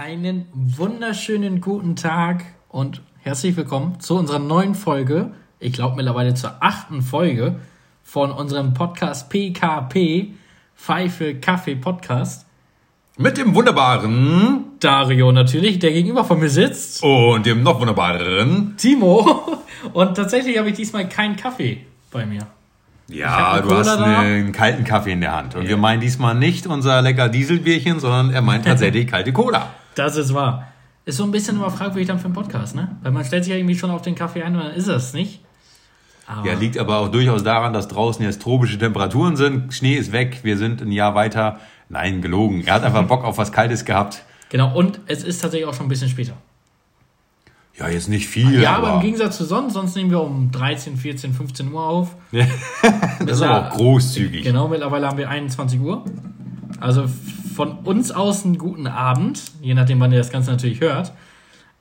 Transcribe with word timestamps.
Einen 0.00 0.46
wunderschönen 0.52 1.60
guten 1.60 1.96
Tag 1.96 2.44
und 2.68 3.02
herzlich 3.18 3.56
willkommen 3.56 3.98
zu 3.98 4.16
unserer 4.16 4.38
neuen 4.38 4.76
Folge. 4.76 5.32
Ich 5.58 5.72
glaube 5.72 5.96
mittlerweile 5.96 6.34
zur 6.34 6.52
achten 6.60 7.02
Folge 7.02 7.56
von 8.04 8.30
unserem 8.30 8.74
Podcast 8.74 9.28
PKP, 9.28 10.34
Pfeife 10.76 11.34
Kaffee 11.40 11.74
Podcast. 11.74 12.46
Mit 13.16 13.38
dem 13.38 13.56
wunderbaren 13.56 14.66
Dario 14.78 15.32
natürlich, 15.32 15.80
der 15.80 15.90
gegenüber 15.90 16.22
von 16.22 16.38
mir 16.38 16.50
sitzt. 16.50 17.02
Und 17.02 17.44
dem 17.44 17.64
noch 17.64 17.80
wunderbaren 17.80 18.76
Timo. 18.76 19.58
Und 19.92 20.14
tatsächlich 20.14 20.58
habe 20.58 20.68
ich 20.68 20.76
diesmal 20.76 21.08
keinen 21.08 21.34
Kaffee 21.34 21.84
bei 22.12 22.24
mir. 22.24 22.46
Ja, 23.08 23.60
du 23.62 23.74
hast 23.74 23.88
einen 23.88 24.52
kalten 24.52 24.84
Kaffee 24.84 25.10
in 25.10 25.22
der 25.22 25.34
Hand. 25.34 25.56
Und 25.56 25.64
ja. 25.64 25.70
wir 25.70 25.76
meinen 25.76 26.00
diesmal 26.00 26.36
nicht 26.36 26.68
unser 26.68 27.02
lecker 27.02 27.28
Dieselbierchen, 27.28 27.98
sondern 27.98 28.30
er 28.30 28.42
meint 28.42 28.64
tatsächlich 28.64 29.08
kalte 29.08 29.32
Cola. 29.32 29.70
Das 29.98 30.16
ist 30.16 30.32
wahr. 30.32 30.68
Ist 31.04 31.16
so 31.16 31.24
ein 31.24 31.32
bisschen 31.32 31.56
immer 31.56 31.70
fragwürdig 31.70 32.06
dann 32.06 32.18
für 32.18 32.26
einen 32.26 32.34
Podcast, 32.34 32.76
ne? 32.76 32.96
Weil 33.02 33.10
man 33.10 33.24
stellt 33.24 33.44
sich 33.44 33.50
ja 33.50 33.58
irgendwie 33.58 33.74
schon 33.74 33.90
auf 33.90 34.02
den 34.02 34.14
Kaffee 34.14 34.42
ein 34.42 34.54
und 34.54 34.62
dann 34.62 34.72
ist 34.72 34.86
es 34.86 35.12
nicht. 35.12 35.40
Aber 36.26 36.46
ja, 36.46 36.54
liegt 36.54 36.78
aber 36.78 36.98
auch 36.98 37.08
durchaus 37.08 37.42
daran, 37.42 37.72
dass 37.72 37.88
draußen 37.88 38.22
jetzt 38.24 38.42
tropische 38.42 38.78
Temperaturen 38.78 39.34
sind. 39.34 39.74
Schnee 39.74 39.94
ist 39.94 40.12
weg, 40.12 40.40
wir 40.42 40.56
sind 40.56 40.82
ein 40.82 40.92
Jahr 40.92 41.14
weiter. 41.14 41.58
Nein, 41.88 42.22
gelogen. 42.22 42.62
Er 42.66 42.74
hat 42.74 42.84
einfach 42.84 43.02
Bock 43.04 43.24
auf 43.24 43.38
was 43.38 43.50
Kaltes 43.50 43.84
gehabt. 43.84 44.22
Genau, 44.50 44.76
und 44.76 45.00
es 45.06 45.24
ist 45.24 45.40
tatsächlich 45.40 45.68
auch 45.68 45.74
schon 45.74 45.86
ein 45.86 45.88
bisschen 45.88 46.10
später. 46.10 46.34
Ja, 47.78 47.88
jetzt 47.88 48.08
nicht 48.08 48.28
viel. 48.28 48.60
Ja, 48.60 48.76
aber, 48.76 48.88
aber 48.88 48.96
im 48.96 49.02
Gegensatz 49.02 49.36
zu 49.36 49.44
sonst, 49.44 49.72
sonst 49.72 49.96
nehmen 49.96 50.10
wir 50.10 50.20
um 50.20 50.50
13, 50.52 50.96
14, 50.96 51.32
15 51.32 51.72
Uhr 51.72 51.82
auf. 51.82 52.14
das 52.32 53.38
ist 53.38 53.42
aber 53.42 53.68
auch 53.68 53.76
großzügig. 53.76 54.44
Genau, 54.44 54.68
mittlerweile 54.68 55.08
haben 55.08 55.18
wir 55.18 55.28
21 55.28 55.80
Uhr. 55.80 56.04
Also 56.80 57.08
von 57.58 57.78
uns 57.78 58.12
aus 58.12 58.44
einen 58.44 58.56
guten 58.56 58.86
Abend, 58.86 59.42
je 59.60 59.74
nachdem, 59.74 59.98
wann 59.98 60.12
ihr 60.12 60.18
das 60.18 60.30
Ganze 60.30 60.52
natürlich 60.52 60.80
hört. 60.80 61.10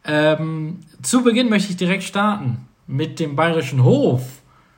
Ähm, 0.03 0.79
zu 1.03 1.23
Beginn 1.23 1.49
möchte 1.49 1.69
ich 1.69 1.77
direkt 1.77 2.01
starten 2.01 2.67
mit 2.87 3.19
dem 3.19 3.35
Bayerischen 3.35 3.83
Hof. 3.83 4.23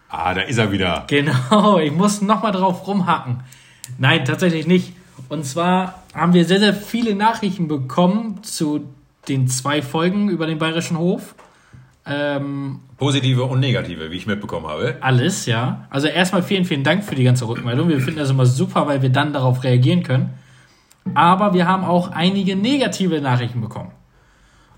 Ah, 0.09 0.33
da 0.33 0.41
ist 0.41 0.57
er 0.57 0.73
wieder. 0.73 1.05
Genau, 1.07 1.77
ich 1.79 1.93
muss 1.93 2.21
nochmal 2.21 2.51
drauf 2.51 2.85
rumhacken. 2.85 3.39
Nein, 3.97 4.25
tatsächlich 4.25 4.67
nicht. 4.67 4.91
Und 5.29 5.45
zwar 5.45 6.03
haben 6.13 6.33
wir 6.33 6.43
sehr, 6.43 6.59
sehr 6.59 6.73
viele 6.73 7.15
Nachrichten 7.15 7.69
bekommen 7.69 8.43
zu 8.43 8.83
den 9.29 9.47
zwei 9.47 9.81
Folgen 9.81 10.27
über 10.27 10.47
den 10.47 10.57
Bayerischen 10.57 10.97
Hof. 10.97 11.33
Ähm, 12.05 12.81
Positive 12.97 13.45
und 13.45 13.61
negative, 13.61 14.11
wie 14.11 14.17
ich 14.17 14.27
mitbekommen 14.27 14.67
habe. 14.67 14.97
Alles, 14.99 15.45
ja. 15.45 15.87
Also 15.91 16.07
erstmal 16.07 16.43
vielen, 16.43 16.65
vielen 16.65 16.83
Dank 16.83 17.05
für 17.05 17.15
die 17.15 17.23
ganze 17.23 17.47
Rückmeldung. 17.47 17.87
Wir 17.87 18.02
finden 18.02 18.19
das 18.19 18.31
immer 18.31 18.45
super, 18.45 18.85
weil 18.85 19.02
wir 19.02 19.09
dann 19.09 19.31
darauf 19.31 19.63
reagieren 19.63 20.03
können. 20.03 20.31
Aber 21.15 21.53
wir 21.53 21.67
haben 21.67 21.83
auch 21.83 22.11
einige 22.11 22.55
negative 22.55 23.21
Nachrichten 23.21 23.61
bekommen. 23.61 23.91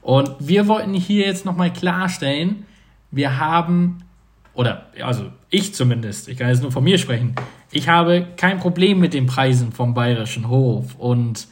Und 0.01 0.31
wir 0.39 0.67
wollten 0.67 0.93
hier 0.93 1.25
jetzt 1.25 1.45
nochmal 1.45 1.71
klarstellen, 1.71 2.65
wir 3.11 3.39
haben, 3.39 4.03
oder 4.53 4.87
also 5.03 5.25
ich 5.49 5.73
zumindest, 5.75 6.27
ich 6.27 6.37
kann 6.37 6.49
jetzt 6.49 6.61
nur 6.61 6.71
von 6.71 6.83
mir 6.83 6.97
sprechen, 6.97 7.35
ich 7.71 7.87
habe 7.87 8.25
kein 8.37 8.59
Problem 8.59 8.99
mit 8.99 9.13
den 9.13 9.27
Preisen 9.27 9.71
vom 9.71 9.93
Bayerischen 9.93 10.49
Hof 10.49 10.95
und 10.97 11.47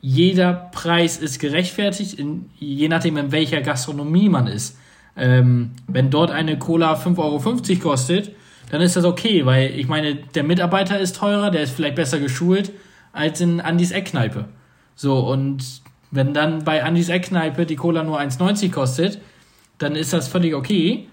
jeder 0.00 0.52
Preis 0.72 1.16
ist 1.16 1.40
gerechtfertigt, 1.40 2.14
in, 2.18 2.50
je 2.58 2.88
nachdem, 2.88 3.16
in 3.16 3.32
welcher 3.32 3.62
Gastronomie 3.62 4.28
man 4.28 4.46
ist. 4.46 4.78
Ähm, 5.16 5.72
wenn 5.88 6.10
dort 6.10 6.30
eine 6.30 6.58
Cola 6.58 6.94
5,50 6.94 7.18
Euro 7.18 7.80
kostet, 7.80 8.30
dann 8.70 8.80
ist 8.80 8.94
das 8.94 9.04
okay, 9.04 9.44
weil 9.46 9.70
ich 9.70 9.88
meine, 9.88 10.14
der 10.14 10.44
Mitarbeiter 10.44 11.00
ist 11.00 11.16
teurer, 11.16 11.50
der 11.50 11.62
ist 11.62 11.74
vielleicht 11.74 11.96
besser 11.96 12.20
geschult 12.20 12.70
als 13.18 13.40
in 13.40 13.60
Andys 13.60 13.90
Eckkneipe. 13.90 14.46
So, 14.94 15.18
und 15.18 15.82
wenn 16.10 16.32
dann 16.32 16.64
bei 16.64 16.82
Andys 16.84 17.08
Eckkneipe 17.08 17.66
die 17.66 17.76
Cola 17.76 18.02
nur 18.02 18.18
1,90 18.18 18.70
kostet, 18.70 19.20
dann 19.78 19.94
ist 19.94 20.12
das 20.12 20.28
völlig 20.28 20.54
okay. 20.54 21.08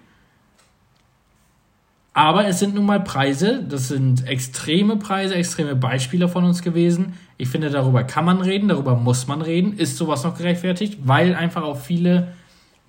Aber 2.14 2.48
es 2.48 2.60
sind 2.60 2.76
nun 2.76 2.86
mal 2.86 3.02
Preise, 3.02 3.62
das 3.68 3.90
sind 3.90 4.26
extreme 4.26 4.96
Preise, 4.96 5.36
extreme 5.36 5.76
Beispiele 5.76 6.30
von 6.30 6.46
uns 6.46 6.62
gewesen. 6.62 7.14
Ich 7.38 7.50
finde, 7.50 7.70
darüber 7.70 8.06
kann 8.06 8.24
man 8.24 8.40
reden, 8.40 8.70
darüber 8.70 8.96
muss 8.96 9.28
man 9.28 9.42
reden. 9.42 9.78
Ist 9.78 9.98
sowas 9.98 10.24
noch 10.24 10.38
gerechtfertigt? 10.38 11.00
Weil 11.04 11.36
einfach 11.36 11.64
auch 11.64 11.78
viele 11.78 12.30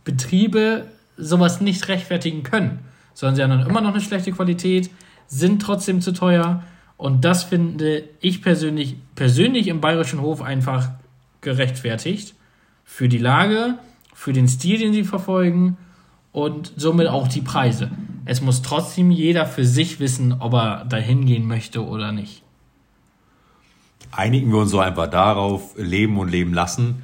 Betriebe 0.05 0.87
sowas 1.16 1.60
nicht 1.60 1.88
rechtfertigen 1.88 2.44
können. 2.44 2.78
Sondern 3.15 3.34
sie 3.34 3.43
haben 3.43 3.50
dann 3.50 3.69
immer 3.69 3.81
noch 3.81 3.91
eine 3.94 4.00
schlechte 4.00 4.31
Qualität, 4.31 4.91
sind 5.26 5.60
trotzdem 5.60 6.00
zu 6.00 6.12
teuer. 6.12 6.62
Und 6.96 7.24
das 7.24 7.44
finde 7.44 8.04
ich 8.20 8.42
persönlich, 8.42 8.96
persönlich 9.14 9.68
im 9.68 9.80
Bayerischen 9.80 10.20
Hof 10.20 10.40
einfach 10.42 10.90
gerechtfertigt. 11.40 12.34
Für 12.84 13.08
die 13.08 13.18
Lage, 13.18 13.78
für 14.14 14.32
den 14.32 14.48
Stil, 14.48 14.78
den 14.78 14.92
sie 14.92 15.04
verfolgen 15.04 15.76
und 16.32 16.72
somit 16.76 17.08
auch 17.08 17.28
die 17.28 17.40
Preise. 17.40 17.90
Es 18.24 18.40
muss 18.40 18.62
trotzdem 18.62 19.10
jeder 19.10 19.46
für 19.46 19.64
sich 19.64 20.00
wissen, 20.00 20.34
ob 20.40 20.54
er 20.54 20.84
dahin 20.84 21.26
gehen 21.26 21.46
möchte 21.46 21.84
oder 21.84 22.12
nicht. 22.12 22.42
Einigen 24.12 24.50
wir 24.50 24.58
uns 24.58 24.70
so 24.70 24.80
einfach 24.80 25.08
darauf, 25.08 25.74
leben 25.76 26.18
und 26.18 26.30
leben 26.30 26.54
lassen. 26.54 27.02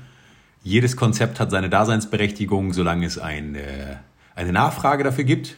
Jedes 0.62 0.96
Konzept 0.96 1.40
hat 1.40 1.50
seine 1.50 1.68
Daseinsberechtigung, 1.68 2.72
solange 2.72 3.04
es 3.06 3.18
ein, 3.18 3.54
äh, 3.54 3.96
eine 4.34 4.52
Nachfrage 4.52 5.04
dafür 5.04 5.24
gibt. 5.24 5.56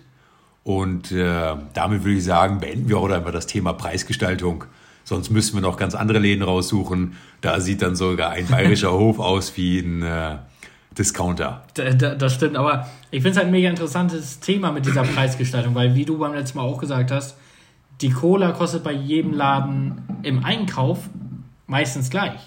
Und 0.65 1.13
äh, 1.13 1.55
damit 1.75 2.05
würde 2.05 2.17
ich 2.17 2.25
sagen, 2.25 2.59
beenden 2.59 2.89
wir 2.89 3.01
heute 3.01 3.17
einfach 3.17 3.33
das 3.33 3.47
Thema 3.47 3.75
Preisgestaltung. 3.75 4.65
Sonst 5.05 5.31
müssen 5.31 5.55
wir 5.55 5.61
noch 5.61 5.77
ganz 5.77 5.95
andere 5.95 6.19
Läden 6.19 6.43
raussuchen. 6.43 7.17
Da 7.43 7.61
sieht 7.61 7.83
dann 7.83 7.95
sogar 7.95 8.31
ein 8.31 8.47
bayerischer 8.47 8.93
Hof 8.99 9.19
aus 9.19 9.55
wie 9.59 9.81
ein 9.81 10.03
äh, 10.03 10.37
Discounter. 10.97 11.65
das 11.75 12.35
stimmt, 12.35 12.57
aber 12.57 12.89
ich 13.11 13.23
finde 13.23 13.31
es 13.31 13.37
halt 13.37 13.47
ein 13.47 13.53
mega 13.53 13.69
interessantes 13.69 14.41
Thema 14.41 14.73
mit 14.73 14.87
dieser 14.87 15.03
Preisgestaltung, 15.03 15.75
weil 15.75 15.95
wie 15.95 16.05
du 16.05 16.19
beim 16.19 16.33
letzten 16.33 16.59
Mal 16.59 16.65
auch 16.65 16.79
gesagt 16.79 17.11
hast, 17.11 17.37
die 18.01 18.11
Cola 18.11 18.53
kostet 18.53 18.83
bei 18.83 18.93
jedem 18.93 19.33
Laden 19.35 20.03
im 20.23 20.45
Einkauf 20.45 20.99
meistens 21.67 22.11
gleich. 22.11 22.41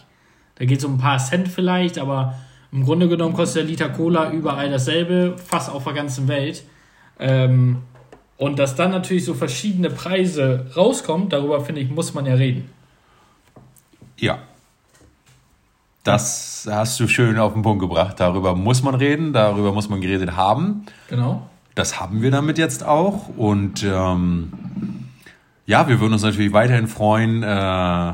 Da 0.55 0.65
geht 0.65 0.79
es 0.79 0.85
um 0.85 0.95
ein 0.95 0.97
paar 0.97 1.19
Cent 1.19 1.47
vielleicht, 1.47 1.99
aber 1.99 2.35
im 2.71 2.83
Grunde 2.83 3.07
genommen 3.07 3.35
kostet 3.35 3.63
der 3.63 3.69
Liter 3.69 3.89
Cola 3.89 4.31
überall 4.31 4.69
dasselbe, 4.71 5.35
fast 5.37 5.69
auf 5.69 5.83
der 5.83 5.93
ganzen 5.93 6.27
Welt. 6.27 6.63
Ähm, 7.19 7.83
und 8.37 8.59
dass 8.59 8.75
dann 8.75 8.91
natürlich 8.91 9.25
so 9.25 9.33
verschiedene 9.33 9.89
Preise 9.89 10.67
rauskommen, 10.75 11.29
darüber 11.29 11.61
finde 11.61 11.81
ich, 11.81 11.89
muss 11.89 12.13
man 12.13 12.25
ja 12.25 12.35
reden. 12.35 12.69
Ja, 14.17 14.39
das 16.03 16.67
hast 16.71 16.99
du 16.99 17.07
schön 17.07 17.37
auf 17.37 17.53
den 17.53 17.63
Punkt 17.63 17.81
gebracht. 17.81 18.19
Darüber 18.19 18.55
muss 18.55 18.81
man 18.81 18.95
reden, 18.95 19.33
darüber 19.33 19.73
muss 19.73 19.89
man 19.89 19.99
geredet 19.99 20.37
haben. 20.37 20.85
Genau. 21.09 21.49
Das 21.75 21.99
haben 21.99 22.21
wir 22.21 22.31
damit 22.31 22.57
jetzt 22.57 22.85
auch. 22.85 23.27
Und 23.35 23.83
ähm, 23.83 24.53
ja, 25.65 25.87
wir 25.89 25.99
würden 25.99 26.13
uns 26.13 26.21
natürlich 26.21 26.53
weiterhin 26.53 26.87
freuen 26.87 27.43
äh, 27.43 28.13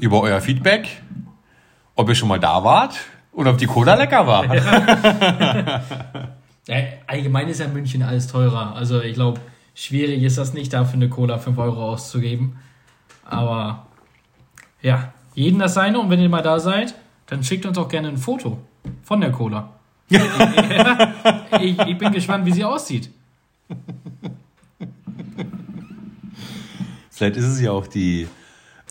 über 0.00 0.22
euer 0.22 0.40
Feedback, 0.40 0.88
ob 1.94 2.08
ihr 2.08 2.14
schon 2.14 2.28
mal 2.28 2.40
da 2.40 2.64
wart 2.64 2.96
und 3.32 3.48
ob 3.48 3.58
die 3.58 3.66
Cola 3.66 3.96
lecker 3.96 4.26
war. 4.26 4.54
Ja. 4.54 5.82
ja, 6.66 6.76
allgemein 7.06 7.48
ist 7.48 7.60
ja 7.60 7.68
München 7.68 8.02
alles 8.02 8.26
teurer. 8.26 8.74
Also 8.74 9.00
ich 9.00 9.14
glaube, 9.14 9.40
schwierig 9.74 10.22
ist 10.22 10.38
das 10.38 10.54
nicht, 10.54 10.72
dafür 10.72 10.94
eine 10.94 11.08
Cola 11.08 11.38
5 11.38 11.58
Euro 11.58 11.90
auszugeben. 11.90 12.56
Aber 13.24 13.86
ja, 14.82 15.12
jeden 15.34 15.58
das 15.58 15.74
seine 15.74 15.98
und 15.98 16.10
wenn 16.10 16.20
ihr 16.20 16.28
mal 16.28 16.42
da 16.42 16.58
seid, 16.58 16.94
dann 17.26 17.42
schickt 17.42 17.66
uns 17.66 17.78
auch 17.78 17.88
gerne 17.88 18.08
ein 18.08 18.18
Foto 18.18 18.58
von 19.02 19.20
der 19.20 19.32
Cola. 19.32 19.70
ich, 21.60 21.78
ich 21.78 21.98
bin 21.98 22.12
gespannt, 22.12 22.44
wie 22.44 22.52
sie 22.52 22.64
aussieht. 22.64 23.10
Vielleicht 27.10 27.36
ist 27.36 27.46
es 27.46 27.60
ja 27.60 27.70
auch 27.70 27.86
die 27.86 28.28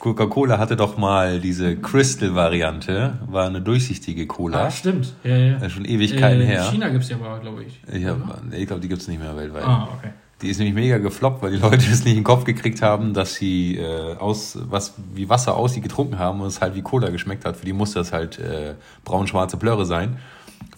Coca-Cola 0.04 0.60
hatte 0.60 0.76
doch 0.76 0.98
mal 0.98 1.40
diese 1.40 1.78
Crystal-Variante, 1.78 3.20
war 3.26 3.48
eine 3.48 3.62
durchsichtige 3.62 4.28
Cola. 4.28 4.66
Ah, 4.66 4.70
stimmt. 4.70 5.14
Ja, 5.24 5.38
ja. 5.38 5.54
Das 5.54 5.68
ist 5.68 5.72
schon 5.72 5.86
Ewigkeiten 5.86 6.42
äh, 6.42 6.46
her. 6.46 6.66
In 6.66 6.72
China 6.72 6.90
gibt 6.90 7.06
es 7.06 7.10
ja 7.10 7.16
aber, 7.16 7.40
glaube 7.40 7.64
ich. 7.64 7.80
Ich, 7.88 8.06
ich 8.60 8.68
glaube, 8.68 8.82
die 8.82 8.90
gibt 8.90 9.02
es 9.02 9.08
nicht 9.08 9.22
mehr 9.22 9.38
weltweit. 9.38 9.64
Ah, 9.64 9.88
okay. 9.98 10.10
Die 10.42 10.50
ist 10.50 10.58
nämlich 10.58 10.76
mega 10.76 10.98
gefloppt, 10.98 11.42
weil 11.42 11.52
die 11.52 11.58
Leute 11.58 11.78
es 11.90 12.04
nicht 12.04 12.08
in 12.08 12.16
den 12.16 12.24
Kopf 12.26 12.44
gekriegt 12.44 12.82
haben, 12.82 13.14
dass 13.14 13.36
sie 13.36 13.78
äh, 13.78 14.18
aus 14.18 14.60
was 14.64 14.96
wie 15.14 15.30
Wasser 15.30 15.56
aus 15.56 15.74
sie 15.74 15.80
getrunken 15.80 16.20
haben 16.20 16.42
und 16.42 16.48
es 16.48 16.60
halt 16.60 16.76
wie 16.76 16.82
Cola 16.82 17.10
geschmeckt 17.10 17.46
hat. 17.46 17.56
Für 17.56 17.66
die 17.66 17.72
musste 17.72 18.00
das 18.00 18.12
halt 18.12 18.40
äh, 18.40 18.74
braun-schwarze 19.06 19.56
Plöre 19.56 19.86
sein. 19.86 20.18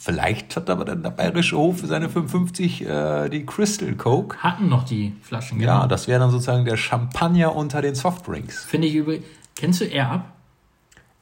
Vielleicht 0.06 0.56
hat 0.56 0.70
aber 0.70 0.86
dann 0.86 1.02
der 1.02 1.10
bayerische 1.10 1.58
Hof 1.58 1.80
für 1.80 1.88
seine 1.88 2.10
55 2.10 2.86
äh, 2.86 3.28
die 3.30 3.44
Crystal 3.44 3.92
Coke. 3.96 4.38
Hatten 4.38 4.70
noch 4.70 4.84
die 4.84 5.16
Flaschen, 5.24 5.58
genau. 5.58 5.80
Ja, 5.80 5.88
das 5.88 6.08
wäre 6.08 6.20
dann 6.20 6.30
sozusagen 6.30 6.64
der 6.64 6.78
Champagner 6.78 7.56
unter 7.56 7.82
den 7.82 7.96
Softdrinks. 7.96 8.66
Finde 8.66 8.88
ich 8.88 8.94
übrigens. 8.94 9.26
Kennst 9.56 9.82
du 9.82 9.86
Air 9.86 10.12
Up? 10.12 10.26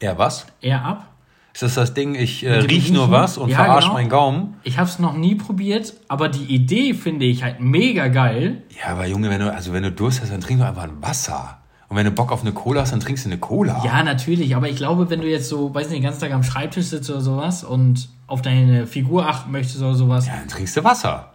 Air 0.02 0.18
was? 0.18 0.48
Air 0.60 0.84
Up? 0.84 1.08
Ist 1.54 1.64
das 1.64 1.76
das 1.76 1.94
Ding, 1.94 2.16
ich 2.16 2.44
äh, 2.44 2.56
riech 2.56 2.92
nur 2.92 3.10
was 3.10 3.38
und 3.38 3.52
ja, 3.52 3.56
verarsch 3.56 3.86
genau. 3.86 3.94
meinen 3.94 4.10
Gaumen? 4.10 4.58
Ich 4.64 4.78
habe 4.78 4.90
es 4.90 5.00
noch 5.00 5.16
nie 5.16 5.36
probiert, 5.36 5.94
aber 6.10 6.28
die 6.28 6.54
Idee 6.54 6.94
finde 6.94 7.24
ich 7.26 7.42
halt 7.42 7.62
mega 7.62 8.10
geil. 8.10 8.64
Ja, 8.82 8.92
aber 8.92 9.08
Junge, 9.08 9.30
wenn 9.30 9.40
du, 9.40 9.54
also 9.54 9.72
wenn 9.72 9.84
du 9.84 9.94
Durst 9.94 10.22
hast, 10.22 10.34
dann 10.34 10.42
trink 10.42 10.60
doch 10.60 10.68
einfach 10.68 10.84
ein 10.84 11.02
Wasser. 11.02 11.60
Und 11.88 11.96
wenn 11.96 12.06
du 12.06 12.12
Bock 12.12 12.34
auf 12.34 12.42
eine 12.42 12.52
Cola 12.52 12.82
hast, 12.82 12.92
dann 12.92 13.00
trinkst 13.00 13.24
du 13.24 13.30
eine 13.30 13.38
Cola. 13.38 13.82
Ja, 13.86 14.04
natürlich, 14.04 14.58
aber 14.58 14.68
ich 14.68 14.76
glaube, 14.76 15.10
wenn 15.10 15.22
du 15.22 15.30
jetzt 15.30 15.48
so, 15.48 15.74
weiß 15.74 15.88
nicht, 15.88 16.00
den 16.00 16.04
ganzen 16.04 16.20
Tag 16.20 16.34
am 16.34 16.44
Schreibtisch 16.44 16.88
sitzt 16.88 17.10
oder 17.10 17.22
sowas 17.22 17.64
und 17.64 18.10
auf 18.34 18.42
deine 18.42 18.88
Figur 18.88 19.28
achten 19.28 19.52
möchtest 19.52 19.80
oder 19.82 19.94
sowas. 19.94 20.26
Ja, 20.28 20.34
dann 20.38 20.48
trinkst 20.48 20.76
du 20.76 20.84
Wasser. 20.84 21.34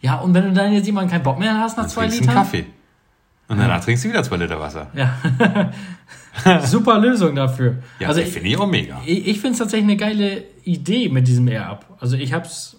Ja, 0.00 0.16
und 0.16 0.34
wenn 0.34 0.44
du 0.44 0.52
dann 0.52 0.72
jetzt 0.72 0.86
jemanden 0.86 1.10
keinen 1.10 1.22
Bock 1.22 1.38
mehr 1.38 1.58
hast 1.58 1.76
nach 1.76 1.84
Dann 1.84 1.90
zwei 1.90 2.00
trinkst 2.02 2.20
Litern. 2.20 2.36
einen 2.36 2.44
Kaffee. 2.44 2.66
Und 3.48 3.58
danach 3.58 3.84
trinkst 3.84 4.04
du 4.04 4.08
wieder 4.08 4.22
zwei 4.22 4.36
Liter 4.36 4.58
Wasser. 4.58 4.88
Ja. 4.94 5.14
Super 6.64 6.98
Lösung 6.98 7.34
dafür. 7.34 7.82
Ja, 7.98 8.08
also 8.08 8.20
finde 8.22 8.48
ich 8.48 8.56
auch 8.58 8.66
mega. 8.66 9.00
ich, 9.04 9.26
ich 9.28 9.40
finde 9.40 9.52
es 9.52 9.58
tatsächlich 9.58 9.88
eine 9.88 9.96
geile 9.96 10.44
Idee 10.64 11.08
mit 11.08 11.28
diesem 11.28 11.46
Air-Up. 11.48 11.84
Also 12.00 12.16
ich 12.16 12.32
habe 12.32 12.46
es 12.46 12.76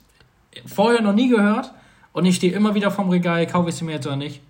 vorher 0.66 1.02
noch 1.02 1.14
nie 1.14 1.30
gehört 1.30 1.72
und 2.14 2.26
ich 2.26 2.36
stehe 2.36 2.54
immer 2.54 2.76
wieder 2.76 2.92
vorm 2.92 3.10
Regal, 3.10 3.46
kaufe 3.48 3.70
ich 3.70 3.76
sie 3.76 3.86
mir 3.86 3.94
jetzt 3.94 4.08
oder 4.08 4.16
nicht. 4.16 4.42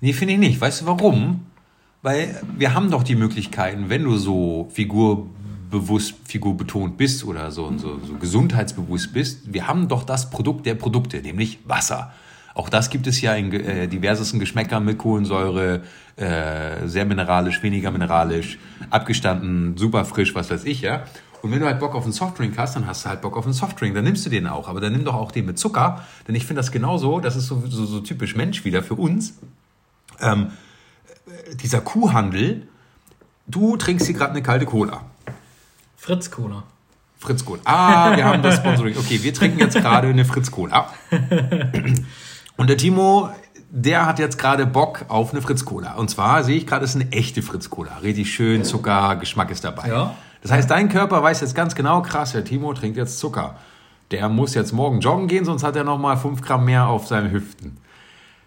Nee, 0.00 0.12
finde 0.12 0.34
ich 0.34 0.40
nicht. 0.40 0.60
Weißt 0.60 0.82
du 0.82 0.86
warum? 0.86 1.46
Weil 2.02 2.40
wir 2.56 2.74
haben 2.74 2.90
doch 2.90 3.02
die 3.02 3.14
Möglichkeiten, 3.16 3.88
wenn 3.88 4.04
du 4.04 4.16
so 4.16 4.68
figurbewusst, 5.70 6.14
figurbetont 6.24 6.96
bist 6.96 7.24
oder 7.24 7.50
so, 7.50 7.72
so, 7.78 8.00
so 8.04 8.14
gesundheitsbewusst 8.14 9.12
bist, 9.12 9.52
wir 9.52 9.68
haben 9.68 9.88
doch 9.88 10.02
das 10.02 10.30
Produkt 10.30 10.66
der 10.66 10.74
Produkte, 10.74 11.18
nämlich 11.22 11.60
Wasser. 11.64 12.12
Auch 12.54 12.68
das 12.68 12.90
gibt 12.90 13.06
es 13.06 13.20
ja 13.20 13.34
in 13.34 13.52
äh, 13.52 13.86
diversesten 13.86 14.40
Geschmäckern 14.40 14.84
mit 14.84 14.98
Kohlensäure, 14.98 15.82
äh, 16.16 16.86
sehr 16.86 17.04
mineralisch, 17.06 17.62
weniger 17.62 17.92
mineralisch, 17.92 18.58
abgestanden, 18.90 19.76
super 19.76 20.04
frisch, 20.04 20.34
was 20.34 20.50
weiß 20.50 20.64
ich, 20.64 20.80
ja. 20.80 21.04
Und 21.42 21.52
wenn 21.52 21.60
du 21.60 21.66
halt 21.66 21.78
Bock 21.78 21.94
auf 21.94 22.02
einen 22.04 22.12
Softdrink 22.12 22.58
hast, 22.58 22.76
dann 22.76 22.86
hast 22.86 23.04
du 23.04 23.08
halt 23.08 23.22
Bock 23.22 23.36
auf 23.36 23.44
einen 23.44 23.54
Softdrink, 23.54 23.94
dann 23.94 24.04
nimmst 24.04 24.26
du 24.26 24.30
den 24.30 24.46
auch. 24.46 24.68
Aber 24.68 24.80
dann 24.80 24.92
nimm 24.92 25.04
doch 25.04 25.14
auch 25.14 25.32
den 25.32 25.46
mit 25.46 25.58
Zucker, 25.58 26.04
denn 26.28 26.34
ich 26.34 26.44
finde 26.44 26.60
das 26.60 26.70
genauso, 26.70 27.20
das 27.20 27.36
ist 27.36 27.46
so, 27.46 27.62
so, 27.66 27.86
so 27.86 28.00
typisch 28.00 28.34
Mensch 28.34 28.64
wieder 28.64 28.82
für 28.82 28.94
uns. 28.94 29.38
Ähm, 30.20 30.48
dieser 31.62 31.80
Kuhhandel, 31.80 32.68
du 33.46 33.76
trinkst 33.78 34.06
hier 34.06 34.16
gerade 34.16 34.32
eine 34.32 34.42
kalte 34.42 34.66
Cola. 34.66 35.02
Fritz 36.02 36.30
Cola. 36.30 36.62
Fritz 37.18 37.44
Cola. 37.44 37.60
Ah, 37.66 38.16
wir 38.16 38.24
haben 38.24 38.42
das 38.42 38.56
Sponsoring. 38.56 38.96
Okay, 38.96 39.22
wir 39.22 39.34
trinken 39.34 39.58
jetzt 39.58 39.76
gerade 39.76 40.08
eine 40.08 40.24
Fritz 40.24 40.50
Cola. 40.50 40.88
Und 42.56 42.70
der 42.70 42.78
Timo, 42.78 43.28
der 43.68 44.06
hat 44.06 44.18
jetzt 44.18 44.38
gerade 44.38 44.64
Bock 44.64 45.04
auf 45.08 45.32
eine 45.32 45.42
Fritz 45.42 45.66
Cola. 45.66 45.96
Und 45.96 46.08
zwar 46.08 46.42
sehe 46.42 46.56
ich 46.56 46.66
gerade, 46.66 46.86
es 46.86 46.94
ist 46.94 47.02
eine 47.02 47.12
echte 47.12 47.42
Fritz 47.42 47.68
Cola. 47.68 47.98
Richtig 47.98 48.32
schön, 48.32 48.64
Zucker, 48.64 49.16
Geschmack 49.16 49.50
ist 49.50 49.62
dabei. 49.62 49.88
Ja. 49.88 50.14
Das 50.40 50.50
heißt, 50.50 50.70
dein 50.70 50.88
Körper 50.88 51.22
weiß 51.22 51.42
jetzt 51.42 51.54
ganz 51.54 51.74
genau, 51.74 52.00
krass, 52.00 52.32
der 52.32 52.46
Timo 52.46 52.72
trinkt 52.72 52.96
jetzt 52.96 53.18
Zucker. 53.18 53.56
Der 54.10 54.30
muss 54.30 54.54
jetzt 54.54 54.72
morgen 54.72 55.00
joggen 55.00 55.28
gehen, 55.28 55.44
sonst 55.44 55.64
hat 55.64 55.76
er 55.76 55.84
nochmal 55.84 56.16
5 56.16 56.40
Gramm 56.40 56.64
mehr 56.64 56.86
auf 56.86 57.08
seinen 57.08 57.30
Hüften. 57.30 57.76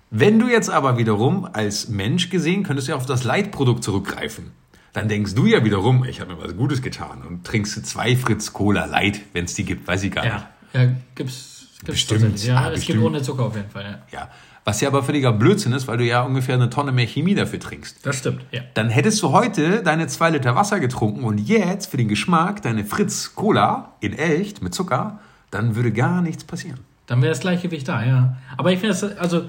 Wenn 0.09 0.39
du 0.39 0.47
jetzt 0.47 0.71
aber 0.71 0.97
wiederum 0.97 1.47
als 1.53 1.87
Mensch 1.87 2.31
gesehen, 2.31 2.63
könntest 2.63 2.87
du 2.87 2.93
ja 2.93 2.97
auf 2.97 3.05
das 3.05 3.23
Leitprodukt 3.23 3.83
zurückgreifen. 3.83 4.53
Dann 4.93 5.07
denkst 5.07 5.33
du 5.35 5.45
ja 5.47 5.63
wiederum, 5.65 6.05
ich 6.05 6.21
habe 6.21 6.35
mir 6.35 6.41
was 6.43 6.55
Gutes 6.55 6.81
getan 6.81 7.23
und 7.27 7.43
trinkst 7.45 7.75
du 7.75 7.81
zwei 7.81 8.15
Fritz 8.15 8.53
Cola 8.53 8.85
Light, 8.85 9.21
wenn 9.33 9.45
es 9.45 9.55
die 9.55 9.65
gibt, 9.65 9.87
weiß 9.87 10.03
ich 10.03 10.11
gar 10.11 10.23
nicht. 10.23 10.33
Ja, 10.73 10.81
ja 10.83 10.89
gibt's, 11.15 11.67
gibt's 11.79 12.05
Bestimmt. 12.05 12.43
Ja, 12.45 12.57
Ah, 12.57 12.67
es 12.67 12.75
bestimmt. 12.75 12.99
gibt 12.99 13.07
ohne 13.09 13.21
Zucker 13.21 13.43
auf 13.45 13.55
jeden 13.55 13.69
Fall. 13.71 14.01
Ja. 14.11 14.19
Ja. 14.19 14.29
Was 14.65 14.79
ja 14.79 14.87
aber 14.87 15.03
völliger 15.03 15.33
Blödsinn 15.33 15.73
ist, 15.73 15.87
weil 15.87 15.97
du 15.97 16.05
ja 16.05 16.21
ungefähr 16.21 16.55
eine 16.55 16.69
Tonne 16.69 16.93
mehr 16.93 17.05
Chemie 17.05 17.35
dafür 17.35 17.59
trinkst. 17.59 18.05
Das 18.05 18.17
stimmt. 18.19 18.45
Ja. 18.51 18.61
Dann 18.75 18.89
hättest 18.89 19.21
du 19.21 19.31
heute 19.31 19.83
deine 19.83 20.07
zwei 20.07 20.29
Liter 20.29 20.55
Wasser 20.55 20.79
getrunken 20.79 21.25
und 21.25 21.37
jetzt 21.39 21.91
für 21.91 21.97
den 21.97 22.07
Geschmack 22.07 22.61
deine 22.61 22.85
Fritz 22.85 23.33
Cola 23.35 23.93
in 23.99 24.13
echt 24.13 24.61
mit 24.61 24.73
Zucker, 24.73 25.19
dann 25.51 25.75
würde 25.75 25.91
gar 25.91 26.21
nichts 26.21 26.45
passieren. 26.45 26.79
Dann 27.07 27.21
wäre 27.21 27.31
das 27.31 27.41
Gleichgewicht 27.41 27.87
da, 27.89 28.05
ja. 28.05 28.37
Aber 28.55 28.71
ich 28.71 28.79
finde 28.79 28.95
das, 28.97 29.03
also, 29.17 29.43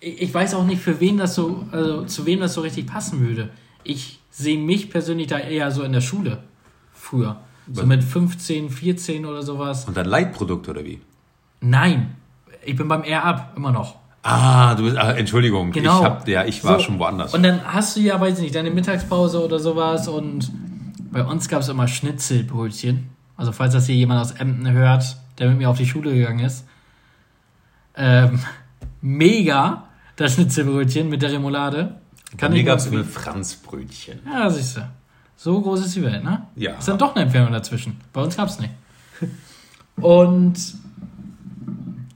ich 0.00 0.32
weiß 0.32 0.54
auch 0.54 0.64
nicht, 0.64 0.80
für 0.80 0.98
wen 0.98 1.18
das 1.18 1.34
so, 1.34 1.66
also 1.70 2.04
zu 2.06 2.24
wem 2.24 2.40
das 2.40 2.54
so 2.54 2.62
richtig 2.62 2.86
passen 2.86 3.20
würde. 3.20 3.50
Ich 3.84 4.21
sehe 4.32 4.58
mich 4.58 4.90
persönlich 4.90 5.28
da 5.28 5.38
eher 5.38 5.70
so 5.70 5.82
in 5.84 5.92
der 5.92 6.00
Schule 6.00 6.38
früher. 6.92 7.36
So 7.72 7.86
mit 7.86 8.02
15, 8.02 8.70
14 8.70 9.24
oder 9.24 9.42
sowas. 9.42 9.84
Und 9.84 9.96
dann 9.96 10.06
Leitprodukt 10.06 10.68
oder 10.68 10.84
wie? 10.84 11.00
Nein, 11.60 12.16
ich 12.64 12.74
bin 12.74 12.88
beim 12.88 13.04
Air 13.04 13.24
Up 13.24 13.52
immer 13.56 13.70
noch. 13.70 13.96
Ah, 14.24 14.74
du 14.74 14.84
bist, 14.84 14.96
ah, 14.96 15.12
Entschuldigung, 15.12 15.70
Genau. 15.70 15.98
ich, 16.00 16.04
hab, 16.04 16.28
ja, 16.28 16.44
ich 16.44 16.64
war 16.64 16.78
So, 16.78 16.86
schon 16.86 16.98
woanders. 16.98 17.34
Und 17.34 17.42
dann 17.42 17.60
hast 17.64 17.96
du 17.96 18.00
ja, 18.00 18.20
weiß 18.20 18.38
ich 18.38 18.42
nicht, 18.44 18.54
deine 18.54 18.70
Mittagspause 18.70 19.44
oder 19.44 19.58
sowas 19.58 20.08
und 20.08 20.50
bei 21.12 21.22
uns 21.24 21.48
gab 21.48 21.60
es 21.60 21.68
immer 21.68 21.86
Schnitzelbrötchen. 21.88 23.10
Also 23.36 23.52
falls 23.52 23.74
das 23.74 23.86
hier 23.86 23.96
jemand 23.96 24.20
aus 24.20 24.32
Emden 24.32 24.70
hört, 24.72 25.16
der 25.38 25.48
mit 25.50 25.58
mir 25.58 25.70
auf 25.70 25.76
die 25.78 25.86
Schule 25.86 26.12
gegangen 26.14 26.40
ist. 26.44 26.66
Ähm, 27.96 28.40
mega, 29.00 29.84
das 30.16 30.34
Schnitzelbrötchen 30.34 31.08
mit 31.08 31.22
der 31.22 31.32
Remoulade. 31.32 32.00
Kann 32.38 32.52
mir 32.52 32.58
nur 32.58 32.66
gab 32.66 32.78
es 32.78 32.86
eine 32.86 33.04
Franzbrötchen. 33.04 34.20
Ja, 34.26 34.48
siehst 34.50 34.76
du. 34.78 34.88
So 35.36 35.60
groß 35.60 35.84
ist 35.86 35.96
die 35.96 36.02
Welt, 36.02 36.22
ne? 36.24 36.46
Ja. 36.56 36.72
Ist 36.78 36.88
dann 36.88 36.98
doch 36.98 37.14
eine 37.14 37.24
Entfernung 37.24 37.52
dazwischen. 37.52 38.00
Bei 38.12 38.22
uns 38.22 38.36
gab 38.36 38.48
es 38.48 38.58
nicht. 38.58 38.72
Und 39.96 40.54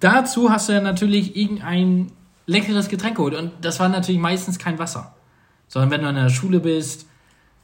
dazu 0.00 0.50
hast 0.50 0.68
du 0.68 0.72
ja 0.72 0.80
natürlich 0.80 1.36
irgendein 1.36 2.12
leckeres 2.46 2.88
Getränk 2.88 3.16
geholt. 3.16 3.34
Und 3.34 3.52
das 3.60 3.80
war 3.80 3.88
natürlich 3.88 4.20
meistens 4.20 4.58
kein 4.58 4.78
Wasser. 4.78 5.14
Sondern 5.68 5.90
wenn 5.90 6.02
du 6.02 6.08
in 6.08 6.14
der 6.14 6.28
Schule 6.30 6.60
bist, 6.60 7.06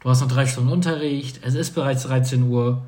du 0.00 0.10
hast 0.10 0.20
noch 0.20 0.28
drei 0.28 0.46
Stunden 0.46 0.70
Unterricht, 0.70 1.40
es 1.44 1.54
ist 1.54 1.74
bereits 1.74 2.02
13 2.04 2.42
Uhr, 2.44 2.82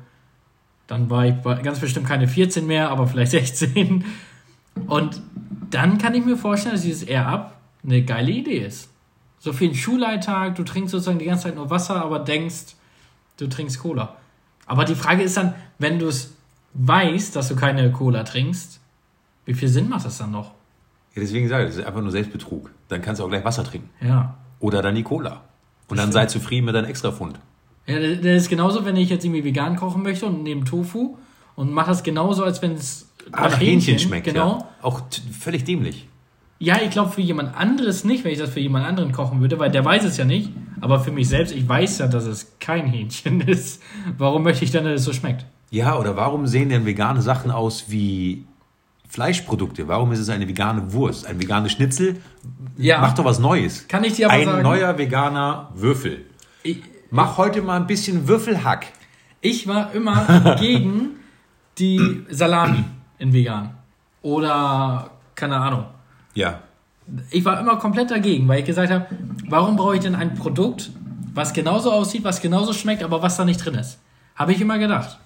dann 0.87 1.09
war 1.09 1.25
ich 1.25 1.33
bei- 1.35 1.61
ganz 1.61 1.79
bestimmt 1.79 2.05
keine 2.07 2.27
14 2.27 2.67
mehr, 2.67 2.89
aber 2.89 3.07
vielleicht 3.07 3.31
16. 3.31 4.03
Und 4.87 5.21
dann 5.69 5.97
kann 5.97 6.13
ich 6.13 6.25
mir 6.25 6.37
vorstellen, 6.37 6.75
dass 6.75 6.83
dieses 6.83 7.03
Air 7.03 7.27
Up 7.27 7.57
eine 7.83 8.03
geile 8.03 8.31
Idee 8.31 8.57
ist. 8.59 8.89
So 9.45 9.51
den 9.51 9.75
Schulalltag, 9.75 10.55
du 10.55 10.63
trinkst 10.63 10.91
sozusagen 10.91 11.19
die 11.19 11.25
ganze 11.25 11.43
Zeit 11.43 11.55
nur 11.55 11.69
Wasser, 11.69 12.01
aber 12.03 12.17
denkst, 12.17 12.73
du 13.37 13.45
trinkst 13.45 13.77
Cola. 13.79 14.15
Aber 14.65 14.85
die 14.85 14.95
Frage 14.95 15.21
ist 15.21 15.37
dann, 15.37 15.53
wenn 15.77 15.99
du 15.99 16.07
es 16.07 16.33
weißt, 16.73 17.35
dass 17.35 17.49
du 17.49 17.55
keine 17.55 17.91
Cola 17.91 18.23
trinkst, 18.23 18.79
wie 19.45 19.53
viel 19.53 19.67
Sinn 19.67 19.87
macht 19.87 20.03
das 20.03 20.17
dann 20.17 20.31
noch? 20.31 20.47
Ja, 21.13 21.21
deswegen 21.21 21.47
sage 21.47 21.65
ich, 21.65 21.69
das 21.69 21.77
ist 21.77 21.85
einfach 21.85 22.01
nur 22.01 22.09
Selbstbetrug. 22.09 22.71
Dann 22.87 23.03
kannst 23.03 23.21
du 23.21 23.25
auch 23.25 23.29
gleich 23.29 23.45
Wasser 23.45 23.63
trinken. 23.63 23.91
Ja. 24.01 24.33
Oder 24.59 24.81
dann 24.81 24.95
die 24.95 25.03
Cola. 25.03 25.43
Und 25.89 25.97
dann 25.97 26.11
sei 26.11 26.25
zufrieden 26.25 26.65
mit 26.65 26.73
deinem 26.73 26.85
Extrafund. 26.85 27.39
Ja, 27.85 27.99
das 27.99 28.17
das 28.21 28.25
ist 28.41 28.49
genauso, 28.49 28.83
wenn 28.83 28.95
ich 28.95 29.09
jetzt 29.11 29.25
irgendwie 29.25 29.43
vegan 29.43 29.75
kochen 29.75 30.01
möchte 30.01 30.25
und 30.25 30.41
nehme 30.41 30.63
Tofu 30.63 31.19
und 31.55 31.71
mache 31.71 31.89
das 31.91 32.01
genauso, 32.01 32.43
als 32.43 32.63
wenn 32.63 32.71
es 32.73 33.07
Ah, 33.31 33.49
nach 33.49 33.59
Hähnchen 33.59 33.99
schmeckt, 33.99 34.25
Genau. 34.25 34.57
ja. 34.59 34.67
Auch 34.81 35.01
völlig 35.39 35.63
dämlich. 35.65 36.07
Ja, 36.57 36.77
ich 36.81 36.89
glaube 36.91 37.11
für 37.11 37.21
jemand 37.21 37.55
anderes 37.55 38.03
nicht, 38.05 38.23
wenn 38.23 38.31
ich 38.31 38.39
das 38.39 38.49
für 38.51 38.59
jemand 38.61 38.85
anderen 38.85 39.11
kochen 39.11 39.41
würde, 39.41 39.59
weil 39.59 39.69
der 39.71 39.83
weiß 39.83 40.03
es 40.05 40.17
ja 40.17 40.25
nicht. 40.25 40.51
Aber 40.81 40.99
für 40.99 41.11
mich 41.11 41.27
selbst, 41.27 41.53
ich 41.53 41.67
weiß 41.67 41.97
ja, 41.99 42.07
dass 42.07 42.25
es 42.25 42.55
kein 42.59 42.85
Hähnchen 42.87 43.41
ist. 43.47 43.81
Warum 44.17 44.43
möchte 44.43 44.63
ich 44.63 44.71
dann, 44.71 44.85
dass 44.85 44.95
es 45.01 45.03
so 45.03 45.13
schmeckt? 45.13 45.45
Ja, 45.71 45.97
oder 45.99 46.15
warum 46.15 46.47
sehen 46.47 46.69
denn 46.69 46.85
vegane 46.85 47.21
Sachen 47.21 47.51
aus 47.51 47.85
wie 47.89 48.45
Fleischprodukte? 49.09 49.87
Warum 49.87 50.11
ist 50.11 50.19
es 50.19 50.29
eine 50.29 50.47
vegane 50.47 50.93
Wurst? 50.93 51.25
Ein 51.27 51.41
veganes 51.41 51.73
Schnitzel? 51.73 52.21
Ja. 52.77 53.01
Mach 53.01 53.13
doch 53.13 53.25
was 53.25 53.39
Neues. 53.39 53.87
Kann 53.87 54.03
ich 54.03 54.13
dir 54.13 54.27
aber 54.27 54.35
Ein 54.35 54.45
sagen- 54.45 54.63
neuer 54.63 54.97
veganer 54.97 55.69
Würfel. 55.75 56.25
Ich, 56.63 56.81
Mach 57.11 57.37
heute 57.37 57.61
mal 57.61 57.77
ein 57.79 57.87
bisschen 57.87 58.27
Würfelhack. 58.27 58.87
ich 59.41 59.67
war 59.67 59.93
immer 59.93 60.55
gegen 60.59 61.11
die 61.77 62.23
Salami 62.29 62.83
in 63.19 63.31
vegan. 63.33 63.71
Oder, 64.21 65.11
keine 65.35 65.57
Ahnung. 65.57 65.85
Ja. 66.35 66.61
Ich 67.31 67.43
war 67.45 67.59
immer 67.59 67.77
komplett 67.77 68.11
dagegen, 68.11 68.47
weil 68.47 68.59
ich 68.59 68.65
gesagt 68.65 68.91
habe, 68.91 69.07
warum 69.47 69.75
brauche 69.75 69.95
ich 69.95 70.01
denn 70.01 70.15
ein 70.15 70.35
Produkt, 70.35 70.91
was 71.33 71.53
genauso 71.53 71.91
aussieht, 71.91 72.23
was 72.23 72.41
genauso 72.41 72.73
schmeckt, 72.73 73.03
aber 73.03 73.21
was 73.21 73.37
da 73.37 73.45
nicht 73.45 73.63
drin 73.63 73.75
ist? 73.75 73.99
Habe 74.35 74.53
ich 74.53 74.61
immer 74.61 74.77
gedacht. 74.77 75.19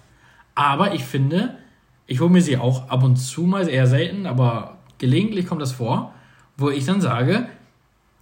Aber 0.55 0.93
ich 0.93 1.03
finde, 1.03 1.57
ich 2.05 2.19
hole 2.19 2.29
mir 2.29 2.41
sie 2.41 2.57
auch 2.57 2.89
ab 2.89 3.03
und 3.03 3.17
zu 3.17 3.43
mal, 3.43 3.67
eher 3.67 3.87
selten, 3.87 4.25
aber 4.25 4.77
gelegentlich 4.97 5.47
kommt 5.47 5.61
das 5.61 5.71
vor, 5.71 6.13
wo 6.57 6.69
ich 6.69 6.85
dann 6.85 7.01
sage, 7.01 7.47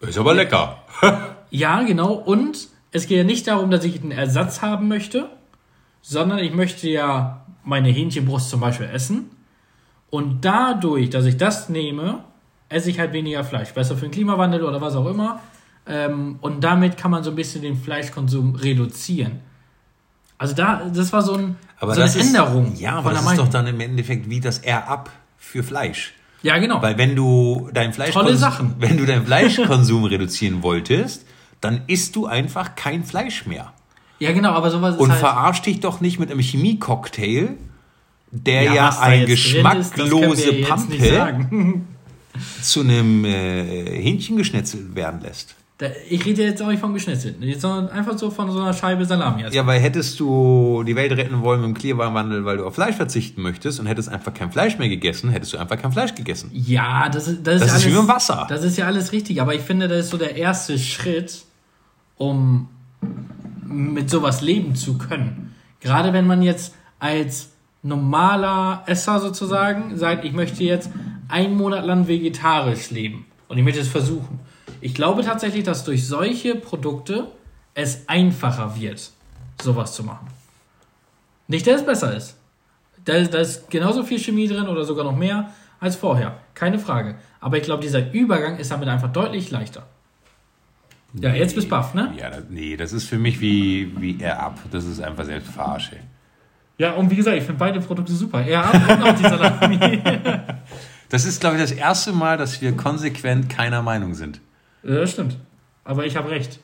Ist 0.01 0.17
aber 0.17 0.33
lecker. 0.33 0.83
ja, 1.49 1.81
genau, 1.83 2.13
und 2.13 2.67
es 2.91 3.07
geht 3.07 3.17
ja 3.17 3.23
nicht 3.23 3.47
darum, 3.47 3.71
dass 3.71 3.83
ich 3.85 4.01
einen 4.01 4.11
Ersatz 4.11 4.61
haben 4.61 4.87
möchte, 4.87 5.29
sondern 6.01 6.39
ich 6.39 6.53
möchte 6.53 6.89
ja 6.89 7.45
meine 7.63 7.89
Hähnchenbrust 7.89 8.49
zum 8.49 8.59
Beispiel 8.59 8.87
essen. 8.87 9.29
Und 10.09 10.45
dadurch, 10.45 11.09
dass 11.09 11.25
ich 11.25 11.37
das 11.37 11.67
nehme, 11.69 12.23
esse 12.69 12.89
ich 12.89 12.99
halt 12.99 13.13
weniger 13.13 13.43
Fleisch. 13.43 13.73
Besser 13.73 13.95
für 13.95 14.05
den 14.05 14.11
Klimawandel 14.11 14.63
oder 14.63 14.81
was 14.81 14.95
auch 14.95 15.07
immer. 15.07 15.41
Ähm, 15.87 16.37
und 16.41 16.63
damit 16.63 16.97
kann 16.97 17.11
man 17.11 17.23
so 17.23 17.29
ein 17.29 17.35
bisschen 17.35 17.61
den 17.61 17.77
Fleischkonsum 17.77 18.55
reduzieren. 18.55 19.39
Also 20.37 20.53
da, 20.53 20.83
das 20.93 21.13
war 21.13 21.21
so, 21.21 21.33
ein, 21.35 21.55
Aber 21.79 21.95
so 21.95 22.01
das 22.01 22.13
eine 22.13 22.21
ist, 22.21 22.27
Änderung. 22.27 22.75
Ja, 22.75 22.95
aber 22.95 23.11
das 23.11 23.25
ist 23.25 23.37
doch 23.37 23.47
dann 23.47 23.67
im 23.67 23.79
Endeffekt 23.79 24.29
wie 24.29 24.39
das 24.39 24.59
Air-Up 24.59 25.09
für 25.37 25.63
Fleisch. 25.63 26.13
Ja, 26.43 26.57
genau. 26.59 26.81
Weil 26.81 26.97
wenn 26.97 27.15
du 27.15 27.69
dein 27.73 27.93
Sachen. 27.93 28.75
wenn 28.79 28.97
du 28.97 29.05
deinen 29.05 29.25
Fleischkonsum 29.25 30.03
reduzieren 30.05 30.61
wolltest, 30.61 31.25
dann 31.61 31.81
isst 31.87 32.15
du 32.15 32.27
einfach 32.27 32.75
kein 32.75 33.03
Fleisch 33.03 33.47
mehr. 33.47 33.73
ja, 34.19 34.31
genau, 34.31 34.51
aber 34.51 34.69
sowas 34.69 34.95
ist 34.95 35.01
Und 35.01 35.09
halt... 35.09 35.19
verarsch 35.19 35.63
dich 35.63 35.79
doch 35.79 36.01
nicht 36.01 36.19
mit 36.19 36.29
einem 36.29 36.39
Chemiecocktail, 36.39 37.57
der 38.29 38.63
ja, 38.63 38.91
da 38.91 38.99
ein 38.99 39.21
ist, 39.21 39.27
geschmacklose 39.29 40.49
nicht 40.51 40.69
Pampe. 40.69 41.81
zu 42.61 42.81
einem 42.81 43.25
äh, 43.25 44.01
Hähnchen 44.01 44.37
geschnetzelt 44.37 44.95
werden 44.95 45.21
lässt. 45.21 45.55
Da, 45.79 45.85
ich 46.09 46.25
rede 46.25 46.43
jetzt 46.43 46.59
auch 46.63 46.69
nicht 46.69 46.79
von 46.79 46.91
geschnitzelten, 46.95 47.59
sondern 47.59 47.89
einfach 47.89 48.17
so 48.17 48.31
von 48.31 48.49
so 48.51 48.59
einer 48.59 48.73
Scheibe 48.73 49.05
Salami. 49.05 49.43
Ja, 49.51 49.67
weil 49.67 49.79
hättest 49.79 50.19
du 50.19 50.83
die 50.83 50.95
Welt 50.95 51.11
retten 51.11 51.41
wollen 51.43 51.61
mit 51.61 51.69
dem 51.69 51.73
Klimawandel, 51.75 52.45
weil 52.45 52.57
du 52.57 52.65
auf 52.65 52.73
Fleisch 52.73 52.95
verzichten 52.95 53.43
möchtest 53.43 53.79
und 53.79 53.85
hättest 53.85 54.09
einfach 54.09 54.33
kein 54.33 54.51
Fleisch 54.51 54.79
mehr 54.79 54.89
gegessen, 54.89 55.29
hättest 55.29 55.53
du 55.53 55.59
einfach 55.59 55.79
kein 55.79 55.91
Fleisch 55.91 56.15
gegessen. 56.15 56.49
Ja, 56.51 57.09
das 57.09 57.27
ist, 57.27 57.45
das, 57.45 57.59
Das 57.59 57.61
ist, 57.61 57.67
ist 57.67 57.85
alles, 57.85 57.95
wie 57.95 57.99
mit 57.99 58.07
Wasser. 58.07 58.47
Das 58.49 58.63
ist 58.63 58.75
ja 58.75 58.87
alles 58.87 59.11
richtig, 59.11 59.39
aber 59.39 59.53
ich 59.53 59.61
finde, 59.61 59.87
das 59.87 60.05
ist 60.05 60.09
so 60.09 60.17
der 60.17 60.35
erste 60.35 60.79
Schritt, 60.79 61.43
um 62.17 62.69
mit 63.63 64.09
sowas 64.09 64.41
leben 64.41 64.73
zu 64.73 64.97
können. 64.97 65.53
Gerade 65.79 66.11
wenn 66.11 66.25
man 66.25 66.41
jetzt 66.41 66.73
als 66.97 67.49
normaler 67.83 68.83
Esser 68.87 69.19
sozusagen 69.19 69.95
sagt, 69.95 70.25
ich 70.25 70.33
möchte 70.33 70.63
jetzt 70.63 70.89
einen 71.29 71.55
Monat 71.55 71.85
lang 71.85 72.07
vegetarisch 72.07 72.89
leben 72.89 73.25
und 73.47 73.57
ich 73.57 73.63
möchte 73.63 73.79
es 73.79 73.87
versuchen. 73.87 74.39
Ich 74.81 74.93
glaube 74.93 75.23
tatsächlich, 75.23 75.63
dass 75.63 75.83
durch 75.83 76.07
solche 76.07 76.55
Produkte 76.55 77.31
es 77.73 78.07
einfacher 78.07 78.79
wird, 78.79 79.11
sowas 79.61 79.93
zu 79.93 80.03
machen. 80.03 80.27
Nicht, 81.47 81.65
dass 81.67 81.81
es 81.81 81.85
besser 81.85 82.15
ist. 82.15 82.37
Da 83.05 83.13
ist, 83.13 83.33
da 83.33 83.39
ist 83.39 83.69
genauso 83.69 84.03
viel 84.03 84.19
Chemie 84.19 84.47
drin 84.47 84.67
oder 84.67 84.83
sogar 84.83 85.05
noch 85.05 85.15
mehr 85.15 85.51
als 85.79 85.95
vorher. 85.95 86.39
Keine 86.53 86.79
Frage. 86.79 87.15
Aber 87.39 87.57
ich 87.57 87.63
glaube, 87.63 87.81
dieser 87.81 88.11
Übergang 88.11 88.57
ist 88.57 88.71
damit 88.71 88.89
einfach 88.89 89.11
deutlich 89.11 89.49
leichter. 89.51 89.87
Ja, 91.13 91.33
jetzt 91.33 91.55
bist 91.55 91.69
baff, 91.69 91.93
ne? 91.93 92.13
Ja, 92.17 92.29
das, 92.29 92.43
nee, 92.49 92.75
das 92.75 92.91
ist 92.91 93.05
für 93.05 93.17
mich 93.17 93.39
wie, 93.39 93.93
wie 93.99 94.19
Air 94.19 94.41
Up. 94.41 94.59
Das 94.71 94.85
ist 94.85 94.99
einfach 94.99 95.25
selbst 95.25 95.49
Verarsche. 95.49 95.97
Ja, 96.77 96.93
und 96.93 97.09
wie 97.09 97.15
gesagt, 97.15 97.37
ich 97.37 97.43
finde 97.43 97.59
beide 97.59 97.79
Produkte 97.79 98.11
super. 98.11 98.41
Er 98.41 98.71
hat 98.71 98.97
und 98.97 99.03
auch 99.03 99.15
die 99.15 99.23
Salami. 99.23 100.01
Das 101.09 101.25
ist, 101.25 101.39
glaube 101.39 101.55
ich, 101.55 101.61
das 101.61 101.71
erste 101.71 102.11
Mal, 102.11 102.37
dass 102.37 102.61
wir 102.61 102.73
konsequent 102.75 103.49
keiner 103.49 103.81
Meinung 103.81 104.13
sind. 104.13 104.41
ja, 104.83 104.95
das 104.95 105.11
stimmt. 105.11 105.37
Aber 105.83 106.05
ich 106.05 106.17
habe 106.17 106.29
recht. 106.29 106.59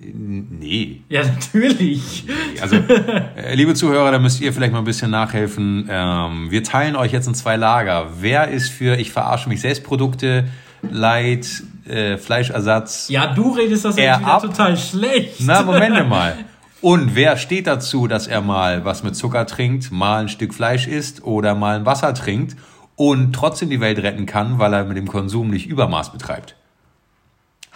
Nee. 0.00 1.02
Ja, 1.08 1.22
natürlich. 1.26 2.24
Also, 2.60 2.76
äh, 2.76 3.54
liebe 3.54 3.74
Zuhörer, 3.74 4.10
da 4.12 4.18
müsst 4.18 4.40
ihr 4.40 4.52
vielleicht 4.52 4.72
mal 4.72 4.78
ein 4.80 4.84
bisschen 4.84 5.10
nachhelfen. 5.10 5.88
Ähm, 5.90 6.50
wir 6.50 6.62
teilen 6.64 6.96
euch 6.96 7.12
jetzt 7.12 7.26
in 7.26 7.34
zwei 7.34 7.56
Lager. 7.56 8.08
Wer 8.20 8.48
ist 8.48 8.68
für 8.70 8.96
Ich 8.96 9.12
verarsche 9.12 9.48
mich 9.48 9.60
selbst 9.60 9.84
Produkte, 9.84 10.48
Light, 10.88 11.62
äh, 11.88 12.16
Fleischersatz? 12.16 13.08
Ja, 13.08 13.32
du 13.34 13.50
redest 13.54 13.84
das 13.84 13.96
jetzt 13.96 14.20
wieder 14.20 14.28
ab. 14.28 14.42
total 14.42 14.76
schlecht. 14.76 15.36
Na, 15.40 15.62
Moment 15.62 16.08
mal. 16.08 16.36
Und 16.80 17.16
wer 17.16 17.36
steht 17.36 17.66
dazu, 17.66 18.06
dass 18.06 18.28
er 18.28 18.40
mal 18.40 18.84
was 18.84 19.02
mit 19.02 19.16
Zucker 19.16 19.46
trinkt, 19.46 19.90
mal 19.90 20.20
ein 20.22 20.28
Stück 20.28 20.54
Fleisch 20.54 20.86
isst 20.86 21.24
oder 21.24 21.56
mal 21.56 21.76
ein 21.76 21.86
Wasser 21.86 22.14
trinkt 22.14 22.56
und 22.98 23.32
trotzdem 23.32 23.70
die 23.70 23.80
Welt 23.80 23.98
retten 24.00 24.26
kann, 24.26 24.58
weil 24.58 24.74
er 24.74 24.84
mit 24.84 24.96
dem 24.96 25.06
Konsum 25.06 25.48
nicht 25.50 25.66
Übermaß 25.68 26.10
betreibt? 26.12 26.56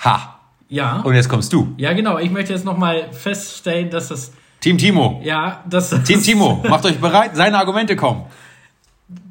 Ha! 0.05 0.39
Ja. 0.69 1.01
Und 1.03 1.15
jetzt 1.15 1.29
kommst 1.29 1.53
du. 1.53 1.73
Ja, 1.77 1.93
genau. 1.93 2.19
Ich 2.19 2.31
möchte 2.31 2.53
jetzt 2.53 2.65
nochmal 2.65 3.13
feststellen, 3.13 3.89
dass 3.91 4.09
das, 4.09 4.33
Team 4.61 4.79
Timo. 4.79 5.21
ja, 5.23 5.63
das, 5.69 5.91
Team 6.05 6.21
Timo, 6.23 6.65
macht 6.69 6.85
euch 6.87 6.99
bereit, 7.01 7.37
seine 7.37 7.59
Argumente 7.59 7.95
kommen. 7.95 8.25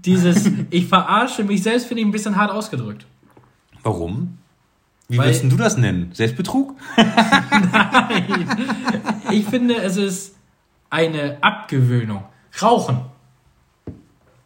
dieses, 0.06 0.50
ich 0.70 0.88
verarsche 0.88 1.44
mich 1.44 1.62
selbst, 1.64 1.88
finde 1.88 2.02
ich 2.02 2.08
ein 2.08 2.12
bisschen 2.12 2.36
hart 2.38 2.52
ausgedrückt. 2.52 3.06
Warum? 3.84 4.38
Wie 5.10 5.18
Weil- 5.18 5.26
würdest 5.28 5.44
du 5.52 5.58
das 5.58 5.76
nennen? 5.76 6.12
Selbstbetrug? 6.14 6.76
Ich 9.32 9.46
finde, 9.46 9.76
es 9.82 9.98
ist 9.98 10.36
eine 10.90 11.38
Abgewöhnung. 11.42 12.24
Rauchen. 12.62 13.02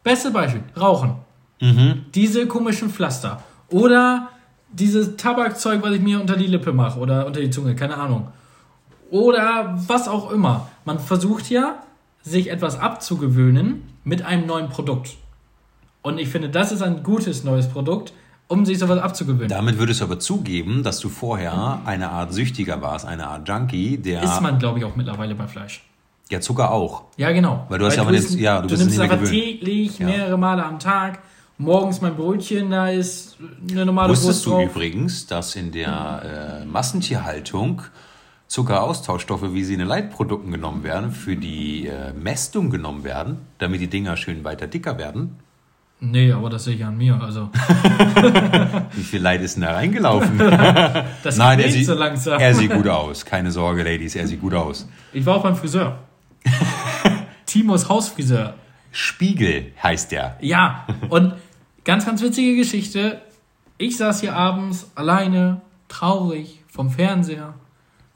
Beste 0.03 0.31
Beispiel. 0.31 0.63
Rauchen. 0.79 1.15
Diese 1.59 2.47
komischen 2.47 2.89
Pflaster. 2.89 3.41
Oder 3.69 4.29
dieses 4.71 5.15
Tabakzeug, 5.17 5.81
was 5.81 5.93
ich 5.93 6.01
mir 6.01 6.19
unter 6.19 6.35
die 6.35 6.47
Lippe 6.47 6.73
mache 6.73 6.99
oder 6.99 7.25
unter 7.25 7.39
die 7.39 7.49
Zunge, 7.49 7.75
keine 7.75 7.97
Ahnung. 7.97 8.27
Oder 9.09 9.77
was 9.87 10.07
auch 10.07 10.31
immer. 10.31 10.67
Man 10.83 10.99
versucht 10.99 11.49
ja, 11.49 11.75
sich 12.23 12.49
etwas 12.49 12.79
abzugewöhnen 12.79 13.83
mit 14.03 14.23
einem 14.23 14.45
neuen 14.47 14.69
Produkt. 14.69 15.15
Und 16.01 16.19
ich 16.19 16.27
finde, 16.29 16.49
das 16.49 16.71
ist 16.71 16.81
ein 16.81 17.03
gutes 17.03 17.43
neues 17.43 17.67
Produkt, 17.69 18.13
um 18.47 18.65
sich 18.65 18.77
sowas 18.77 18.99
abzugewöhnen. 18.99 19.47
Damit 19.49 19.79
würdest 19.79 20.01
du 20.01 20.05
aber 20.05 20.19
zugeben, 20.19 20.83
dass 20.83 20.99
du 20.99 21.09
vorher 21.09 21.79
eine 21.85 22.09
Art 22.11 22.33
Süchtiger 22.33 22.81
warst, 22.81 23.05
eine 23.05 23.27
Art 23.27 23.47
Junkie, 23.47 23.97
der. 23.97 24.21
Ist 24.23 24.41
man, 24.41 24.59
glaube 24.59 24.79
ich, 24.79 24.85
auch 24.85 24.95
mittlerweile 24.95 25.33
bei 25.35 25.47
Fleisch. 25.47 25.83
ja, 26.29 26.39
Zucker 26.41 26.69
auch. 26.71 27.03
Ja, 27.17 27.31
genau. 27.31 27.65
Weil 27.69 27.79
du 27.79 27.85
hast 27.85 27.95
ja 27.95 28.01
aber 28.03 28.13
jetzt- 28.13 28.33
ja, 28.35 28.57
du 28.57 28.63
du 28.63 28.69
bist 28.69 28.81
nimmst 28.81 28.95
es 28.97 28.99
aber 29.03 29.15
gewöhnt. 29.17 29.31
täglich, 29.31 29.99
Ja. 29.99 30.07
mehrere 30.07 30.37
Male 30.37 30.63
am 30.65 30.77
Tag. 30.79 31.19
Morgens 31.57 32.01
mein 32.01 32.15
Brötchen, 32.17 32.69
da 32.71 32.89
ist 32.89 33.37
eine 33.71 33.85
normale 33.85 34.09
Wusstest 34.09 34.45
Wurst 34.45 34.67
du 34.67 34.71
übrigens, 34.71 35.25
dass 35.25 35.55
in 35.55 35.71
der 35.71 36.61
äh, 36.61 36.65
Massentierhaltung 36.65 37.81
Zuckeraustauschstoffe, 38.47 39.53
wie 39.53 39.63
sie 39.63 39.73
in 39.73 39.79
den 39.79 39.87
Leitprodukten 39.87 40.51
genommen 40.51 40.83
werden, 40.83 41.11
für 41.11 41.37
die 41.37 41.87
äh, 41.87 42.11
Mästung 42.13 42.69
genommen 42.69 43.05
werden, 43.05 43.37
damit 43.57 43.79
die 43.79 43.87
Dinger 43.87 44.17
schön 44.17 44.43
weiter 44.43 44.67
dicker 44.67 44.97
werden? 44.97 45.37
Nee, 46.01 46.33
aber 46.33 46.49
das 46.49 46.65
sehe 46.65 46.75
ich 46.75 46.83
an 46.83 46.97
mir. 46.97 47.19
Also, 47.21 47.49
Wie 48.91 49.03
viel 49.03 49.21
Leid 49.21 49.41
ist 49.41 49.55
denn 49.55 49.63
da 49.63 49.71
reingelaufen? 49.71 50.37
das 51.23 51.37
Nein, 51.37 51.61
er 51.61 51.71
sieht, 51.71 51.85
so 51.85 51.93
langsam. 51.93 52.39
er 52.39 52.53
sieht 52.53 52.71
gut 52.71 52.87
aus. 52.87 53.23
Keine 53.25 53.49
Sorge, 53.51 53.83
Ladies, 53.83 54.15
er 54.15 54.27
sieht 54.27 54.41
gut 54.41 54.53
aus. 54.53 54.89
Ich 55.13 55.25
war 55.25 55.37
auch 55.37 55.43
beim 55.43 55.55
Friseur. 55.55 55.99
Timos 57.45 57.87
Hausfriseur. 57.87 58.55
Spiegel 58.91 59.71
heißt 59.81 60.11
der. 60.11 60.37
Ja, 60.41 60.85
und 61.09 61.33
ganz, 61.85 62.05
ganz 62.05 62.21
witzige 62.21 62.57
Geschichte. 62.57 63.21
Ich 63.77 63.95
saß 63.97 64.19
hier 64.19 64.35
abends 64.35 64.91
alleine, 64.95 65.61
traurig, 65.87 66.63
vom 66.67 66.89
Fernseher, 66.89 67.53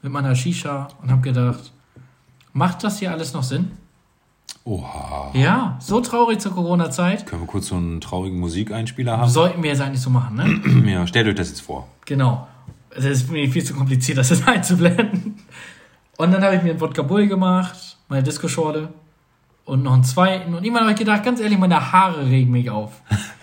mit 0.02 0.12
meiner 0.12 0.34
Shisha 0.34 0.88
und 1.00 1.10
habe 1.10 1.22
gedacht, 1.22 1.72
macht 2.52 2.84
das 2.84 2.98
hier 2.98 3.10
alles 3.12 3.32
noch 3.32 3.42
Sinn? 3.42 3.70
Oha. 4.64 5.30
Ja, 5.32 5.78
so 5.80 6.00
traurig 6.00 6.40
zur 6.40 6.52
Corona-Zeit. 6.52 7.26
Können 7.26 7.42
wir 7.42 7.46
kurz 7.46 7.68
so 7.68 7.76
einen 7.76 8.00
traurigen 8.00 8.38
Musikeinspieler 8.40 9.16
haben? 9.16 9.30
Sollten 9.30 9.62
wir 9.62 9.70
jetzt 9.70 9.80
eigentlich 9.80 10.02
so 10.02 10.10
machen, 10.10 10.36
ne? 10.36 10.90
Ja, 10.90 11.06
stellt 11.06 11.28
euch 11.28 11.34
das 11.34 11.48
jetzt 11.48 11.62
vor. 11.62 11.88
Genau. 12.04 12.46
Es 12.90 13.04
ist 13.04 13.30
mir 13.30 13.48
viel 13.50 13.64
zu 13.64 13.74
kompliziert, 13.74 14.18
das 14.18 14.30
jetzt 14.30 14.46
einzublenden. 14.48 15.36
Und 16.18 16.32
dann 16.32 16.42
habe 16.42 16.56
ich 16.56 16.62
mir 16.62 16.70
einen 16.70 16.80
Wodka 16.80 17.02
Bull 17.02 17.26
gemacht, 17.26 17.96
meine 18.08 18.22
Disco-Schorle 18.22 18.90
und 19.64 19.82
noch 19.82 19.94
einen 19.94 20.04
zweiten. 20.04 20.54
Und 20.54 20.64
irgendwann 20.64 20.82
habe 20.82 20.92
ich 20.92 20.98
gedacht, 20.98 21.24
ganz 21.24 21.40
ehrlich, 21.40 21.58
meine 21.58 21.92
Haare 21.92 22.26
regen 22.26 22.50
mich 22.50 22.68
auf. 22.70 23.00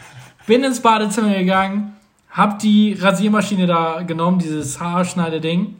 Bin 0.47 0.63
ins 0.63 0.81
Badezimmer 0.81 1.35
gegangen, 1.35 1.93
hab 2.31 2.57
die 2.57 2.93
Rasiermaschine 2.93 3.67
da 3.67 4.01
genommen, 4.01 4.39
dieses 4.39 4.79
Haarschneideding, 4.79 5.75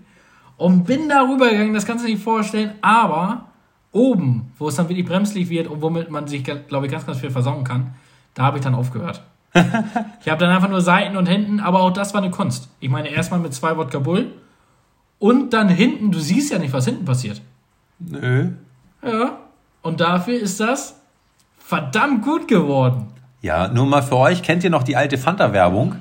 und 0.58 0.84
bin 0.86 1.08
darüber 1.08 1.50
gegangen, 1.50 1.74
das 1.74 1.86
kannst 1.86 2.04
du 2.04 2.08
dir 2.08 2.14
nicht 2.14 2.24
vorstellen, 2.24 2.74
aber 2.82 3.46
oben, 3.92 4.52
wo 4.58 4.68
es 4.68 4.76
dann 4.76 4.90
wirklich 4.90 5.06
bremslich 5.08 5.50
wird 5.50 5.68
und 5.68 5.82
womit 5.82 6.12
man 6.12 6.28
sich, 6.28 6.44
glaube 6.44 6.86
ich, 6.86 6.92
ganz, 6.92 7.06
ganz 7.06 7.20
viel 7.20 7.30
versauen 7.32 7.64
kann, 7.64 7.96
da 8.34 8.44
habe 8.44 8.58
ich 8.58 8.64
dann 8.64 8.76
aufgehört. 8.76 9.24
Ich 10.22 10.30
habe 10.30 10.40
dann 10.40 10.54
einfach 10.54 10.70
nur 10.70 10.82
Seiten 10.82 11.16
und 11.16 11.26
hinten, 11.26 11.62
aber 11.62 11.80
auch 11.82 11.92
das 11.92 12.14
war 12.14 12.22
eine 12.22 12.32
Kunst. 12.32 12.70
Ich 12.82 12.90
meine, 12.90 13.10
erstmal 13.10 13.40
mit 13.40 13.54
zwei 13.54 13.78
Wodka 13.78 14.00
Bull 14.00 14.34
und 15.20 15.54
dann 15.54 15.70
hinten, 15.70 16.12
du 16.12 16.20
siehst 16.20 16.52
ja 16.52 16.60
nicht, 16.60 16.74
was 16.74 16.86
hinten 16.86 17.06
passiert. 17.06 17.42
Nö. 18.00 18.50
Ja. 19.02 19.38
Und 19.82 20.02
dafür 20.02 20.38
ist 20.38 20.60
das 20.60 21.00
verdammt 21.58 22.24
gut 22.24 22.48
geworden. 22.48 23.08
Ja, 23.42 23.68
nur 23.68 23.86
mal 23.86 24.02
für 24.02 24.18
euch, 24.18 24.42
kennt 24.42 24.64
ihr 24.64 24.70
noch 24.70 24.84
die 24.84 24.96
alte 24.96 25.18
Fanta-Werbung? 25.18 25.96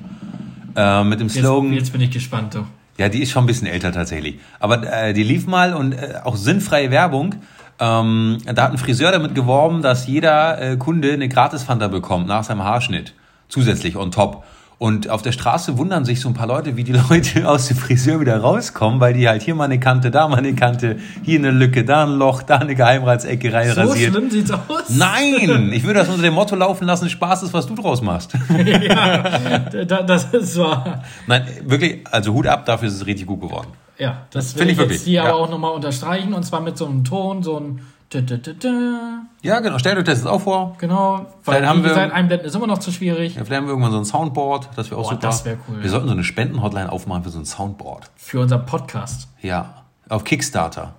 Äh, 0.75 1.03
mit 1.03 1.19
dem 1.19 1.27
Jetzt, 1.27 1.39
Slogan. 1.39 1.73
jetzt 1.73 1.91
bin 1.91 2.01
ich 2.01 2.11
gespannt, 2.11 2.55
du. 2.55 2.65
Ja, 2.97 3.09
die 3.09 3.21
ist 3.21 3.31
schon 3.31 3.43
ein 3.43 3.47
bisschen 3.47 3.67
älter 3.67 3.91
tatsächlich. 3.91 4.39
Aber 4.59 4.81
äh, 4.83 5.13
die 5.13 5.23
lief 5.23 5.45
mal 5.45 5.73
und 5.73 5.93
äh, 5.93 6.15
auch 6.23 6.35
sinnfreie 6.35 6.89
Werbung. 6.89 7.35
Ähm, 7.79 8.39
da 8.45 8.63
hat 8.63 8.71
ein 8.71 8.79
Friseur 8.79 9.11
damit 9.11 9.35
geworben, 9.35 9.83
dass 9.83 10.07
jeder 10.07 10.59
äh, 10.59 10.77
Kunde 10.77 11.13
eine 11.13 11.29
Gratis-Fanta 11.29 11.89
bekommt 11.89 12.27
nach 12.27 12.43
seinem 12.43 12.63
Haarschnitt. 12.63 13.13
Zusätzlich 13.49 13.95
on 13.97 14.11
top. 14.11 14.43
Und 14.79 15.09
auf 15.09 15.23
der 15.23 15.31
Straße 15.31 15.79
wundern 15.79 16.05
sich 16.05 16.21
so 16.21 16.27
ein 16.29 16.35
paar 16.35 16.45
Leute, 16.45 16.77
wie 16.77 16.83
die 16.83 16.91
Leute 17.09 17.49
aus 17.49 17.67
dem 17.67 17.77
Friseur 17.77 18.19
wieder 18.19 18.37
rauskommen, 18.37 18.99
weil 18.99 19.15
die 19.15 19.27
halt 19.27 19.41
hier 19.41 19.55
mal 19.55 19.63
eine 19.65 19.79
Kante, 19.79 20.11
da 20.11 20.27
mal 20.27 20.37
eine 20.37 20.53
Kante, 20.53 20.97
hier 21.23 21.39
eine 21.39 21.49
Lücke, 21.49 21.83
da 21.83 22.03
ein 22.03 22.11
Loch, 22.19 22.43
da 22.43 22.57
eine 22.57 22.75
Geheimratsecke 22.75 23.51
rein 23.51 23.71
So 23.73 23.81
rasiert. 23.81 24.11
schlimm 24.13 24.29
sieht's 24.29 24.51
aus. 24.51 24.61
Nein, 24.89 25.71
ich 25.73 25.83
würde 25.83 25.99
das 26.01 26.09
unter 26.09 26.21
dem 26.21 26.35
Motto 26.35 26.55
laufen 26.55 26.85
lassen, 26.85 27.09
Spaß 27.09 27.41
ist, 27.41 27.53
was 27.53 27.65
du 27.65 27.73
draus 27.73 28.03
machst. 28.03 28.33
Da- 29.87 30.03
Das 30.03 30.25
ist 30.33 30.57
wahr. 30.57 31.03
Nein, 31.25 31.45
wirklich, 31.65 32.01
also 32.11 32.33
Hut 32.33 32.47
ab, 32.47 32.65
dafür 32.65 32.87
ist 32.87 32.95
es 32.95 33.05
richtig 33.05 33.25
gut 33.27 33.41
geworden. 33.41 33.67
Ja, 33.97 34.27
das 34.31 34.53
Find 34.53 34.59
will 34.59 34.67
ich 34.67 34.71
ich 34.73 34.77
wirklich, 34.77 34.97
jetzt 34.99 35.05
hier 35.05 35.23
ja. 35.23 35.29
aber 35.29 35.35
auch 35.39 35.49
nochmal 35.49 35.71
unterstreichen 35.71 36.33
und 36.33 36.43
zwar 36.43 36.61
mit 36.61 36.77
so 36.77 36.85
einem 36.85 37.03
Ton, 37.03 37.41
so 37.41 37.59
ein 37.59 37.81
da, 38.09 38.21
da, 38.21 38.37
da. 38.37 39.21
Ja, 39.41 39.59
genau, 39.59 39.77
stellt 39.79 39.97
euch 39.97 40.03
das 40.05 40.19
jetzt 40.19 40.27
auch 40.27 40.41
vor. 40.41 40.75
Genau, 40.79 41.25
Vielleicht 41.41 41.45
weil 41.45 41.67
haben 41.67 41.79
wie 41.79 41.83
wir- 41.83 41.89
gesagt, 41.89 42.13
einblenden 42.13 42.47
ist 42.47 42.55
immer 42.55 42.67
noch 42.67 42.77
zu 42.79 42.91
schwierig. 42.91 43.35
Ja, 43.35 43.43
vielleicht 43.43 43.57
haben 43.57 43.65
wir 43.67 43.71
irgendwann 43.71 43.91
so 43.91 43.97
ein 43.99 44.05
Soundboard, 44.05 44.69
das 44.75 44.89
wäre 44.89 44.99
auch 44.99 45.05
Boah, 45.05 45.11
super. 45.15 45.27
das 45.27 45.45
wär 45.45 45.57
cool, 45.67 45.83
Wir 45.83 45.89
sollten 45.89 46.07
so 46.07 46.13
eine 46.13 46.23
Spendenhotline 46.23 46.91
aufmachen 46.91 47.23
für 47.23 47.29
so 47.29 47.39
ein 47.39 47.45
Soundboard. 47.45 48.09
Für 48.15 48.39
unseren 48.41 48.65
Podcast. 48.65 49.27
Ja, 49.41 49.83
auf 50.09 50.23
Kickstarter. 50.23 50.93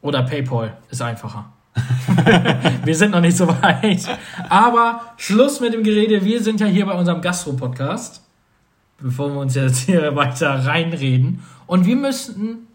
Oder 0.00 0.22
PayPal 0.22 0.76
ist 0.90 1.02
einfacher. 1.02 1.46
wir 2.84 2.94
sind 2.94 3.10
noch 3.10 3.20
nicht 3.20 3.36
so 3.36 3.48
weit. 3.48 4.06
Aber 4.48 5.00
Schluss 5.16 5.58
mit 5.60 5.74
dem 5.74 5.82
Gerede. 5.82 6.24
Wir 6.24 6.40
sind 6.40 6.60
ja 6.60 6.66
hier 6.66 6.86
bei 6.86 6.92
unserem 6.92 7.20
Gastro-Podcast. 7.20 8.22
Bevor 9.00 9.32
wir 9.32 9.40
uns 9.40 9.56
jetzt 9.56 9.78
hier 9.78 10.14
weiter 10.14 10.64
reinreden. 10.66 11.42
Und 11.66 11.84
wir 11.84 11.96
müssen 11.96 12.68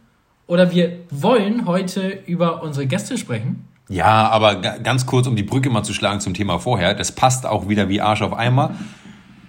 oder 0.49 0.71
wir 0.71 0.97
wollen 1.11 1.67
heute 1.67 2.09
über 2.25 2.63
unsere 2.63 2.87
Gäste 2.87 3.19
sprechen. 3.19 3.67
Ja, 3.87 4.29
aber 4.29 4.55
ganz 4.55 5.05
kurz, 5.05 5.27
um 5.27 5.35
die 5.35 5.43
Brücke 5.43 5.69
mal 5.69 5.83
zu 5.83 5.93
schlagen 5.93 6.19
zum 6.21 6.33
Thema 6.33 6.57
vorher. 6.57 6.95
Das 6.95 7.11
passt 7.11 7.45
auch 7.45 7.69
wieder 7.69 7.87
wie 7.87 8.01
Arsch 8.01 8.23
auf 8.23 8.33
Eimer. 8.33 8.75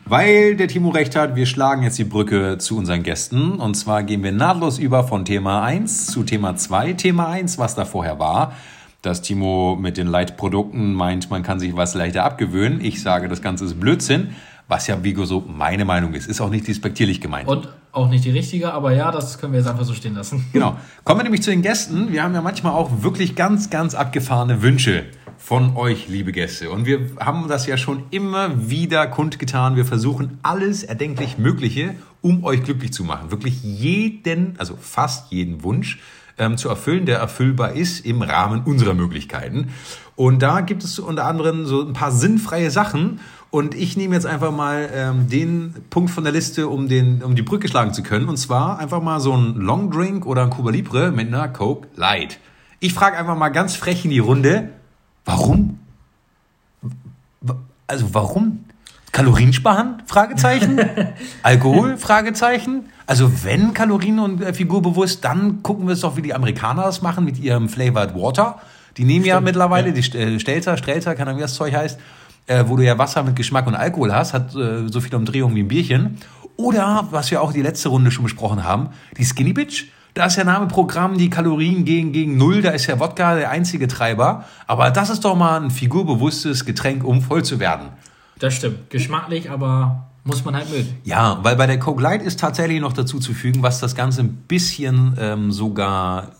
Weil 0.04 0.56
der 0.56 0.68
Timo 0.68 0.90
recht 0.90 1.16
hat, 1.16 1.36
wir 1.36 1.46
schlagen 1.46 1.84
jetzt 1.84 1.98
die 1.98 2.04
Brücke 2.04 2.58
zu 2.58 2.76
unseren 2.76 3.02
Gästen. 3.02 3.52
Und 3.52 3.76
zwar 3.76 4.02
gehen 4.02 4.22
wir 4.22 4.32
nahtlos 4.32 4.78
über 4.78 5.04
von 5.04 5.24
Thema 5.24 5.62
1 5.62 6.06
zu 6.08 6.22
Thema 6.22 6.56
2. 6.56 6.92
Thema 6.94 7.28
1, 7.28 7.56
was 7.56 7.74
da 7.74 7.86
vorher 7.86 8.18
war, 8.18 8.52
dass 9.00 9.22
Timo 9.22 9.78
mit 9.80 9.96
den 9.96 10.06
Leitprodukten 10.06 10.92
meint, 10.92 11.30
man 11.30 11.42
kann 11.42 11.58
sich 11.60 11.76
was 11.76 11.94
leichter 11.94 12.24
abgewöhnen. 12.24 12.84
Ich 12.84 13.00
sage, 13.00 13.28
das 13.28 13.40
Ganze 13.40 13.64
ist 13.64 13.80
Blödsinn, 13.80 14.34
was 14.70 14.86
ja 14.86 15.02
Vigo 15.02 15.24
so 15.24 15.40
meine 15.40 15.84
Meinung 15.84 16.14
ist. 16.14 16.28
Ist 16.28 16.40
auch 16.40 16.48
nicht 16.48 16.66
despektierlich 16.68 17.20
gemeint. 17.20 17.48
Und 17.48 17.68
auch 17.92 18.08
nicht 18.08 18.24
die 18.24 18.30
richtige, 18.30 18.72
aber 18.72 18.92
ja, 18.92 19.10
das 19.10 19.38
können 19.38 19.52
wir 19.52 19.58
jetzt 19.58 19.68
einfach 19.68 19.84
so 19.84 19.94
stehen 19.94 20.14
lassen. 20.14 20.46
Genau. 20.52 20.76
Kommen 21.02 21.20
wir 21.20 21.24
nämlich 21.24 21.42
zu 21.42 21.50
den 21.50 21.60
Gästen. 21.60 22.12
Wir 22.12 22.22
haben 22.22 22.34
ja 22.34 22.40
manchmal 22.40 22.72
auch 22.72 23.02
wirklich 23.02 23.34
ganz, 23.34 23.68
ganz 23.68 23.96
abgefahrene 23.96 24.62
Wünsche 24.62 25.06
von 25.36 25.74
euch, 25.76 26.06
liebe 26.08 26.30
Gäste. 26.30 26.70
Und 26.70 26.86
wir 26.86 27.00
haben 27.18 27.48
das 27.48 27.66
ja 27.66 27.76
schon 27.76 28.04
immer 28.10 28.70
wieder 28.70 29.08
kundgetan. 29.08 29.74
Wir 29.74 29.84
versuchen 29.84 30.38
alles 30.42 30.84
erdenklich 30.84 31.36
Mögliche, 31.36 31.96
um 32.20 32.44
euch 32.44 32.62
glücklich 32.62 32.92
zu 32.92 33.02
machen. 33.02 33.32
Wirklich 33.32 33.64
jeden, 33.64 34.54
also 34.58 34.76
fast 34.80 35.32
jeden 35.32 35.64
Wunsch 35.64 35.98
ähm, 36.38 36.56
zu 36.56 36.68
erfüllen, 36.68 37.06
der 37.06 37.18
erfüllbar 37.18 37.72
ist 37.72 38.04
im 38.06 38.22
Rahmen 38.22 38.62
unserer 38.64 38.94
Möglichkeiten. 38.94 39.70
Und 40.14 40.42
da 40.42 40.60
gibt 40.60 40.84
es 40.84 40.98
unter 40.98 41.24
anderem 41.24 41.66
so 41.66 41.82
ein 41.82 41.92
paar 41.92 42.12
sinnfreie 42.12 42.70
Sachen. 42.70 43.20
Und 43.50 43.74
ich 43.74 43.96
nehme 43.96 44.14
jetzt 44.14 44.26
einfach 44.26 44.52
mal 44.52 44.88
ähm, 44.94 45.28
den 45.28 45.74
Punkt 45.90 46.10
von 46.10 46.22
der 46.22 46.32
Liste, 46.32 46.68
um, 46.68 46.88
den, 46.88 47.22
um 47.22 47.34
die 47.34 47.42
Brücke 47.42 47.66
schlagen 47.66 47.92
zu 47.92 48.02
können. 48.04 48.28
Und 48.28 48.36
zwar 48.36 48.78
einfach 48.78 49.02
mal 49.02 49.18
so 49.18 49.36
ein 49.36 49.56
Long 49.56 49.90
Drink 49.90 50.24
oder 50.24 50.44
ein 50.44 50.50
Cuba 50.50 50.70
Libre 50.70 51.10
mit 51.10 51.28
einer 51.28 51.48
Coke 51.48 51.88
Light. 51.96 52.38
Ich 52.78 52.94
frage 52.94 53.18
einfach 53.18 53.36
mal 53.36 53.48
ganz 53.48 53.74
frech 53.74 54.04
in 54.04 54.12
die 54.12 54.20
Runde, 54.20 54.70
warum? 55.24 55.80
Also 57.88 58.14
warum? 58.14 58.64
Kalorien 59.10 59.52
sparen? 59.52 60.00
Fragezeichen. 60.06 60.80
Alkohol? 61.42 61.96
Fragezeichen. 61.96 62.84
Also 63.08 63.44
wenn 63.44 63.74
Kalorien 63.74 64.20
und 64.20 64.40
äh, 64.40 64.54
Figur 64.54 64.80
bewusst, 64.80 65.24
dann 65.24 65.64
gucken 65.64 65.88
wir 65.88 65.94
es 65.94 66.00
doch, 66.00 66.16
wie 66.16 66.22
die 66.22 66.32
Amerikaner 66.32 66.84
das 66.84 67.02
machen 67.02 67.24
mit 67.24 67.40
ihrem 67.40 67.68
Flavored 67.68 68.14
Water. 68.14 68.60
Die 68.96 69.02
nehmen 69.02 69.24
Stimmt, 69.24 69.26
ja 69.26 69.40
mittlerweile 69.40 69.88
ja. 69.88 69.94
die 69.94 70.16
äh, 70.16 70.38
Stelzer, 70.38 70.76
Strelzer, 70.76 71.16
keine 71.16 71.30
Ahnung, 71.30 71.38
wie 71.38 71.42
das 71.42 71.54
Zeug 71.54 71.74
heißt 71.74 71.98
äh, 72.46 72.64
wo 72.66 72.76
du 72.76 72.84
ja 72.84 72.98
Wasser 72.98 73.22
mit 73.22 73.36
Geschmack 73.36 73.66
und 73.66 73.74
Alkohol 73.74 74.12
hast, 74.12 74.34
hat 74.34 74.54
äh, 74.54 74.88
so 74.88 75.00
viel 75.00 75.14
Umdrehung 75.14 75.54
wie 75.54 75.62
ein 75.62 75.68
Bierchen. 75.68 76.18
Oder, 76.56 77.08
was 77.10 77.30
wir 77.30 77.40
auch 77.40 77.52
die 77.52 77.62
letzte 77.62 77.88
Runde 77.88 78.10
schon 78.10 78.24
besprochen 78.24 78.64
haben, 78.64 78.90
die 79.16 79.24
Skinny 79.24 79.52
Bitch. 79.52 79.86
Da 80.14 80.26
ist 80.26 80.36
ja 80.36 80.44
Name 80.44 80.66
Programm, 80.66 81.16
die 81.16 81.30
Kalorien 81.30 81.84
gegen, 81.84 82.12
gegen 82.12 82.36
Null, 82.36 82.62
da 82.62 82.70
ist 82.70 82.86
ja 82.86 82.98
Wodka 82.98 83.36
der 83.36 83.50
einzige 83.50 83.86
Treiber. 83.86 84.44
Aber 84.66 84.90
das 84.90 85.08
ist 85.08 85.24
doch 85.24 85.36
mal 85.36 85.60
ein 85.60 85.70
figurbewusstes 85.70 86.64
Getränk, 86.64 87.04
um 87.04 87.22
voll 87.22 87.44
zu 87.44 87.60
werden. 87.60 87.88
Das 88.38 88.54
stimmt. 88.54 88.90
Geschmacklich, 88.90 89.50
aber 89.50 90.10
muss 90.24 90.44
man 90.44 90.56
halt 90.56 90.70
mögen. 90.70 90.98
Ja, 91.04 91.38
weil 91.42 91.56
bei 91.56 91.66
der 91.66 91.78
Coke 91.78 92.02
Light 92.02 92.22
ist 92.22 92.40
tatsächlich 92.40 92.80
noch 92.80 92.92
dazu 92.92 93.20
zu 93.20 93.32
fügen, 93.32 93.62
was 93.62 93.80
das 93.80 93.94
Ganze 93.94 94.22
ein 94.22 94.34
bisschen 94.48 95.16
ähm, 95.18 95.52
sogar, 95.52 96.32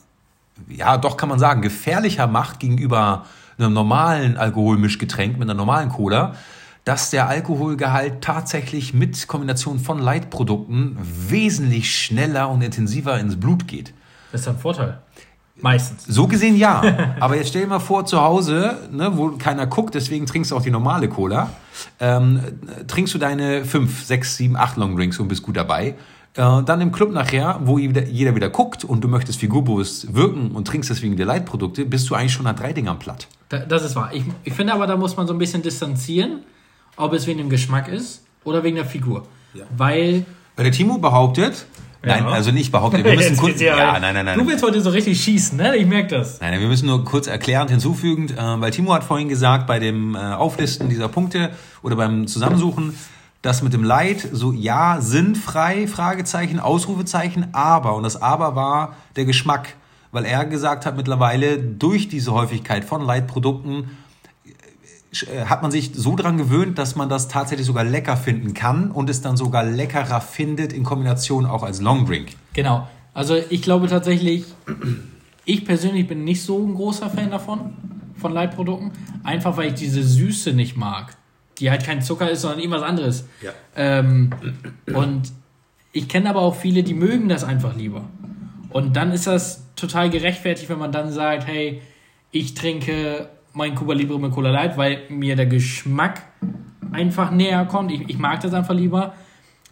ja, 0.69 0.99
doch 0.99 1.17
kann 1.17 1.29
man 1.29 1.39
sagen, 1.39 1.63
gefährlicher 1.63 2.27
macht 2.27 2.61
gegenüber 2.61 3.25
einem 3.61 3.73
normalen 3.73 4.37
Alkoholmischgetränk, 4.37 5.39
mit 5.39 5.49
einer 5.49 5.57
normalen 5.57 5.89
Cola, 5.91 6.35
dass 6.85 7.11
der 7.11 7.29
Alkoholgehalt 7.29 8.23
tatsächlich 8.23 8.95
mit 8.95 9.29
Kombination 9.29 9.79
von 9.79 9.99
Leitprodukten 9.99 10.97
wesentlich 11.01 11.95
schneller 11.95 12.49
und 12.49 12.63
intensiver 12.63 13.19
ins 13.19 13.39
Blut 13.39 13.69
geht. 13.69 13.93
Das 14.33 14.43
ist 14.43 14.49
ein 14.49 14.59
Vorteil. 14.59 14.99
Meistens. 15.63 16.07
So 16.07 16.27
gesehen 16.27 16.57
ja. 16.57 16.83
Aber 17.21 17.37
jetzt 17.37 17.49
stell 17.49 17.63
dir 17.63 17.69
mal 17.69 17.81
vor, 17.81 18.07
zu 18.07 18.21
Hause, 18.21 18.89
ne, 18.91 19.13
wo 19.15 19.31
keiner 19.33 19.67
guckt, 19.67 19.95
deswegen 19.95 20.27
trinkst 20.27 20.51
du 20.51 20.57
auch 20.57 20.63
die 20.63 20.71
normale 20.71 21.09
Cola, 21.09 21.51
ähm, 21.99 22.41
trinkst 22.87 23.13
du 23.15 23.19
deine 23.19 23.65
5, 23.65 24.05
6, 24.05 24.37
7, 24.37 24.57
8 24.57 24.77
Longdrinks 24.79 25.19
und 25.19 25.29
bist 25.29 25.43
gut 25.43 25.57
dabei. 25.57 25.97
Äh, 26.35 26.63
dann 26.63 26.81
im 26.81 26.93
Club 26.93 27.13
nachher, 27.13 27.61
wo 27.65 27.79
jeder 27.79 28.35
wieder 28.35 28.51
guckt 28.51 28.85
und 28.85 29.03
du 29.03 29.09
möchtest 29.09 29.41
figurbewusst 29.41 30.15
wirken 30.15 30.53
und 30.53 30.67
trinkst 30.67 30.89
deswegen 30.89 31.17
die 31.17 31.25
Leitprodukte, 31.25 31.85
bist 31.85 32.09
du 32.09 32.15
eigentlich 32.15 32.33
schon 32.33 32.47
an 32.47 32.57
drei 32.57 32.73
Dingern 32.73 32.99
platt. 32.99 33.27
das 33.49 33.85
ist 33.85 33.97
wahr. 33.97 34.11
Ich, 34.13 34.23
ich 34.45 34.53
finde 34.53 34.73
aber, 34.75 34.87
da 34.87 34.97
muss 34.97 35.17
man 35.17 35.27
so 35.27 35.33
ein 35.33 35.39
bisschen 35.39 35.63
distanzieren, 35.63 36.45
ob 36.97 37.13
es 37.13 37.27
wegen 37.27 37.39
dem 37.39 37.51
Geschmack 37.51 37.89
ist 37.89 38.25
oder 38.45 38.63
wegen 38.63 38.77
der 38.77 38.87
Figur. 38.87 39.27
Ja. 39.55 39.65
Weil. 39.77 40.25
Weil 40.55 40.65
der 40.65 40.73
Timo 40.73 40.99
behauptet, 40.99 41.67
Nein, 42.03 42.25
ja. 42.25 42.31
also 42.31 42.51
nicht 42.51 42.73
behauptet. 42.73 43.05
Wir 43.05 43.15
müssen 43.17 43.37
kurz, 43.37 43.61
ja, 43.61 43.77
ja, 43.77 44.01
nein, 44.01 44.15
nein, 44.15 44.25
nein. 44.25 44.39
Du 44.39 44.47
willst 44.47 44.65
heute 44.65 44.81
so 44.81 44.91
richtig 44.91 45.23
schießen, 45.23 45.59
ne? 45.59 45.77
Ich 45.77 45.87
merke 45.87 46.17
das. 46.17 46.41
Nein, 46.41 46.59
wir 46.59 46.69
müssen 46.69 46.87
nur 46.87 47.05
kurz 47.05 47.27
erklärend 47.27 47.71
hinzufügen, 47.71 48.29
äh, 48.31 48.61
weil 48.61 48.71
Timo 48.71 48.95
hat 48.95 49.05
vorhin 49.05 49.29
gesagt, 49.29 49.67
bei 49.67 49.79
dem 49.79 50.15
äh, 50.15 50.19
Auflisten 50.19 50.89
dieser 50.89 51.09
Punkte 51.09 51.51
oder 51.83 51.97
beim 51.97 52.27
Zusammensuchen, 52.27 52.95
das 53.43 53.63
mit 53.63 53.73
dem 53.73 53.83
Leid, 53.83 54.29
so 54.33 54.53
ja, 54.53 55.01
sinnfrei, 55.01 55.87
Fragezeichen, 55.87 56.61
Ausrufezeichen, 56.61 57.49
aber, 57.53 57.95
und 57.95 58.03
das 58.03 58.21
aber 58.21 58.55
war 58.55 58.97
der 59.17 59.25
Geschmack, 59.25 59.77
weil 60.13 60.25
er 60.25 60.45
gesagt 60.45 60.85
hat, 60.85 60.97
mittlerweile 60.97 61.59
durch 61.59 62.09
diese 62.09 62.33
Häufigkeit 62.33 62.85
von 62.85 63.03
Leitprodukten 63.03 63.97
äh, 65.13 65.45
hat 65.47 65.63
man 65.63 65.71
sich 65.71 65.93
so 65.95 66.17
dran 66.17 66.37
gewöhnt, 66.37 66.79
dass 66.79 66.97
man 66.97 67.09
das 67.09 67.29
tatsächlich 67.29 67.67
sogar 67.67 67.85
lecker 67.85 68.17
finden 68.17 68.53
kann 68.53 68.91
und 68.91 69.09
es 69.09 69.23
dann 69.23 69.37
sogar 69.37 69.65
leckerer 69.65 70.21
findet 70.21 70.73
in 70.73 70.85
Kombination 70.85 71.47
auch 71.47 71.63
als 71.63 71.81
Longdrink. 71.81 72.31
Genau. 72.53 72.89
Also 73.15 73.37
ich 73.49 73.63
glaube 73.63 73.89
tatsächlich, 73.89 74.45
ich 75.47 75.65
persönlich 75.65 76.07
bin 76.07 76.25
nicht 76.25 76.43
so 76.43 76.59
ein 76.65 76.75
großer 76.75 77.09
Fan 77.09 77.31
davon, 77.31 77.75
von 78.17 78.33
Leitprodukten, 78.33 78.93
einfach 79.25 79.57
weil 79.57 79.69
ich 79.69 79.75
diese 79.75 80.03
Süße 80.03 80.53
nicht 80.53 80.77
mag 80.77 81.17
die 81.61 81.71
halt 81.71 81.85
kein 81.85 82.03
Zucker 82.03 82.31
ist, 82.31 82.43
sondern 82.43 82.59
irgendwas 82.61 82.83
anderes. 82.83 83.29
Ja. 83.43 83.53
Ähm, 83.77 84.31
und 84.87 85.33
ich 85.93 86.09
kenne 86.09 86.31
aber 86.31 86.41
auch 86.41 86.57
viele, 86.57 86.83
die 86.83 86.95
mögen 86.95 87.29
das 87.29 87.45
einfach 87.45 87.77
lieber. 87.77 88.05
Und 88.71 88.97
dann 88.97 89.13
ist 89.13 89.27
das 89.27 89.65
total 89.77 90.11
gerechtfertigt, 90.11 90.69
wenn 90.71 90.79
man 90.79 90.93
dann 90.93 91.13
sagt, 91.13 91.47
hey, 91.47 91.83
ich 92.31 92.55
trinke 92.55 93.29
mein 93.53 93.75
Cuba 93.75 93.95
Libre 93.95 94.19
mit 94.19 94.33
Cola 94.33 94.51
Light, 94.51 94.77
weil 94.77 95.03
mir 95.09 95.37
der 95.37 95.47
Geschmack 95.47 96.23
einfach 96.93 97.31
näher 97.31 97.65
kommt. 97.65 97.91
Ich, 97.91 98.09
ich 98.09 98.19
mag 98.19 98.41
das 98.41 98.55
einfach 98.55 98.75
lieber. 98.75 99.15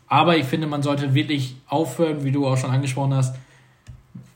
Aber 0.09 0.37
ich 0.37 0.45
finde, 0.47 0.67
man 0.67 0.83
sollte 0.83 1.15
wirklich 1.15 1.57
aufhören, 1.69 2.25
wie 2.25 2.33
du 2.33 2.47
auch 2.47 2.57
schon 2.57 2.71
angesprochen 2.71 3.15
hast, 3.15 3.37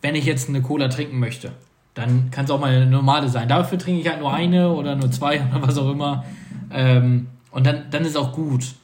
wenn 0.03 0.15
ich 0.15 0.27
jetzt 0.27 0.49
eine 0.49 0.63
Cola 0.63 0.89
trinken 0.89 1.19
möchte, 1.19 1.53
dann 1.95 2.31
kann 2.31 2.45
es 2.45 2.51
auch 2.51 2.61
mal 2.61 2.75
eine 2.75 2.87
normale 2.87 3.29
sein. 3.29 3.49
Dafür 3.49 3.79
trinke 3.79 4.01
ich 4.01 4.09
halt 4.09 4.21
nur 4.21 4.33
eine 4.33 4.71
oder 4.71 4.97
nur 4.97 5.11
zwei 5.11 5.41
oder 5.41 5.67
was 5.67 5.79
auch 5.79 5.91
immer. 5.91 6.25
Ähm, 6.71 7.29
und 7.53 7.67
dann, 7.67 7.91
dann 7.91 8.05
ist 8.05 8.17
auch 8.17 8.33
gut. 8.33 8.75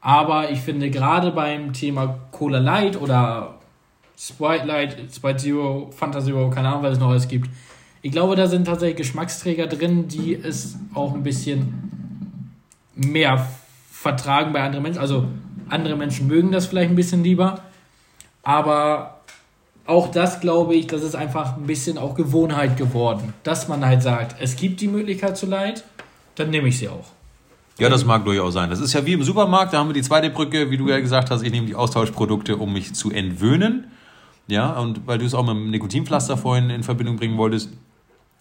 Aber 0.00 0.50
ich 0.50 0.60
finde 0.60 0.90
gerade 0.90 1.32
beim 1.32 1.72
Thema 1.72 2.18
Cola 2.30 2.58
Light 2.58 3.00
oder 3.00 3.54
Sprite 4.16 4.66
Light, 4.66 4.96
Sprite 5.14 5.36
Zero, 5.38 5.90
Fanta 5.90 6.20
Zero, 6.20 6.50
keine 6.50 6.68
Ahnung, 6.68 6.82
was 6.82 6.94
es 6.94 6.98
noch 6.98 7.10
alles 7.10 7.28
gibt. 7.28 7.48
Ich 8.02 8.12
glaube, 8.12 8.36
da 8.36 8.46
sind 8.46 8.66
tatsächlich 8.66 8.96
Geschmacksträger 8.96 9.66
drin, 9.66 10.08
die 10.08 10.34
es 10.34 10.76
auch 10.92 11.14
ein 11.14 11.22
bisschen 11.22 12.20
mehr 12.94 13.48
vertragen 13.90 14.52
bei 14.52 14.62
anderen 14.62 14.82
Menschen. 14.82 15.00
Also 15.00 15.26
andere 15.68 15.96
Menschen 15.96 16.26
mögen 16.26 16.52
das 16.52 16.66
vielleicht 16.66 16.90
ein 16.90 16.96
bisschen 16.96 17.22
lieber. 17.22 17.62
Aber 18.42 19.20
auch 19.86 20.08
das 20.08 20.40
glaube 20.40 20.74
ich, 20.74 20.88
das 20.88 21.02
ist 21.02 21.14
einfach 21.14 21.56
ein 21.56 21.66
bisschen 21.66 21.96
auch 21.96 22.14
Gewohnheit 22.14 22.76
geworden. 22.76 23.34
Dass 23.44 23.68
man 23.68 23.84
halt 23.86 24.02
sagt, 24.02 24.36
es 24.40 24.56
gibt 24.56 24.80
die 24.80 24.88
Möglichkeit 24.88 25.36
zu 25.36 25.46
Leid, 25.46 25.84
dann 26.34 26.50
nehme 26.50 26.68
ich 26.68 26.78
sie 26.78 26.88
auch. 26.88 27.06
Ja, 27.82 27.88
das 27.88 28.04
mag 28.04 28.24
durchaus 28.24 28.54
sein. 28.54 28.70
Das 28.70 28.80
ist 28.80 28.92
ja 28.92 29.04
wie 29.04 29.12
im 29.12 29.22
Supermarkt, 29.22 29.72
da 29.72 29.78
haben 29.78 29.88
wir 29.88 29.94
die 29.94 30.02
zweite 30.02 30.30
Brücke, 30.30 30.70
wie 30.70 30.76
du 30.76 30.88
ja 30.88 31.00
gesagt 31.00 31.30
hast, 31.30 31.42
ich 31.42 31.50
nehme 31.50 31.66
die 31.66 31.74
Austauschprodukte, 31.74 32.56
um 32.56 32.72
mich 32.72 32.94
zu 32.94 33.10
entwöhnen. 33.10 33.88
Ja, 34.48 34.72
und 34.72 35.06
weil 35.06 35.18
du 35.18 35.24
es 35.24 35.34
auch 35.34 35.42
mit 35.42 35.54
dem 35.54 35.70
Nikotinpflaster 35.70 36.36
vorhin 36.36 36.70
in 36.70 36.82
Verbindung 36.82 37.16
bringen 37.16 37.36
wolltest, 37.38 37.70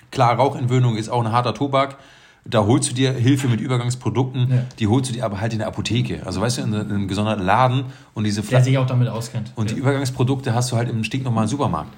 klar, 0.09 0.35
Rauchentwöhnung 0.35 0.95
ist 0.95 1.09
auch 1.09 1.23
ein 1.23 1.31
harter 1.31 1.53
Tobak. 1.53 1.97
Da 2.43 2.65
holst 2.65 2.89
du 2.89 2.95
dir 2.95 3.13
Hilfe 3.13 3.47
mit 3.47 3.61
Übergangsprodukten, 3.61 4.47
ja. 4.49 4.65
die 4.79 4.87
holst 4.87 5.09
du 5.09 5.13
dir 5.13 5.25
aber 5.25 5.39
halt 5.39 5.53
in 5.53 5.59
der 5.59 5.67
Apotheke. 5.67 6.25
Also 6.25 6.41
weißt 6.41 6.57
du, 6.57 6.61
in 6.63 6.73
einem 6.73 7.07
gesonderten 7.07 7.45
Laden 7.45 7.85
und 8.15 8.23
diese 8.23 8.41
Fl 8.41 8.51
Der 8.51 8.63
sich 8.63 8.77
auch 8.79 8.87
damit 8.87 9.09
auskennt. 9.09 9.51
Und 9.55 9.69
ja. 9.69 9.75
die 9.75 9.81
Übergangsprodukte 9.81 10.55
hast 10.55 10.71
du 10.71 10.75
halt 10.75 10.89
im 10.89 11.03
stinknormalen 11.03 11.47
Supermarkt 11.47 11.93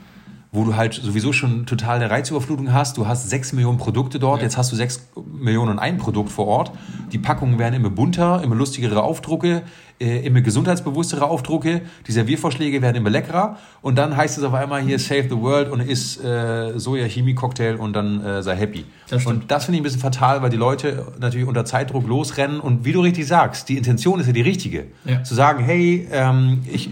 wo 0.54 0.64
du 0.64 0.76
halt 0.76 0.94
sowieso 0.94 1.34
schon 1.34 1.66
total 1.66 1.96
eine 1.96 2.12
Reizüberflutung 2.12 2.72
hast. 2.72 2.98
Du 2.98 3.08
hast 3.08 3.28
sechs 3.28 3.54
Millionen 3.54 3.80
Produkte 3.80 4.20
dort, 4.20 4.38
ja. 4.38 4.44
jetzt 4.44 4.56
hast 4.56 4.72
du 4.72 4.76
sechs 4.76 5.10
Millionen 5.26 5.72
und 5.72 5.80
ein 5.80 5.98
Produkt 5.98 6.32
vor 6.32 6.46
Ort. 6.46 6.72
Die 7.12 7.18
Packungen 7.18 7.58
werden 7.58 7.74
immer 7.74 7.90
bunter, 7.90 8.42
immer 8.44 8.56
lustigere 8.56 9.02
Aufdrucke, 9.02 9.64
äh, 10.00 10.26
immer 10.26 10.42
gesundheitsbewusstere 10.42 11.26
Aufdrucke. 11.26 11.82
Die 12.06 12.12
Serviervorschläge 12.12 12.84
werden 12.84 12.98
immer 12.98 13.10
leckerer. 13.10 13.58
Und 13.82 13.98
dann 13.98 14.16
heißt 14.16 14.38
es 14.38 14.44
auf 14.44 14.54
einmal 14.54 14.84
hier 14.84 15.00
Save 15.00 15.24
the 15.24 15.38
World 15.42 15.72
und 15.72 15.80
ist 15.80 16.24
äh, 16.24 16.78
Soja-Chemie-Cocktail 16.78 17.78
und 17.78 17.94
dann 17.94 18.24
äh, 18.24 18.44
sei 18.44 18.56
happy. 18.56 18.86
Das 19.10 19.26
und 19.26 19.50
das 19.50 19.66
finde 19.66 19.78
ich 19.78 19.82
ein 19.82 19.84
bisschen 19.84 20.02
fatal, 20.02 20.44
weil 20.44 20.52
die 20.52 20.58
Leute 20.58 21.08
natürlich 21.20 21.48
unter 21.48 21.66
Zeitdruck 21.66 22.08
losrennen. 22.08 22.60
Und 22.60 22.86
wie 22.86 22.92
du 22.92 23.02
richtig 23.02 23.26
sagst, 23.26 23.70
die 23.70 23.78
Intention 23.78 24.20
ist 24.20 24.28
ja 24.28 24.34
die 24.34 24.42
richtige. 24.42 24.86
Ja. 25.06 25.24
Zu 25.24 25.34
sagen, 25.34 25.64
hey, 25.64 26.08
ähm, 26.12 26.62
ich 26.72 26.92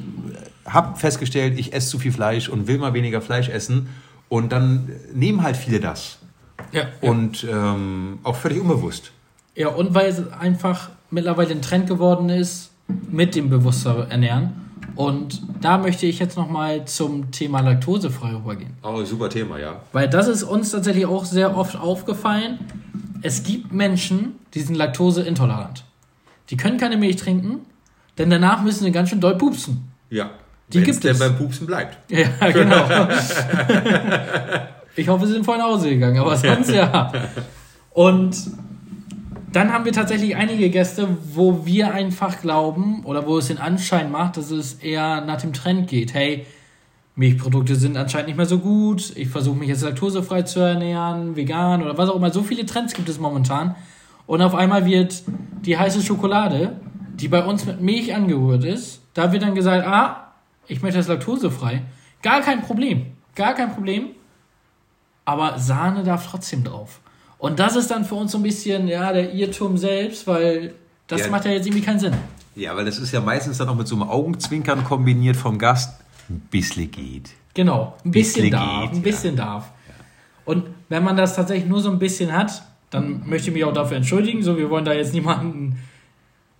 habe 0.66 0.98
festgestellt, 0.98 1.60
ich 1.60 1.74
esse 1.74 1.90
zu 1.90 2.00
viel 2.00 2.12
Fleisch 2.12 2.50
und 2.50 2.68
will 2.68 2.78
mal 2.78 2.94
weniger 2.94 3.22
Fleisch 3.22 3.50
essen. 3.50 3.90
Und 4.30 4.52
dann 4.52 4.90
nehmen 5.14 5.44
halt 5.44 5.58
viele 5.58 5.80
das. 5.80 6.20
Ja. 6.72 6.84
Und 7.02 7.46
ähm, 7.50 8.20
auch 8.24 8.36
völlig 8.36 8.62
unbewusst. 8.62 9.12
Ja, 9.56 9.70
und 9.70 9.94
weil 9.94 10.08
es 10.10 10.32
einfach 10.32 10.90
mittlerweile 11.10 11.52
ein 11.52 11.62
Trend 11.62 11.88
geworden 11.88 12.30
ist 12.30 12.72
mit 13.10 13.36
dem 13.36 13.50
bewusster 13.50 14.08
Ernähren. 14.10 14.54
Und 14.96 15.42
da 15.62 15.78
möchte 15.78 16.06
ich 16.06 16.20
jetzt 16.20 16.38
nochmal 16.38 16.86
zum 16.86 17.32
Thema 17.32 17.62
laktosefrei 17.62 18.36
rübergehen. 18.36 18.74
Oh, 18.84 19.04
super 19.04 19.30
Thema, 19.30 19.60
ja. 19.60 19.82
Weil 19.92 20.10
das 20.10 20.28
ist 20.28 20.44
uns 20.44 20.72
tatsächlich 20.72 21.06
auch 21.06 21.26
sehr 21.26 21.56
oft 21.58 21.76
aufgefallen. 21.76 22.60
Es 23.22 23.44
gibt 23.44 23.72
Menschen, 23.72 24.36
die 24.54 24.62
sind 24.62 24.76
laktoseintolerant. 24.76 25.86
Die 26.50 26.58
können 26.58 26.78
keine 26.78 26.98
Milch 26.98 27.16
trinken, 27.18 27.60
denn 28.18 28.30
danach 28.30 28.64
müssen 28.64 28.84
sie 28.84 28.92
ganz 28.92 29.10
schön 29.10 29.22
doll 29.22 29.38
pupsen. 29.38 29.92
Ja. 30.10 30.32
Die 30.74 30.78
Wenn's 30.78 30.88
gibt 30.88 31.04
denn 31.04 31.12
es. 31.12 31.20
beim 31.20 31.36
Pupsen 31.38 31.68
bleibt. 31.68 31.98
Ja, 32.10 32.52
genau. 32.52 32.88
ich 34.96 35.08
hoffe, 35.08 35.28
sie 35.28 35.34
sind 35.34 35.46
vorhin 35.46 35.64
nach 35.64 35.72
Hause 35.72 35.90
gegangen, 35.90 36.20
aber 36.20 36.36
sonst 36.36 36.72
ja. 36.72 37.12
Und 37.92 38.36
dann 39.52 39.74
haben 39.74 39.84
wir 39.84 39.92
tatsächlich 39.92 40.36
einige 40.36 40.70
Gäste, 40.70 41.08
wo 41.34 41.66
wir 41.66 41.94
einfach 41.94 42.42
glauben 42.42 43.04
oder 43.04 43.28
wo 43.28 43.38
es 43.38 43.48
den 43.48 43.58
Anschein 43.58 44.12
macht, 44.12 44.38
dass 44.38 44.50
es 44.52 44.76
eher 44.76 45.22
nach 45.22 45.42
dem 45.42 45.52
Trend 45.52 45.90
geht. 45.90 46.14
Hey, 46.14 46.46
Milchprodukte 47.16 47.76
sind 47.76 47.98
anscheinend 47.98 48.28
nicht 48.28 48.38
mehr 48.38 48.46
so 48.46 48.60
gut. 48.60 49.12
Ich 49.16 49.28
versuche 49.28 49.58
mich 49.58 49.68
jetzt 49.68 49.84
laktosefrei 49.84 50.44
zu 50.44 50.62
ernähren, 50.62 51.36
vegan 51.36 51.84
oder 51.84 51.98
was 51.98 52.10
auch 52.10 52.16
immer. 52.16 52.32
So 52.32 52.44
viele 52.44 52.66
Trends 52.66 52.94
gibt 52.94 53.10
es 53.10 53.20
momentan. 53.20 53.76
Und 54.26 54.42
auf 54.42 54.56
einmal 54.56 54.86
wird 54.86 55.24
die 55.66 55.78
heiße 55.78 56.02
Schokolade, 56.02 56.78
die 57.16 57.28
bei 57.28 57.44
uns 57.44 57.66
mit 57.66 57.82
Milch 57.82 58.16
angerührt 58.16 58.64
ist, 58.64 59.02
da 59.14 59.34
wird 59.34 59.44
dann 59.44 59.56
gesagt, 59.56 59.86
ah, 59.86 60.31
ich 60.68 60.82
möchte 60.82 60.98
das 60.98 61.08
laktosefrei. 61.08 61.82
Gar 62.22 62.42
kein 62.42 62.62
Problem. 62.62 63.08
Gar 63.36 63.54
kein 63.54 63.74
Problem. 63.74 64.10
Aber 65.26 65.60
Sahne 65.60 66.04
darf 66.04 66.30
trotzdem 66.30 66.64
drauf. 66.64 67.00
Und 67.38 67.60
das 67.60 67.76
ist 67.76 67.90
dann 67.92 68.06
für 68.06 68.16
uns 68.16 68.32
so 68.32 68.38
ein 68.38 68.44
bisschen, 68.44 68.88
ja, 68.88 69.12
der 69.14 69.34
Irrtum 69.34 69.78
selbst, 69.78 70.28
weil 70.28 70.74
das 71.08 71.22
Ja. 71.22 71.30
macht 71.30 71.46
ja 71.46 71.52
jetzt 71.52 71.66
irgendwie 71.66 71.84
keinen 71.84 72.00
Sinn. 72.00 72.14
Ja, 72.56 72.76
weil 72.76 72.86
das 72.86 72.98
ist 73.00 73.12
ja 73.12 73.22
meistens 73.22 73.58
dann 73.58 73.70
auch 73.70 73.76
mit 73.76 73.88
so 73.88 73.96
einem 73.96 74.04
Augenzwinkern 74.10 74.84
kombiniert 74.84 75.38
vom 75.38 75.58
Gast. 75.58 76.00
Ein 76.30 76.42
bisschen 76.52 76.92
geht. 76.92 77.32
Genau, 77.54 77.96
ein 78.06 78.12
bisschen 78.12 78.44
Bisschen 78.44 78.52
darf, 78.52 78.82
geht, 78.84 78.94
ein 78.94 79.02
bisschen 79.02 79.36
darf. 79.36 79.72
Und 80.46 80.66
wenn 80.90 81.04
man 81.04 81.18
das 81.18 81.36
tatsächlich 81.36 81.68
nur 81.68 81.82
so 81.82 81.90
ein 81.92 82.00
bisschen 82.00 82.32
hat, 82.32 82.64
dann 82.90 83.28
möchte 83.28 83.50
ich 83.50 83.54
mich 83.54 83.64
auch 83.64 83.74
dafür 83.74 83.98
entschuldigen. 83.98 84.44
So, 84.44 84.58
wir 84.58 84.70
wollen 84.70 84.86
da 84.86 84.94
jetzt 84.94 85.14
niemanden 85.14 85.78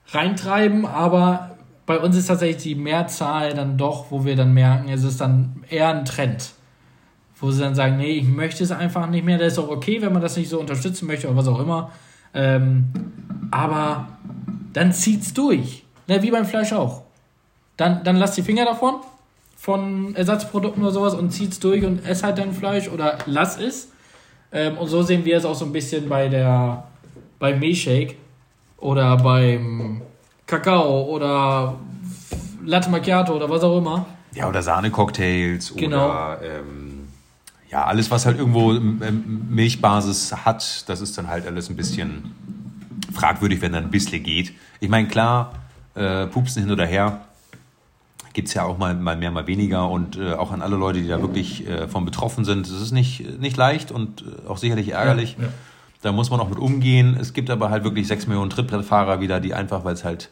reintreiben, 0.10 0.86
aber 0.86 1.51
bei 1.86 2.00
uns 2.00 2.16
ist 2.16 2.28
tatsächlich 2.28 2.64
die 2.64 2.76
Mehrzahl 2.76 3.54
dann 3.54 3.78
doch, 3.78 4.12
wo 4.12 4.26
wir 4.26 4.36
dann 4.36 4.54
merken, 4.54 4.90
es 4.90 5.04
ist 5.04 5.20
dann 5.22 5.64
eher 5.70 5.90
ein 5.90 6.06
Trend. 6.06 6.52
Wo 7.40 7.52
sie 7.52 7.62
dann 7.62 7.76
sagen, 7.76 7.98
nee, 7.98 8.12
ich 8.12 8.28
möchte 8.28 8.64
es 8.64 8.72
einfach 8.72 9.08
nicht 9.08 9.26
mehr, 9.26 9.38
das 9.38 9.54
ist 9.54 9.60
auch 9.60 9.70
okay, 9.70 10.02
wenn 10.02 10.14
man 10.14 10.22
das 10.22 10.38
nicht 10.38 10.50
so 10.50 10.60
unterstützen 10.60 11.08
möchte 11.08 11.28
oder 11.28 11.38
was 11.38 11.48
auch 11.48 11.60
immer. 11.60 11.92
Ähm, 12.34 12.92
aber 13.50 14.08
dann 14.74 14.94
zieht's 14.94 15.34
durch. 15.34 15.84
Ne, 16.08 16.22
wie 16.22 16.32
beim 16.32 16.46
Fleisch 16.46 16.74
auch. 16.74 17.04
Dann, 17.78 18.04
dann 18.04 18.16
lass 18.16 18.36
die 18.36 18.44
Finger 18.44 18.66
davon, 18.66 18.96
von 19.58 20.16
Ersatzprodukten 20.16 20.84
oder 20.84 20.92
sowas 20.92 21.14
und 21.14 21.32
zieht's 21.32 21.60
durch 21.60 21.84
und 21.84 22.06
ess 22.06 22.24
halt 22.24 22.38
dein 22.38 22.54
Fleisch 22.54 22.90
oder 22.90 23.18
lass 23.26 23.58
es. 23.58 23.92
Ähm, 24.52 24.78
und 24.78 24.88
so 24.88 25.02
sehen 25.02 25.26
wir 25.26 25.38
es 25.38 25.46
auch 25.46 25.56
so 25.56 25.66
ein 25.66 25.72
bisschen 25.72 26.10
bei 26.10 26.28
der 26.28 26.84
beim 27.40 27.60
Milchshake 27.60 28.16
oder 28.78 29.18
beim 29.18 30.02
Kakao 30.52 31.06
oder 31.06 31.76
Latte 32.66 32.90
Macchiato 32.90 33.34
oder 33.34 33.50
was 33.50 33.64
auch 33.64 33.78
immer. 33.78 34.06
Ja, 34.36 34.50
oder 34.50 34.62
Sahnecocktails 34.62 35.74
Genau. 35.76 36.06
oder 36.06 36.40
ähm, 36.44 37.08
ja, 37.70 37.86
alles, 37.86 38.12
was 38.12 38.26
halt 38.26 38.38
irgendwo 38.38 38.74
Milchbasis 38.74 40.34
hat, 40.46 40.90
das 40.90 41.00
ist 41.00 41.18
dann 41.18 41.28
halt 41.28 41.48
alles 41.48 41.70
ein 41.70 41.78
bisschen 41.78 42.36
fragwürdig, 43.14 43.62
wenn 43.62 43.72
dann 43.72 43.86
ein 43.86 43.92
bisschen 43.92 44.22
geht. 44.24 44.54
Ich 44.82 44.90
meine, 44.90 45.08
klar, 45.08 45.54
äh, 45.96 46.28
Pupsen 46.28 46.64
hin 46.64 46.72
oder 46.72 46.86
her 46.86 47.22
gibt 48.34 48.50
es 48.50 48.54
ja 48.54 48.64
auch 48.64 48.78
mal, 48.78 48.94
mal 48.96 49.16
mehr, 49.18 49.32
mal 49.32 49.48
weniger 49.48 49.90
und 49.90 50.18
äh, 50.18 50.34
auch 50.34 50.52
an 50.52 50.62
alle 50.62 50.76
Leute, 50.76 51.02
die 51.02 51.08
da 51.08 51.22
wirklich 51.22 51.66
äh, 51.68 51.88
von 51.88 52.04
betroffen 52.06 52.44
sind. 52.46 52.68
Es 52.68 52.82
ist 52.82 52.92
nicht, 52.92 53.40
nicht 53.40 53.56
leicht 53.58 53.92
und 53.92 54.22
äh, 54.24 54.48
auch 54.50 54.58
sicherlich 54.58 54.90
ärgerlich. 54.90 55.36
Ja, 55.38 55.46
ja. 55.46 55.50
Da 56.02 56.12
muss 56.12 56.30
man 56.30 56.40
auch 56.40 56.50
mit 56.50 56.58
umgehen. 56.60 57.18
Es 57.20 57.34
gibt 57.34 57.50
aber 57.50 57.70
halt 57.70 57.84
wirklich 57.84 58.08
sechs 58.08 58.28
Millionen 58.28 58.50
Trittbrettfahrer 58.50 59.20
wieder, 59.22 59.40
die 59.40 59.54
einfach, 59.54 59.84
weil 59.86 59.94
es 59.94 60.04
halt 60.04 60.30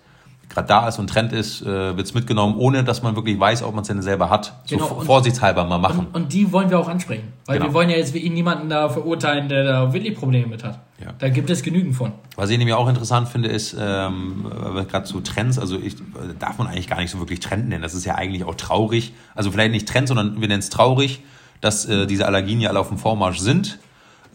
gerade 0.49 0.67
da 0.67 0.87
ist 0.87 0.97
und 0.99 1.07
Trend 1.07 1.31
ist, 1.31 1.61
äh, 1.61 1.65
wird 1.95 2.01
es 2.01 2.13
mitgenommen, 2.13 2.55
ohne 2.57 2.83
dass 2.83 3.03
man 3.03 3.15
wirklich 3.15 3.39
weiß, 3.39 3.63
ob 3.63 3.73
man 3.75 3.83
es 3.83 3.87
denn 3.87 4.01
selber 4.01 4.29
hat. 4.29 4.53
So 4.65 4.75
Genau, 4.77 4.87
und- 4.89 5.05
vorsichtshalber 5.05 5.63
mal 5.63 5.77
machen. 5.77 6.07
Und, 6.11 6.15
und 6.23 6.33
die 6.33 6.51
wollen 6.51 6.69
wir 6.69 6.79
auch 6.79 6.87
ansprechen. 6.89 7.31
Weil 7.45 7.57
Genau. 7.59 7.69
wir 7.69 7.73
wollen 7.75 7.89
ja 7.89 7.97
jetzt 7.97 8.13
wie 8.13 8.27
niemanden 8.29 8.67
da 8.69 8.89
verurteilen, 8.89 9.47
der 9.47 9.63
da 9.63 9.93
wirklich 9.93 10.15
Probleme 10.17 10.47
mit 10.47 10.63
hat. 10.63 10.79
Ja. 10.99 11.13
Da 11.17 11.29
gibt 11.29 11.49
es 11.49 11.61
genügend 11.63 11.95
von. 11.95 12.11
Was 12.35 12.49
ich 12.49 12.57
nämlich 12.57 12.75
auch 12.75 12.89
interessant 12.89 13.29
finde, 13.29 13.49
ist, 13.49 13.75
ähm, 13.79 14.45
gerade 14.89 15.05
so 15.07 15.21
Trends, 15.21 15.57
also 15.59 15.77
ich, 15.79 15.95
darf 16.39 16.57
man 16.57 16.67
eigentlich 16.67 16.87
gar 16.87 16.99
nicht 16.99 17.11
so 17.11 17.19
wirklich 17.19 17.39
Trend 17.39 17.69
nennen. 17.69 17.81
Das 17.83 17.93
ist 17.93 18.05
ja 18.05 18.15
eigentlich 18.15 18.43
auch 18.43 18.55
traurig. 18.55 19.13
Also 19.35 19.51
vielleicht 19.51 19.71
nicht 19.71 19.87
Trend, 19.87 20.07
sondern 20.07 20.41
wir 20.41 20.47
nennen 20.47 20.59
es 20.59 20.69
traurig, 20.69 21.21
dass 21.61 21.85
äh, 21.85 22.05
diese 22.05 22.25
Allergien 22.25 22.59
ja 22.59 22.69
alle 22.69 22.79
auf 22.79 22.89
dem 22.89 22.97
Vormarsch 22.97 23.39
sind. 23.39 23.79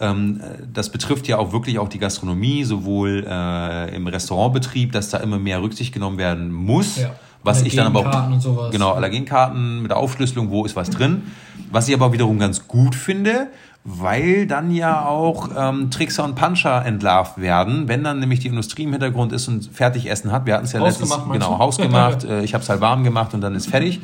Ähm, 0.05 0.41
äh, 0.41 0.63
das 0.73 0.91
betrifft 0.91 1.29
ja 1.29 1.39
auch 1.39 1.53
wirklich 1.53 1.79
auch 1.79 1.89
die 1.89 1.99
Gastronomie, 1.99 2.65
sowohl 2.65 3.27
äh, 3.29 3.95
im 3.95 4.07
Restaurantbetrieb, 4.07 4.93
dass 4.93 5.11
da 5.11 5.19
immer 5.19 5.39
mehr 5.39 5.63
Rücksicht 5.63 5.93
genommen 5.93 6.19
werden 6.19 6.53
muss. 6.53 6.97
Ja. 6.97 7.11
Was 7.43 7.63
ich 7.63 7.77
dann 7.77 7.87
aber 7.87 8.01
Allergenkarten 8.01 8.33
und 8.33 8.39
auch, 8.39 8.43
sowas. 8.43 8.71
genau, 8.73 8.93
Allergenkarten 8.93 9.83
mit 9.83 9.91
der 9.91 9.99
Aufschlüsselung, 9.99 10.51
wo 10.51 10.65
ist 10.65 10.77
was 10.77 10.89
drin. 10.89 11.25
Was 11.71 11.89
ich 11.89 11.95
aber 11.95 12.13
wiederum 12.13 12.39
ganz 12.39 12.67
gut 12.69 12.95
finde, 12.95 13.49
weil 13.85 14.47
dann 14.47 14.71
ja 14.71 15.05
auch 15.05 15.51
ähm, 15.55 15.91
Trickser 15.91 16.25
und 16.25 16.37
Puncher 16.37 16.85
entlarvt 16.87 17.39
werden, 17.39 17.87
wenn 17.87 18.03
dann 18.03 18.19
nämlich 18.19 18.41
die 18.41 18.49
Industrie 18.49 18.85
im 18.85 18.93
Hintergrund 18.93 19.33
ist 19.33 19.47
und 19.49 19.67
fertig 19.67 20.11
Essen 20.11 20.33
hat. 20.33 20.47
Wir 20.47 20.55
hatten 20.55 20.65
es 20.65 20.73
ja 20.73 20.83
letztens, 20.83 21.11
meinst 21.11 21.33
genau, 21.33 21.59
hausgemacht. 21.59 22.25
äh, 22.25 22.43
ich 22.43 22.55
habe 22.55 22.63
es 22.63 22.71
halt 22.71 22.81
warm 22.81 23.05
gemacht 23.05 23.35
und 23.35 23.43
dann 23.43 23.55
ist 23.55 23.67
fertig. 23.67 24.01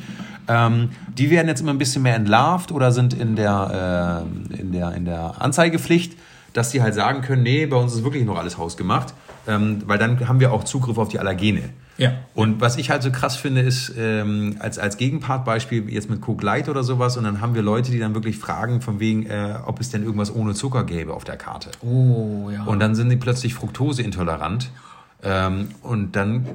Ähm, 0.51 0.91
die 1.17 1.31
werden 1.31 1.47
jetzt 1.47 1.61
immer 1.61 1.71
ein 1.71 1.79
bisschen 1.79 2.03
mehr 2.03 2.17
entlarvt 2.17 2.73
oder 2.73 2.91
sind 2.91 3.15
in 3.15 3.37
der, 3.37 4.25
äh, 4.51 4.61
in 4.61 4.73
der, 4.73 4.95
in 4.97 5.05
der 5.05 5.41
Anzeigepflicht, 5.41 6.19
dass 6.53 6.71
die 6.71 6.83
halt 6.83 6.95
sagen 6.95 7.23
können, 7.23 7.45
nee, 7.45 7.67
bei 7.67 7.77
uns 7.77 7.95
ist 7.95 8.03
wirklich 8.03 8.25
noch 8.25 8.37
alles 8.37 8.59
hausgemacht, 8.59 9.15
ähm, 9.47 9.83
weil 9.87 9.99
dann 9.99 10.29
haben 10.29 10.41
wir 10.41 10.53
auch 10.53 10.65
Zugriff 10.65 10.99
auf 10.99 11.09
die 11.09 11.21
Allergene. 11.21 11.71
Ja. 11.99 12.15
Und 12.35 12.61
was 12.61 12.79
ich 12.79 12.91
halt 12.91 13.05
so 13.05 13.13
krass 13.13 13.37
finde, 13.37 13.61
ist 13.61 13.93
ähm, 13.97 14.57
als, 14.59 14.81
als 14.81 14.97
Gegenpartbeispiel 14.97 15.89
jetzt 15.89 16.11
mit 16.11 16.21
Coke 16.21 16.45
Light 16.45 16.69
oder 16.69 16.83
sowas 16.83 17.17
und 17.17 17.23
dann 17.23 17.41
haben 17.41 17.55
wir 17.55 17.63
Leute, 17.63 17.93
die 17.93 18.01
dann 18.01 18.15
wirklich 18.15 18.37
fragen 18.37 18.81
von 18.81 18.99
wegen, 18.99 19.27
äh, 19.27 19.55
ob 19.65 19.81
es 19.81 19.91
denn 19.91 20.03
irgendwas 20.03 20.35
ohne 20.35 20.55
Zucker 20.55 20.83
gäbe 20.83 21.15
auf 21.15 21.23
der 21.23 21.37
Karte. 21.37 21.71
Oh, 21.83 22.51
ja. 22.53 22.65
Und 22.65 22.81
dann 22.81 22.97
sind 22.97 23.09
die 23.11 23.17
plötzlich 23.17 23.55
fruktoseintolerant 23.55 24.71
ähm, 25.23 25.69
und 25.83 26.17
dann 26.17 26.47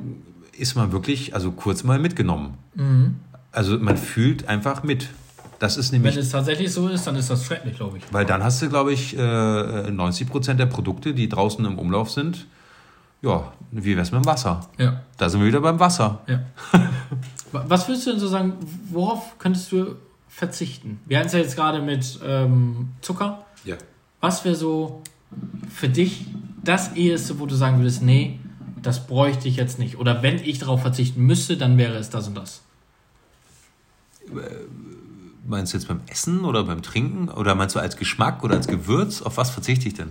ist 0.57 0.75
man 0.75 0.91
wirklich, 0.91 1.33
also 1.33 1.51
kurz 1.51 1.83
mal 1.83 1.99
mitgenommen. 1.99 2.55
Also 3.55 3.77
man 3.79 3.97
fühlt 3.97 4.47
einfach 4.47 4.83
mit. 4.83 5.07
Das 5.59 5.77
ist 5.77 5.91
nämlich 5.93 6.13
Wenn 6.15 6.21
es 6.21 6.29
tatsächlich 6.31 6.71
so 6.71 6.87
ist, 6.89 7.07
dann 7.07 7.15
ist 7.15 7.29
das 7.29 7.45
schrecklich, 7.45 7.75
glaube 7.77 7.97
ich. 7.97 8.03
weil 8.11 8.25
dann 8.25 8.43
hast 8.43 8.61
du, 8.61 8.67
glaube 8.69 8.91
ich, 8.91 9.17
äh, 9.17 9.89
90 9.89 10.29
Prozent 10.29 10.59
der 10.59 10.65
Produkte, 10.65 11.13
die 11.13 11.29
draußen 11.29 11.63
im 11.65 11.79
Umlauf 11.79 12.11
sind, 12.11 12.45
ja, 13.21 13.53
wie 13.71 13.95
wär's 13.95 14.11
mit 14.11 14.21
dem 14.23 14.25
Wasser? 14.25 14.67
Ja. 14.77 15.01
Da 15.17 15.29
sind 15.29 15.39
wir 15.39 15.47
wieder 15.47 15.61
beim 15.61 15.79
Wasser. 15.79 16.19
Ja. 16.27 16.41
Wa- 17.53 17.63
Was 17.69 17.87
würdest 17.87 18.05
du 18.05 18.11
denn 18.11 18.19
so 18.19 18.27
sagen, 18.27 18.53
worauf 18.91 19.37
könntest 19.39 19.71
du 19.71 19.95
verzichten? 20.27 20.99
Wir 21.05 21.17
hatten 21.17 21.27
es 21.27 21.33
ja 21.33 21.39
jetzt 21.39 21.55
gerade 21.55 21.81
mit 21.81 22.19
ähm, 22.25 22.89
Zucker. 23.01 23.45
Ja. 23.63 23.77
Was 24.19 24.43
wäre 24.43 24.55
so 24.55 25.01
für 25.69 25.87
dich 25.89 26.25
das 26.63 26.93
Eheste, 26.95 27.39
wo 27.39 27.45
du 27.45 27.55
sagen 27.55 27.79
würdest, 27.79 28.01
nee, 28.03 28.39
das 28.81 29.07
bräuchte 29.07 29.47
ich 29.47 29.55
jetzt 29.55 29.79
nicht? 29.79 29.97
Oder 29.97 30.21
wenn 30.21 30.37
ich 30.43 30.59
darauf 30.59 30.81
verzichten 30.81 31.21
müsste, 31.23 31.55
dann 31.57 31.77
wäre 31.77 31.95
es 31.95 32.09
das 32.09 32.27
und 32.27 32.35
das. 32.35 32.61
Meinst 35.47 35.73
du 35.73 35.77
jetzt 35.77 35.87
beim 35.87 36.01
Essen 36.07 36.43
oder 36.43 36.63
beim 36.63 36.81
Trinken? 36.81 37.29
Oder 37.29 37.53
meinst 37.55 37.75
du 37.75 37.79
als 37.79 37.97
Geschmack 37.97 38.43
oder 38.43 38.55
als 38.55 38.67
Gewürz? 38.67 39.21
Auf 39.21 39.37
was 39.37 39.51
verzichte 39.51 39.87
ich 39.87 39.93
denn? 39.93 40.09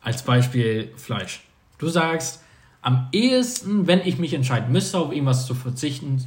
Als 0.00 0.22
Beispiel 0.22 0.90
Fleisch. 0.96 1.44
Du 1.78 1.88
sagst, 1.88 2.42
am 2.80 3.08
ehesten, 3.12 3.86
wenn 3.86 4.00
ich 4.00 4.18
mich 4.18 4.32
entscheiden 4.34 4.72
müsste, 4.72 4.98
auf 4.98 5.12
irgendwas 5.12 5.46
zu 5.46 5.54
verzichten, 5.54 6.24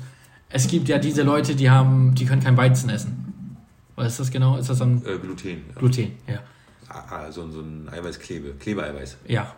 es 0.49 0.67
gibt 0.67 0.87
ja 0.87 0.99
diese 0.99 1.23
Leute, 1.23 1.55
die 1.55 1.69
haben, 1.69 2.13
die 2.15 2.25
können 2.25 2.43
kein 2.43 2.55
Weizen 2.55 2.89
essen. 2.89 3.57
Was 3.95 4.07
ist 4.13 4.19
das 4.19 4.31
genau? 4.31 4.57
Ist 4.57 4.69
das 4.69 4.77
dann 4.79 4.97
Äh, 5.05 5.17
Gluten. 5.17 5.63
Gluten? 5.75 6.11
Ja. 6.27 6.39
Ah, 6.87 7.31
so, 7.31 7.49
so 7.49 7.61
ein 7.61 7.89
Eiweißklebe, 7.91 8.53
Klebeeiweiß. 8.59 9.17
Ja. 9.27 9.55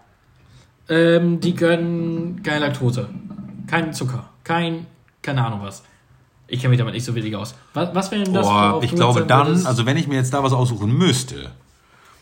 Ähm, 0.89 1.39
die 1.39 1.53
gönnen 1.55 2.41
keine 2.41 2.59
Laktose, 2.67 3.09
kein 3.67 3.93
Zucker, 3.93 4.29
kein, 4.43 4.85
keine 5.21 5.45
Ahnung 5.45 5.61
was. 5.61 5.83
Ich 6.47 6.61
kenne 6.61 6.69
mich 6.69 6.79
damit 6.79 6.93
nicht 6.93 7.03
so 7.03 7.13
wenig 7.13 7.35
aus. 7.35 7.55
Was, 7.73 7.93
was 7.93 8.11
wäre 8.11 8.23
denn 8.23 8.33
das? 8.33 8.45
Worauf 8.45 8.83
ich 8.83 8.95
glaube 8.95 9.25
dann, 9.25 9.47
würdest? 9.47 9.65
also 9.65 9.85
wenn 9.85 9.97
ich 9.97 10.07
mir 10.07 10.15
jetzt 10.15 10.33
da 10.33 10.43
was 10.43 10.53
aussuchen 10.53 10.97
müsste, 10.97 11.51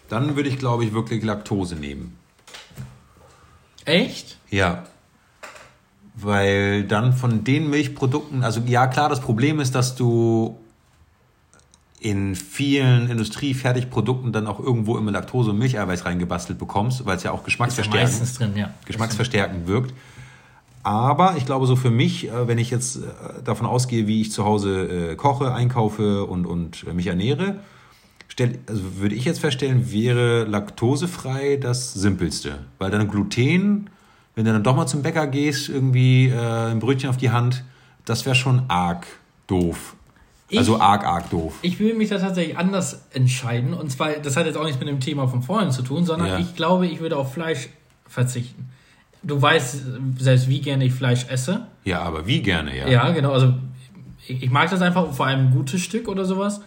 dann 0.09 0.35
würde 0.35 0.49
ich, 0.49 0.57
glaube 0.57 0.83
ich, 0.83 0.93
wirklich 0.93 1.23
Laktose 1.23 1.75
nehmen. 1.75 2.17
Echt? 3.85 4.37
Ja. 4.49 4.85
Weil 6.15 6.83
dann 6.85 7.13
von 7.13 7.43
den 7.43 7.69
Milchprodukten, 7.69 8.43
also 8.43 8.61
ja 8.65 8.87
klar, 8.87 9.09
das 9.09 9.19
Problem 9.19 9.59
ist, 9.59 9.75
dass 9.75 9.95
du 9.95 10.57
in 11.99 12.35
vielen 12.35 13.09
Industriefertigprodukten 13.09 14.31
dann 14.31 14.47
auch 14.47 14.59
irgendwo 14.59 14.97
immer 14.97 15.11
Laktose 15.11 15.51
und 15.51 15.59
Milcheiweiß 15.59 16.05
reingebastelt 16.05 16.59
bekommst, 16.59 17.05
weil 17.05 17.17
es 17.17 17.23
ja 17.23 17.31
auch 17.31 17.43
geschmacksverstärkend, 17.43 18.11
Meistens 18.11 18.37
drin, 18.37 18.55
ja. 18.55 18.73
geschmacksverstärkend 18.85 19.67
wirkt. 19.67 19.93
Aber 20.85 21.35
ich 21.35 21.45
glaube, 21.47 21.65
so 21.65 21.75
für 21.75 21.89
mich, 21.89 22.29
äh, 22.29 22.47
wenn 22.47 22.59
ich 22.59 22.69
jetzt 22.69 22.97
äh, 22.97 22.99
davon 23.43 23.65
ausgehe, 23.65 24.05
wie 24.05 24.21
ich 24.21 24.31
zu 24.31 24.45
Hause 24.45 25.11
äh, 25.11 25.15
koche, 25.15 25.51
einkaufe 25.53 26.25
und, 26.25 26.45
und 26.45 26.85
mich 26.93 27.07
ernähre, 27.07 27.55
stell, 28.27 28.59
also 28.67 28.81
würde 28.99 29.15
ich 29.15 29.25
jetzt 29.25 29.39
feststellen, 29.39 29.91
wäre 29.91 30.43
laktosefrei 30.43 31.57
das 31.57 31.93
simpelste. 31.93 32.59
Weil 32.77 32.91
dann 32.91 33.07
Gluten, 33.09 33.89
wenn 34.35 34.45
du 34.45 34.53
dann 34.53 34.63
doch 34.63 34.75
mal 34.75 34.85
zum 34.85 35.01
Bäcker 35.01 35.25
gehst, 35.25 35.69
irgendwie 35.69 36.27
äh, 36.27 36.37
ein 36.71 36.77
Brötchen 36.79 37.09
auf 37.09 37.17
die 37.17 37.31
Hand, 37.31 37.63
das 38.05 38.25
wäre 38.27 38.35
schon 38.35 38.61
arg 38.67 39.07
doof. 39.47 39.95
Ich- 40.49 40.59
also 40.59 40.79
arg, 40.79 41.03
arg 41.03 41.31
doof. 41.31 41.55
Ich 41.63 41.79
will 41.79 41.95
mich 41.95 42.09
da 42.09 42.19
tatsächlich 42.19 42.59
anders 42.59 43.01
entscheiden. 43.11 43.73
Und 43.73 43.91
zwar, 43.91 44.11
das 44.21 44.37
hat 44.37 44.45
jetzt 44.45 44.55
auch 44.57 44.63
nichts 44.65 44.77
mit 44.79 44.87
dem 44.87 44.99
Thema 44.99 45.27
von 45.27 45.41
vorhin 45.41 45.71
zu 45.71 45.81
tun, 45.81 46.05
sondern 46.05 46.27
Ja. 46.27 46.37
ich 46.37 46.55
glaube, 46.55 46.85
ich 46.85 46.99
würde 46.99 47.17
auf 47.17 47.33
Fleisch 47.33 47.69
verzichten. 48.07 48.69
Du 49.25 49.41
weißt 49.41 49.83
selbst, 50.19 50.47
wie 50.47 50.61
gerne 50.61 50.85
ich 50.85 50.93
Fleisch 50.93 51.25
esse. 51.29 51.65
Ja, 51.83 52.01
aber 52.01 52.27
wie 52.27 52.41
gerne, 52.41 52.77
ja. 52.77 52.87
Ja, 52.87 53.09
genau. 53.11 53.31
Also 53.31 53.53
ich, 54.27 54.43
ich 54.43 54.49
mag 54.51 54.69
das 54.69 54.81
einfach, 54.81 55.11
vor 55.13 55.25
allem 55.25 55.47
ein 55.47 55.51
gutes 55.51 55.81
Stück 55.81 56.07
oder 56.07 56.25
sowas. 56.25 56.61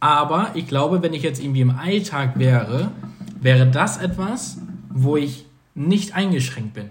Aber 0.00 0.50
ich 0.54 0.68
glaube, 0.68 1.02
wenn 1.02 1.14
ich 1.14 1.22
jetzt 1.22 1.42
irgendwie 1.42 1.62
im 1.62 1.70
Alltag 1.76 2.38
wäre, 2.38 2.92
wäre 3.40 3.66
das 3.66 3.96
etwas, 3.96 4.58
wo 4.90 5.16
ich 5.16 5.46
nicht 5.74 6.14
eingeschränkt 6.14 6.74
bin. 6.74 6.90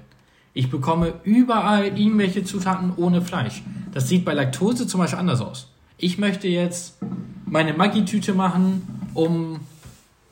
Ich 0.54 0.72
bekomme 0.72 1.14
überall 1.24 1.86
irgendwelche 1.86 2.44
Zutaten 2.44 2.92
ohne 2.98 3.22
Fleisch. 3.22 3.62
Das 3.94 4.10
sieht 4.10 4.26
bei 4.26 4.34
Laktose 4.34 4.88
zum 4.88 5.00
Beispiel 5.00 5.20
anders 5.20 5.42
aus. 5.42 5.72
Ich 5.98 6.18
möchte 6.18 6.48
jetzt 6.48 6.98
meine 7.46 7.74
Maggi-Tüte 7.74 8.34
machen, 8.34 9.10
um, 9.14 9.60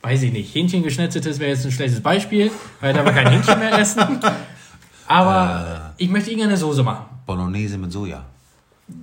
weiß 0.02 0.22
ich 0.24 0.32
nicht, 0.32 0.54
Hähnchen 0.54 0.82
geschnetzeltes 0.82 1.38
wäre 1.38 1.50
jetzt 1.50 1.64
ein 1.64 1.72
schlechtes 1.72 2.00
Beispiel, 2.00 2.50
weil 2.80 2.92
da 2.92 3.04
wir 3.04 3.12
kein 3.12 3.28
Hähnchen 3.30 3.58
mehr 3.58 3.78
essen. 3.78 4.02
Aber 5.06 5.94
ich 5.96 6.08
möchte 6.08 6.30
irgendeine 6.30 6.56
Soße 6.56 6.82
machen. 6.82 7.06
Bolognese 7.26 7.78
mit 7.78 7.92
Soja. 7.92 8.24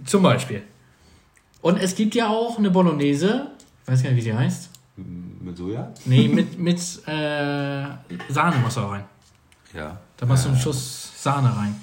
Zum 0.05 0.23
Beispiel. 0.23 0.63
Und 1.61 1.77
es 1.77 1.95
gibt 1.95 2.15
ja 2.15 2.27
auch 2.27 2.57
eine 2.57 2.69
Bolognese, 2.69 3.47
ich 3.83 3.91
weiß 3.91 4.03
gar 4.03 4.09
nicht, 4.11 4.19
wie 4.19 4.29
sie 4.29 4.33
heißt. 4.33 4.69
Mit 4.95 5.57
Soja? 5.57 5.91
Nee, 6.05 6.27
mit, 6.27 6.59
mit 6.59 6.77
äh, 7.07 7.85
Sahne 8.29 8.57
muss 8.61 8.77
er 8.77 8.83
rein. 8.83 9.03
Ja. 9.73 9.97
Da 10.17 10.25
machst 10.25 10.45
du 10.45 10.49
einen 10.49 10.57
Schuss 10.59 11.11
Sahne 11.15 11.55
rein. 11.55 11.75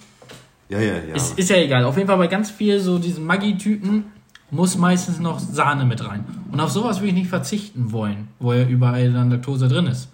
Ja, 0.68 0.78
ja, 0.78 0.94
ja. 0.98 1.14
Ist, 1.14 1.38
ist 1.38 1.50
ja 1.50 1.56
egal. 1.56 1.84
Auf 1.84 1.96
jeden 1.96 2.06
Fall 2.06 2.18
bei 2.18 2.28
ganz 2.28 2.50
viel 2.50 2.78
so 2.78 2.98
diesen 2.98 3.24
Maggi-Tüten 3.26 4.04
muss 4.50 4.76
meistens 4.76 5.18
noch 5.18 5.38
Sahne 5.38 5.84
mit 5.84 6.06
rein. 6.06 6.24
Und 6.52 6.60
auf 6.60 6.70
sowas 6.70 6.98
würde 6.98 7.08
ich 7.08 7.14
nicht 7.14 7.30
verzichten 7.30 7.92
wollen, 7.92 8.28
wo 8.38 8.52
ja 8.52 8.64
überall 8.64 9.12
dann 9.12 9.30
Laktose 9.30 9.68
drin 9.68 9.86
ist. 9.86 10.08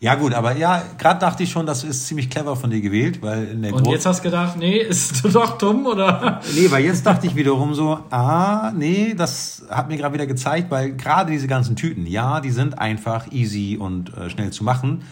Ja, 0.00 0.14
gut, 0.14 0.32
aber 0.32 0.56
ja, 0.56 0.80
gerade 0.96 1.18
dachte 1.18 1.42
ich 1.42 1.50
schon, 1.50 1.66
das 1.66 1.82
ist 1.82 2.06
ziemlich 2.06 2.30
clever 2.30 2.54
von 2.54 2.70
dir 2.70 2.80
gewählt, 2.80 3.20
weil 3.20 3.48
in 3.48 3.62
der 3.62 3.74
Und 3.74 3.82
Gro- 3.82 3.90
jetzt 3.90 4.06
hast 4.06 4.20
du 4.20 4.24
gedacht, 4.24 4.56
nee, 4.56 4.76
ist 4.88 5.24
doch 5.34 5.58
dumm 5.58 5.86
oder? 5.86 6.40
Nee, 6.54 6.70
weil 6.70 6.84
jetzt 6.84 7.04
dachte 7.04 7.26
ich 7.26 7.34
wiederum 7.34 7.74
so, 7.74 7.98
ah, 8.10 8.70
nee, 8.76 9.14
das 9.14 9.64
hat 9.68 9.88
mir 9.88 9.96
gerade 9.96 10.14
wieder 10.14 10.28
gezeigt, 10.28 10.70
weil 10.70 10.92
gerade 10.92 11.32
diese 11.32 11.48
ganzen 11.48 11.74
Tüten, 11.74 12.06
ja, 12.06 12.40
die 12.40 12.52
sind 12.52 12.78
einfach 12.78 13.32
easy 13.32 13.76
und 13.76 14.16
äh, 14.16 14.30
schnell 14.30 14.50
zu 14.50 14.62
machen. 14.62 15.02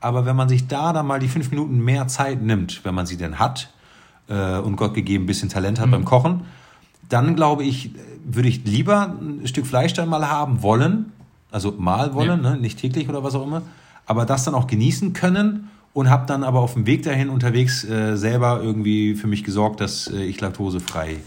Aber 0.00 0.24
wenn 0.24 0.36
man 0.36 0.48
sich 0.48 0.66
da 0.66 0.94
dann 0.94 1.06
mal 1.06 1.20
die 1.20 1.28
fünf 1.28 1.50
Minuten 1.50 1.78
mehr 1.78 2.08
Zeit 2.08 2.40
nimmt, 2.40 2.82
wenn 2.84 2.94
man 2.94 3.04
sie 3.04 3.18
denn 3.18 3.38
hat 3.38 3.68
äh, 4.28 4.56
und 4.56 4.76
Gott 4.76 4.94
gegeben 4.94 5.24
ein 5.24 5.26
bisschen 5.26 5.50
Talent 5.50 5.78
hat 5.78 5.90
beim 5.90 6.06
Kochen, 6.06 6.46
dann 7.10 7.36
glaube 7.36 7.64
ich, 7.64 7.90
würde 8.24 8.48
ich 8.48 8.64
lieber 8.64 9.14
ein 9.20 9.46
Stück 9.46 9.66
Fleisch 9.66 9.92
dann 9.92 10.08
mal 10.08 10.30
haben 10.30 10.62
wollen, 10.62 11.12
also 11.50 11.72
mal 11.76 12.14
wollen, 12.14 12.40
ne, 12.40 12.56
nicht 12.56 12.78
täglich 12.78 13.06
oder 13.10 13.22
was 13.22 13.34
auch 13.34 13.46
immer, 13.46 13.60
aber 14.06 14.24
das 14.26 14.44
dann 14.44 14.54
auch 14.54 14.66
genießen 14.66 15.12
können 15.12 15.70
und 15.92 16.10
habe 16.10 16.26
dann 16.26 16.44
aber 16.44 16.60
auf 16.60 16.74
dem 16.74 16.86
Weg 16.86 17.02
dahin 17.02 17.28
unterwegs 17.28 17.84
äh, 17.84 18.16
selber 18.16 18.60
irgendwie 18.62 19.14
für 19.14 19.26
mich 19.26 19.44
gesorgt, 19.44 19.80
dass 19.80 20.08
äh, 20.08 20.22
ich 20.22 20.40
laktosefrei 20.40 21.18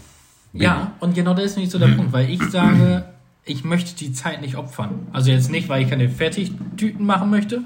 bin. 0.52 0.62
Ja, 0.62 0.92
und 1.00 1.14
genau 1.14 1.34
das 1.34 1.46
ist 1.46 1.56
nicht 1.56 1.70
so 1.70 1.78
der 1.78 1.88
Punkt, 1.88 2.12
weil 2.12 2.30
ich 2.30 2.42
sage, 2.44 3.04
ich 3.44 3.64
möchte 3.64 3.94
die 3.96 4.12
Zeit 4.12 4.40
nicht 4.40 4.56
opfern. 4.56 5.06
Also 5.12 5.30
jetzt 5.30 5.50
nicht, 5.50 5.68
weil 5.68 5.82
ich 5.82 5.90
keine 5.90 6.08
Fertigtüten 6.08 7.04
machen 7.04 7.30
möchte, 7.30 7.62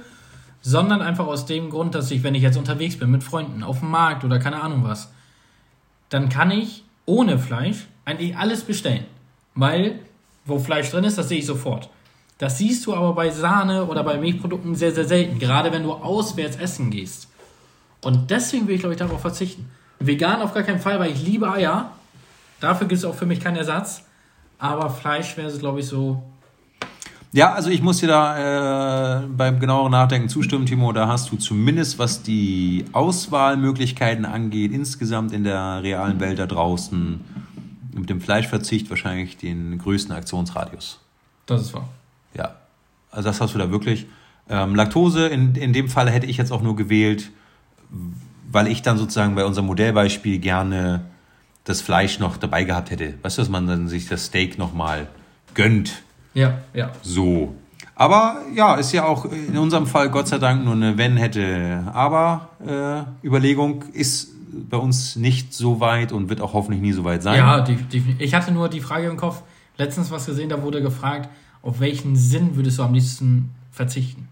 sondern 0.61 1.03
einfach 1.03 1.27
aus 1.27 1.47
dem 1.47 1.71
Grund, 1.71 1.95
dass 1.95 2.11
ich, 2.11 2.23
wenn 2.23 2.35
ich 2.35 2.43
jetzt 2.43 2.57
unterwegs 2.57 2.97
bin 2.97 3.11
mit 3.11 3.23
Freunden 3.23 3.63
auf 3.63 3.81
dem 3.81 3.91
Markt 3.91 4.25
oder 4.25 4.39
keine 4.39 4.61
Ahnung 4.61 4.83
was, 4.85 5.13
dann 6.09 6.29
kann 6.29 6.51
ich 6.51 6.85
ohne 7.07 7.39
Fleisch 7.39 7.87
eigentlich 8.05 8.37
alles 8.37 8.63
bestellen. 8.63 9.05
Weil, 9.55 9.99
wo 10.45 10.59
Fleisch 10.59 10.91
drin 10.91 11.05
ist, 11.05 11.19
das 11.19 11.29
sehe 11.29 11.39
ich 11.39 11.47
sofort. 11.47 11.91
Das 12.39 12.59
siehst 12.59 12.87
du 12.87 12.95
aber 12.95 13.13
bei 13.15 13.31
Sahne 13.31 13.85
oder 13.87 14.05
bei 14.05 14.17
Milchprodukten 14.17 14.77
sehr, 14.77 14.93
sehr 14.93 15.07
selten, 15.07 15.41
gerade 15.41 15.73
wenn 15.73 15.83
du 15.83 15.93
auswärts 15.93 16.57
essen 16.57 16.91
gehst. 16.91 17.29
Und 18.01 18.31
deswegen 18.31 18.69
will 18.69 18.77
ich, 18.77 18.81
glaube 18.81 18.95
ich, 18.95 18.99
darauf 18.99 19.21
verzichten. 19.21 19.69
Vegan 19.99 20.41
auf 20.41 20.55
gar 20.55 20.63
keinen 20.63 20.79
Fall, 20.79 21.01
weil 21.01 21.11
ich 21.11 21.25
liebe 21.25 21.51
Eier. 21.51 21.91
Dafür 22.61 22.87
gibt 22.87 22.99
es 22.99 23.05
auch 23.05 23.15
für 23.15 23.27
mich 23.27 23.41
keinen 23.41 23.57
Ersatz. 23.57 24.05
Aber 24.59 24.89
Fleisch 24.91 25.37
wäre, 25.37 25.57
glaube 25.59 25.81
ich, 25.81 25.87
so. 25.87 26.23
Ja, 27.33 27.53
also 27.53 27.71
ich 27.71 27.83
muss 27.83 27.99
dir 27.99 28.07
da 28.07 29.23
äh, 29.23 29.27
beim 29.27 29.59
genaueren 29.61 29.93
Nachdenken 29.93 30.29
zustimmen, 30.29 30.65
Timo. 30.65 30.93
Da 30.93 31.09
hast 31.09 31.31
du 31.31 31.37
zumindest, 31.37 31.99
was 31.99 32.23
die 32.23 32.85
Auswahlmöglichkeiten 32.93 34.25
angeht, 34.25 34.73
insgesamt 34.73 35.33
in 35.33 35.45
der 35.45 35.83
realen 35.83 36.21
Welt 36.21 36.39
da 36.39 36.47
draußen 36.47 37.21
mit 37.93 38.09
dem 38.09 38.21
Fleischverzicht 38.21 38.89
wahrscheinlich 38.91 39.37
den 39.37 39.79
größten 39.79 40.15
Aktionsradius. 40.15 41.01
Das 41.47 41.63
ist 41.63 41.75
wahr. 41.75 41.89
Ja, 42.35 42.57
also 43.11 43.29
das 43.29 43.41
hast 43.41 43.55
du 43.55 43.59
da 43.59 43.71
wirklich. 43.71 44.07
Ähm, 44.49 44.75
Laktose, 44.75 45.29
in, 45.29 45.55
in 45.55 45.73
dem 45.73 45.89
Fall 45.89 46.11
hätte 46.11 46.27
ich 46.27 46.37
jetzt 46.37 46.53
auch 46.53 46.63
nur 46.63 46.77
gewählt, 46.77 47.31
weil 48.51 48.67
ich 48.67 48.83
dann 48.83 48.97
sozusagen 48.97 49.35
bei 49.35 49.45
unserem 49.45 49.67
Modellbeispiel 49.67 50.39
gerne 50.39 51.05
das 51.65 51.83
Fleisch 51.83 52.19
noch 52.19 52.39
dabei 52.39 52.65
gehabt 52.65 52.91
hätte. 52.91 53.15
Weißt 53.23 53.39
du, 53.39 53.43
dass 53.43 53.51
man 53.51 53.67
dann 53.67 53.89
sich 53.89 54.09
das 54.09 54.27
Steak 54.27 54.59
nochmal 54.59 55.07
gönnt. 55.55 56.03
Ja, 56.35 56.59
ja. 56.73 56.93
So. 57.03 57.55
Aber 57.95 58.43
ja, 58.55 58.77
ist 58.77 58.93
ja 58.93 59.05
auch 59.05 59.25
in 59.27 59.59
unserem 59.59 59.87
Fall 59.87 60.09
Gott 60.09 60.29
sei 60.29 60.39
Dank 60.39 60.65
nur 60.65 60.75
eine 60.75 60.97
Wenn, 60.97 61.17
hätte, 61.17 61.85
aber 61.93 62.51
äh, 62.65 63.27
Überlegung 63.27 63.85
ist 63.93 64.31
bei 64.51 64.77
uns 64.77 65.17
nicht 65.17 65.53
so 65.53 65.81
weit 65.81 66.13
und 66.13 66.29
wird 66.29 66.41
auch 66.41 66.53
hoffentlich 66.53 66.81
nie 66.81 66.93
so 66.93 67.05
weit 67.05 67.23
sein. 67.23 67.37
Ja, 67.37 67.61
die, 67.61 67.77
die, 67.77 68.17
ich 68.19 68.35
hatte 68.35 68.53
nur 68.53 68.69
die 68.69 68.81
Frage 68.81 69.09
im 69.09 69.17
Kopf, 69.17 69.43
letztens 69.77 70.11
was 70.11 70.27
gesehen, 70.27 70.49
da 70.49 70.63
wurde 70.63 70.81
gefragt, 70.81 71.29
auf 71.63 71.81
welchen 71.81 72.17
Sinn 72.17 72.57
würdest 72.57 72.79
du 72.79 72.83
am 72.83 72.95
liebsten 72.95 73.51
verzichten? 73.71 74.29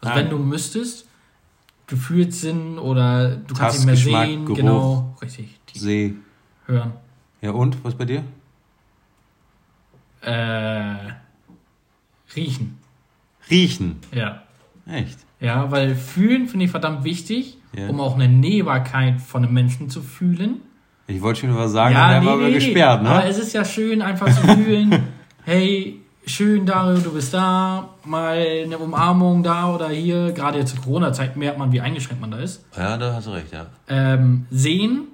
Also 0.00 0.12
Ah. 0.14 0.16
wenn 0.18 0.30
du 0.30 0.38
müsstest, 0.38 1.06
Gefühlssinn 1.86 2.78
oder 2.78 3.36
du 3.36 3.54
kannst 3.54 3.76
nicht 3.78 3.86
mehr 3.86 3.94
Geschmack, 3.94 4.26
sehen, 4.26 4.44
Geruch. 4.46 4.56
genau, 4.56 5.16
richtig, 5.20 5.58
See. 5.74 6.14
hören. 6.66 6.92
Ja, 7.42 7.50
und? 7.50 7.82
Was 7.84 7.94
bei 7.94 8.04
dir? 8.06 8.24
Äh, 10.22 11.12
riechen, 12.34 12.78
Riechen. 13.50 13.96
ja. 14.14 14.42
Echt? 14.86 15.18
Ja, 15.40 15.70
weil 15.70 15.94
fühlen 15.94 16.48
finde 16.48 16.64
ich 16.66 16.70
verdammt 16.70 17.04
wichtig, 17.04 17.58
Ja. 17.76 17.88
um 17.88 18.00
auch 18.00 18.14
eine 18.14 18.28
Nähbarkeit 18.28 19.20
von 19.20 19.44
einem 19.44 19.52
Menschen 19.52 19.90
zu 19.90 20.00
fühlen. 20.02 20.60
Ich 21.06 21.20
wollte 21.20 21.40
schon 21.40 21.54
was 21.54 21.72
sagen, 21.72 21.94
ja, 21.94 22.12
dann 22.12 22.24
wären 22.24 22.38
wir 22.38 22.44
aber 22.46 22.54
gesperrt, 22.54 23.02
ne? 23.02 23.10
Aber 23.10 23.26
es 23.26 23.38
ist 23.38 23.52
ja 23.52 23.64
schön, 23.64 24.00
einfach 24.00 24.26
zu 24.34 24.40
fühlen, 24.54 25.02
hey, 25.44 26.00
schön, 26.26 26.66
Dario, 26.66 26.98
du 27.00 27.12
bist 27.12 27.34
da, 27.34 27.90
mal 28.04 28.38
eine 28.64 28.78
Umarmung 28.78 29.42
da 29.42 29.72
oder 29.74 29.88
hier. 29.88 30.32
Gerade 30.32 30.58
jetzt 30.58 30.74
zur 30.74 30.82
Corona-Zeit 30.84 31.36
merkt 31.36 31.58
man, 31.58 31.72
wie 31.72 31.80
eingeschränkt 31.80 32.20
man 32.20 32.30
da 32.30 32.38
ist. 32.38 32.64
Ja, 32.76 32.96
da 32.96 33.14
hast 33.14 33.26
du 33.26 33.30
recht, 33.32 33.52
ja. 33.52 33.66
Ähm, 33.88 34.46
sehen, 34.50 35.08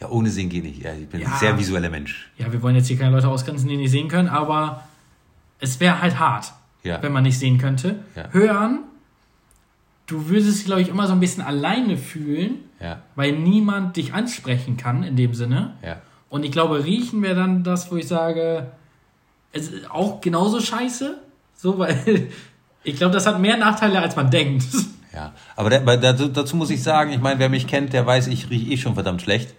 Ja, 0.00 0.08
ohne 0.10 0.28
Sehen 0.28 0.48
geht 0.48 0.64
nicht. 0.64 0.82
Ja, 0.82 0.92
ich 0.92 1.08
bin 1.08 1.20
Ja. 1.20 1.28
ein 1.28 1.38
sehr 1.38 1.56
visueller 1.58 1.88
Mensch. 1.88 2.28
ja, 2.36 2.52
wir 2.52 2.60
wollen 2.62 2.74
jetzt 2.76 2.88
hier 2.88 2.98
keine 2.98 3.14
Leute 3.14 3.28
ausgrenzen, 3.28 3.68
die 3.68 3.76
nicht 3.76 3.90
sehen 3.92 4.08
können, 4.08 4.28
aber 4.28 4.82
es 5.60 5.78
wäre 5.80 6.02
halt 6.02 6.18
hart, 6.18 6.52
Ja. 6.82 7.00
wenn 7.02 7.12
man 7.12 7.22
nicht 7.22 7.38
sehen 7.38 7.58
könnte. 7.58 7.96
Ja. 8.16 8.24
Hören, 8.32 8.80
du 10.06 10.28
würdest 10.28 10.58
dich, 10.58 10.64
glaube 10.66 10.82
ich, 10.82 10.88
immer 10.88 11.06
so 11.06 11.12
ein 11.12 11.20
bisschen 11.20 11.42
alleine 11.44 11.96
fühlen, 11.96 12.56
Ja, 12.80 12.98
weil 13.14 13.32
niemand 13.32 13.96
dich 13.96 14.12
ansprechen 14.12 14.76
kann 14.76 15.04
in 15.04 15.16
dem 15.16 15.32
Sinne. 15.34 15.74
ja. 15.82 15.96
Und 16.28 16.44
ich 16.44 16.50
glaube, 16.50 16.84
riechen 16.84 17.22
wäre 17.22 17.36
dann 17.36 17.62
das, 17.62 17.92
wo 17.92 17.96
ich 17.96 18.08
sage, 18.08 18.66
es 19.54 19.68
ist 19.68 19.90
auch 19.90 20.20
genauso 20.20 20.60
scheiße. 20.60 21.18
So, 21.56 21.78
weil 21.78 22.28
ich 22.84 22.96
glaube, 22.96 23.14
das 23.14 23.26
hat 23.26 23.40
mehr 23.40 23.56
Nachteile, 23.56 24.00
als 24.00 24.16
man 24.16 24.30
denkt. 24.30 24.64
Ja, 25.14 25.32
aber 25.54 25.70
da, 25.70 25.76
aber 25.76 25.96
dazu, 25.96 26.56
muss 26.56 26.70
ich 26.70 26.82
sagen, 26.82 27.12
ich 27.12 27.20
meine, 27.20 27.38
wer 27.38 27.48
mich 27.48 27.68
kennt, 27.68 27.92
der 27.92 28.04
weiß, 28.04 28.26
ich 28.26 28.50
rieche 28.50 28.72
eh 28.72 28.76
schon 28.76 28.94
verdammt 28.94 29.22
schlecht. 29.22 29.54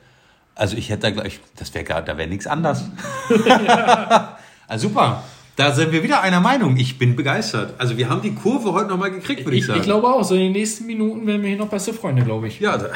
Also 0.53 0.75
ich 0.75 0.89
hätte 0.89 1.03
da 1.03 1.12
gleich, 1.12 1.39
das 1.55 1.73
wäre 1.73 1.86
gar, 1.86 2.01
da 2.01 2.17
wäre 2.17 2.27
nichts 2.27 2.45
anders. 2.45 2.84
also 4.67 4.89
super. 4.89 5.23
Da 5.55 5.71
sind 5.71 5.93
wir 5.93 6.03
wieder 6.03 6.19
einer 6.21 6.41
Meinung. 6.41 6.75
Ich 6.75 6.97
bin 6.97 7.15
begeistert. 7.15 7.75
Also 7.77 7.97
wir 7.97 8.10
haben 8.10 8.21
die 8.21 8.36
Kurve 8.36 8.73
heute 8.73 8.89
nochmal 8.89 9.12
gekriegt, 9.12 9.45
würde 9.45 9.55
ich, 9.55 9.62
Ich, 9.62 9.67
sagen. 9.67 9.79
ich 9.79 9.86
glaube 9.86 10.08
auch, 10.10 10.25
so 10.25 10.36
in 10.36 10.41
den 10.41 10.51
nächsten 10.51 10.88
Minuten 10.88 11.25
werden 11.25 11.41
wir 11.41 11.47
hier 11.51 11.58
noch 11.58 11.69
beste 11.69 11.93
Freunde, 11.93 12.23
glaube 12.23 12.49
ich. 12.49 12.60
ja, 12.60 12.71
also, 12.71 12.88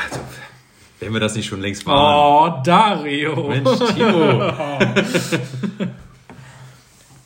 Wenn 1.00 1.14
wir 1.14 1.22
das 1.22 1.36
nicht 1.36 1.46
schon 1.48 1.62
längst 1.62 1.86
waren. 1.86 2.60
Oh, 2.60 2.62
Dario. 2.62 3.48
Mensch, 3.48 3.80
Timo. 3.96 4.52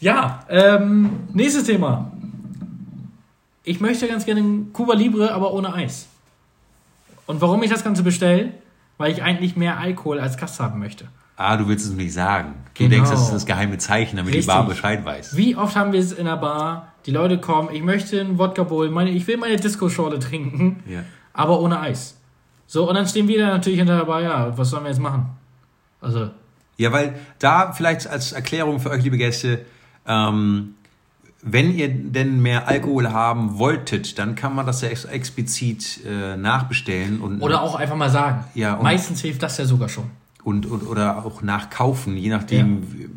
Ja, 0.04 0.42
ähm, 0.50 1.12
nächstes 1.34 1.64
Thema. 1.64 2.12
Ich 3.64 3.80
möchte 3.80 4.06
ganz 4.06 4.26
gerne 4.26 4.66
Cuba 4.74 4.96
Libre, 4.96 5.34
aber 5.34 5.54
ohne 5.54 5.74
Eis. 5.74 6.10
Und 7.26 7.40
warum 7.40 7.64
ich 7.64 7.70
das 7.70 7.86
Ganze 7.86 8.04
bestelle? 8.04 8.52
Weil 8.98 9.14
ich 9.14 9.24
eigentlich 9.24 9.56
mehr 9.56 9.80
Alkohol 9.80 10.20
als 10.20 10.36
Gast 10.36 10.60
haben 10.60 10.80
möchte. 10.80 11.06
Ah, 11.38 11.56
du 11.56 11.70
willst 11.70 11.86
es 11.86 11.94
nicht 11.94 12.12
sagen. 12.12 12.54
Du 12.74 12.84
Genau. 12.84 12.96
denkst, 12.96 13.12
das 13.12 13.22
ist 13.22 13.32
das 13.34 13.46
geheime 13.46 13.78
Zeichen, 13.78 14.18
damit 14.18 14.34
Richtig. 14.34 14.44
die 14.46 14.48
Bar 14.58 14.68
Bescheid 14.68 15.06
weiß. 15.06 15.38
Wie 15.38 15.56
oft 15.56 15.74
haben 15.78 15.94
wir 15.94 16.02
es 16.02 16.12
in 16.12 16.26
der 16.26 16.36
Bar, 16.36 16.92
die 17.06 17.12
Leute 17.12 17.38
kommen, 17.38 17.70
ich 17.72 17.82
möchte 17.82 18.20
einen 18.20 18.38
Wodka 18.38 18.64
Bowl, 18.64 18.90
meine, 18.90 19.10
ich 19.12 19.26
will 19.26 19.38
meine 19.38 19.56
Disco-Schorle 19.56 20.20
trinken, 20.20 20.84
Ja. 20.86 21.00
aber 21.32 21.62
ohne 21.62 21.80
Eis. 21.80 22.18
So, 22.68 22.90
und 22.90 22.96
dann 22.96 23.08
stehen 23.08 23.30
wir 23.30 23.40
da 23.40 23.48
natürlich 23.52 23.80
hinter 23.80 23.96
der 24.00 24.06
Bar, 24.06 24.22
ja, 24.22 24.58
was 24.58 24.70
sollen 24.70 24.84
wir 24.84 24.90
jetzt 24.90 25.00
machen? 25.00 25.28
Also, 26.02 26.30
Ja, 26.76 26.92
weil 26.92 27.14
da 27.40 27.72
vielleicht 27.72 28.06
als 28.08 28.34
Erklärung 28.34 28.82
für 28.82 28.90
euch, 28.90 29.04
liebe 29.04 29.18
Gäste, 29.18 29.66
ähm, 30.08 30.76
wenn 31.46 31.76
ihr 31.76 31.90
denn 31.90 32.42
mehr 32.42 32.68
Alkohol 32.70 33.12
haben 33.12 33.58
wolltet, 33.60 34.18
dann 34.18 34.36
kann 34.36 34.56
man 34.56 34.66
das 34.66 34.82
ja 34.82 34.88
ex 34.90 35.04
explizit 35.06 36.00
äh, 36.06 36.38
nachbestellen 36.38 37.20
und, 37.20 37.42
oder 37.42 37.62
auch 37.62 37.76
einfach 37.76 37.98
mal 37.98 38.10
sagen. 38.10 38.46
Ja, 38.56 38.76
und- 38.76 38.84
Meistens 38.84 39.22
hilft 39.22 39.44
das 39.44 39.58
ja 39.58 39.66
sogar 39.66 39.90
schon. 39.90 40.06
und, 40.44 40.66
und 40.66 40.84
oder 40.88 41.26
auch 41.26 41.42
nachkaufen, 41.42 42.16
je 42.16 42.30
nachdem, 42.30 42.84
wie, 42.94 43.10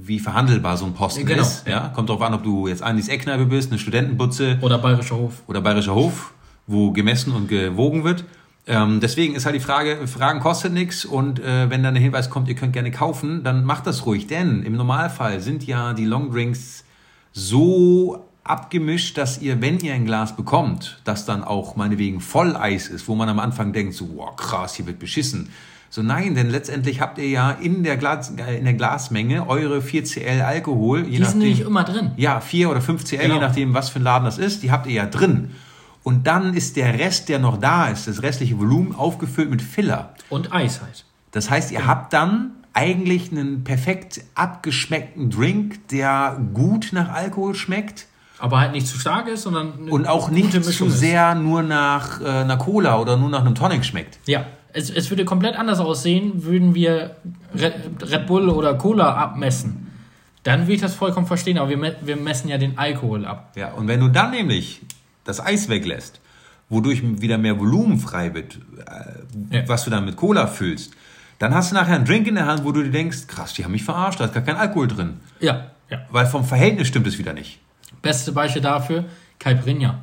wie 0.00 0.18
verhandelbar 0.20 0.78
so 0.78 0.86
ein 0.86 0.94
Posten 0.94 1.26
Genau, 1.26 1.42
ist. 1.42 1.66
Ja? 1.66 1.88
Kommt 1.94 2.08
drauf 2.08 2.22
an, 2.22 2.32
ob 2.32 2.42
du 2.44 2.66
jetzt 2.66 2.82
Andis 2.82 3.08
Eckkneipe 3.08 3.44
bist, 3.44 3.70
eine 3.70 3.78
Studentenbutze 3.78 4.56
Oder 4.62 4.78
Bayerischer 4.78 5.16
Hof. 5.16 5.42
oder 5.48 5.60
Bayerischer 5.60 5.94
Hof, 5.94 6.32
wo 6.66 6.92
gemessen 6.92 7.32
und 7.34 7.48
gewogen 7.48 8.04
wird. 8.04 8.24
Ähm, 8.70 9.00
deswegen 9.00 9.34
ist 9.34 9.46
halt 9.46 9.54
die 9.56 9.60
Frage, 9.60 10.06
Fragen 10.06 10.40
kostet 10.40 10.74
nichts 10.74 11.06
und 11.06 11.40
äh, 11.40 11.70
wenn 11.70 11.82
dann 11.82 11.94
der 11.94 12.02
Hinweis 12.02 12.28
kommt, 12.28 12.48
ihr 12.48 12.54
könnt 12.54 12.74
gerne 12.74 12.90
kaufen, 12.90 13.42
dann 13.42 13.64
macht 13.64 13.86
das 13.86 14.04
ruhig, 14.04 14.26
denn 14.26 14.62
im 14.62 14.74
Normalfall 14.76 15.40
sind 15.40 15.66
ja 15.66 15.94
die 15.94 16.04
Longdrinks 16.04 16.84
so 17.32 18.24
abgemischt, 18.44 19.16
dass 19.18 19.40
ihr, 19.40 19.60
wenn 19.62 19.78
ihr 19.80 19.94
ein 19.94 20.04
Glas 20.04 20.36
bekommt, 20.36 21.00
das 21.04 21.24
dann 21.24 21.44
auch 21.44 21.76
meinetwegen 21.76 22.20
voll 22.20 22.56
Eis 22.56 22.88
ist, 22.88 23.08
wo 23.08 23.14
man 23.14 23.28
am 23.28 23.38
Anfang 23.38 23.72
denkt, 23.72 23.94
so, 23.94 24.08
wow, 24.16 24.34
krass, 24.36 24.74
hier 24.74 24.86
wird 24.86 24.98
beschissen. 24.98 25.50
So 25.90 26.02
nein, 26.02 26.34
denn 26.34 26.50
letztendlich 26.50 27.00
habt 27.00 27.16
ihr 27.16 27.28
ja 27.28 27.50
in 27.50 27.82
der, 27.82 27.96
Glas, 27.96 28.30
äh, 28.36 28.58
in 28.58 28.64
der 28.64 28.74
Glasmenge 28.74 29.48
eure 29.48 29.78
4cl 29.78 30.42
Alkohol, 30.42 31.06
je 31.06 31.16
Die 31.18 31.24
sind 31.24 31.38
nämlich 31.38 31.60
immer 31.60 31.84
drin. 31.84 32.10
ja, 32.16 32.40
4 32.40 32.70
oder 32.70 32.82
5 32.82 33.04
CL, 33.04 33.18
Genau. 33.22 33.34
je 33.36 33.40
nachdem, 33.40 33.72
was 33.72 33.88
für 33.88 33.98
ein 33.98 34.02
Laden 34.02 34.26
das 34.26 34.36
ist, 34.36 34.62
die 34.62 34.70
habt 34.70 34.86
ihr 34.86 34.92
ja 34.92 35.06
drin. 35.06 35.52
Und 36.08 36.26
dann 36.26 36.54
ist 36.54 36.76
der 36.76 36.98
Rest, 36.98 37.28
der 37.28 37.38
noch 37.38 37.58
da 37.58 37.88
ist, 37.88 38.08
das 38.08 38.22
restliche 38.22 38.58
Volumen, 38.58 38.94
aufgefüllt 38.94 39.50
mit 39.50 39.60
Filler. 39.60 40.14
Und 40.30 40.54
Eis 40.54 40.80
halt. 40.80 41.04
Das 41.32 41.50
heißt, 41.50 41.70
ihr 41.70 41.86
habt 41.86 42.14
dann 42.14 42.52
eigentlich 42.72 43.30
einen 43.30 43.62
perfekt 43.62 44.22
abgeschmeckten 44.34 45.28
Drink, 45.28 45.86
der 45.88 46.40
gut 46.54 46.92
nach 46.92 47.10
Alkohol 47.10 47.54
schmeckt 47.54 48.06
Aber 48.38 48.58
halt 48.58 48.72
nicht 48.72 48.86
zu 48.86 48.98
stark 48.98 49.28
ist, 49.28 49.42
sondern 49.42 49.90
und 49.90 50.08
auch 50.08 50.30
nicht 50.30 50.50
zu 50.52 50.60
Mischung 50.60 50.88
ist. 50.88 50.98
sehr 50.98 51.34
nur 51.34 51.62
nach 51.62 52.22
äh, 52.22 52.24
einer 52.24 52.56
Cola 52.56 52.98
oder 52.98 53.18
nur 53.18 53.28
nach 53.28 53.42
einem 53.42 53.54
Tonic 53.54 53.84
schmeckt. 53.84 54.18
Ja, 54.24 54.46
es, 54.72 54.88
es 54.88 55.10
würde 55.10 55.26
komplett 55.26 55.56
anders 55.56 55.78
aussehen, 55.78 56.42
würden 56.42 56.74
wir 56.74 57.16
Red, 57.54 57.74
Red 58.00 58.26
Bull 58.26 58.48
oder 58.48 58.72
Cola 58.76 59.12
abmessen. 59.12 59.88
Dann 60.42 60.62
würde 60.62 60.72
ich 60.72 60.80
das 60.80 60.94
vollkommen 60.94 61.26
verstehen, 61.26 61.58
aber 61.58 61.68
wir, 61.68 61.96
wir 62.00 62.16
messen 62.16 62.48
ja 62.48 62.56
den 62.56 62.78
Alkohol 62.78 63.26
ab. 63.26 63.52
Ja, 63.56 63.72
und 63.72 63.88
wenn 63.88 64.00
du 64.00 64.08
dann 64.08 64.30
nämlich 64.30 64.80
das 65.28 65.44
Eis 65.44 65.68
weglässt, 65.68 66.20
wodurch 66.68 67.02
wieder 67.20 67.38
mehr 67.38 67.58
Volumen 67.60 67.98
frei 67.98 68.34
wird, 68.34 68.58
äh, 69.50 69.56
Ja. 69.58 69.68
was 69.68 69.84
du 69.84 69.90
dann 69.90 70.04
mit 70.04 70.16
Cola 70.16 70.46
füllst, 70.46 70.92
dann 71.38 71.54
hast 71.54 71.70
du 71.70 71.74
nachher 71.76 71.94
einen 71.96 72.04
Drink 72.04 72.26
in 72.26 72.34
der 72.34 72.46
Hand, 72.46 72.64
wo 72.64 72.72
du 72.72 72.82
dir 72.82 72.90
denkst, 72.90 73.26
krass, 73.28 73.54
die 73.54 73.64
haben 73.64 73.72
mich 73.72 73.84
verarscht, 73.84 74.18
da 74.20 74.24
ist 74.24 74.34
gar 74.34 74.42
kein 74.42 74.56
Alkohol 74.56 74.88
drin. 74.88 75.20
Ja, 75.40 75.66
ja. 75.90 75.98
Weil 76.10 76.26
vom 76.26 76.44
Verhältnis 76.44 76.88
stimmt 76.88 77.06
es 77.06 77.18
wieder 77.18 77.32
nicht. 77.32 77.60
Beste 78.02 78.32
Beispiel 78.32 78.62
dafür, 78.62 79.04
Caipirinha. 79.38 80.00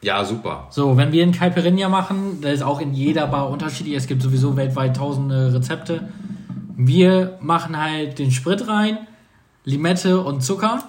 Ja, 0.00 0.24
super. 0.24 0.68
So, 0.70 0.96
wenn 0.96 1.10
wir 1.12 1.22
einen 1.24 1.32
Caipirinha 1.32 1.88
machen, 1.88 2.40
der 2.40 2.52
ist 2.52 2.62
auch 2.62 2.80
in 2.80 2.94
jeder 2.94 3.26
Bar 3.26 3.50
unterschiedlich. 3.50 3.96
Es 3.96 4.06
gibt 4.06 4.22
sowieso 4.22 4.56
weltweit 4.56 4.96
tausende 4.96 5.52
Rezepte. 5.52 6.08
Wir 6.76 7.36
machen 7.40 7.76
halt 7.76 8.18
den 8.20 8.30
Sprit 8.30 8.68
rein, 8.68 8.98
Limette 9.64 10.20
und 10.20 10.42
Zucker 10.42 10.84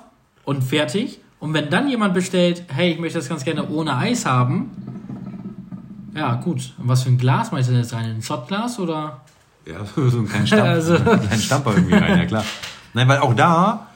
und 0.46 0.64
fertig. 0.64 1.20
Und 1.40 1.54
wenn 1.54 1.70
dann 1.70 1.88
jemand 1.90 2.14
bestellt, 2.14 2.64
hey, 2.68 2.92
ich 2.92 3.00
möchte 3.00 3.18
das 3.20 3.30
ganz 3.30 3.44
gerne 3.46 3.68
ohne 3.70 3.96
Eis 3.96 4.26
haben, 4.26 4.72
ja, 6.16 6.36
gut. 6.36 6.74
Und 6.78 6.88
was 6.88 7.04
für 7.04 7.10
ein 7.10 7.18
Glas 7.18 7.52
meinst 7.52 7.70
du 7.70 7.74
denn 7.74 7.82
jetzt 7.82 7.94
rein? 7.94 8.06
Ein 8.16 8.22
Shotglas 8.22 8.80
oder? 8.80 9.22
Ja, 9.66 9.86
so 9.96 10.02
einen 10.02 10.28
kleinen 10.28 10.48
Stamper, 10.48 10.64
Also- 10.70 10.96
einen 10.96 11.40
Stamper 11.40 11.74
irgendwie 11.76 11.96
rein, 11.96 12.18
ja 12.20 12.26
klar. 12.26 12.46
Nein, 12.94 13.08
weil 13.08 13.20
auch 13.20 13.34
da, 13.36 13.88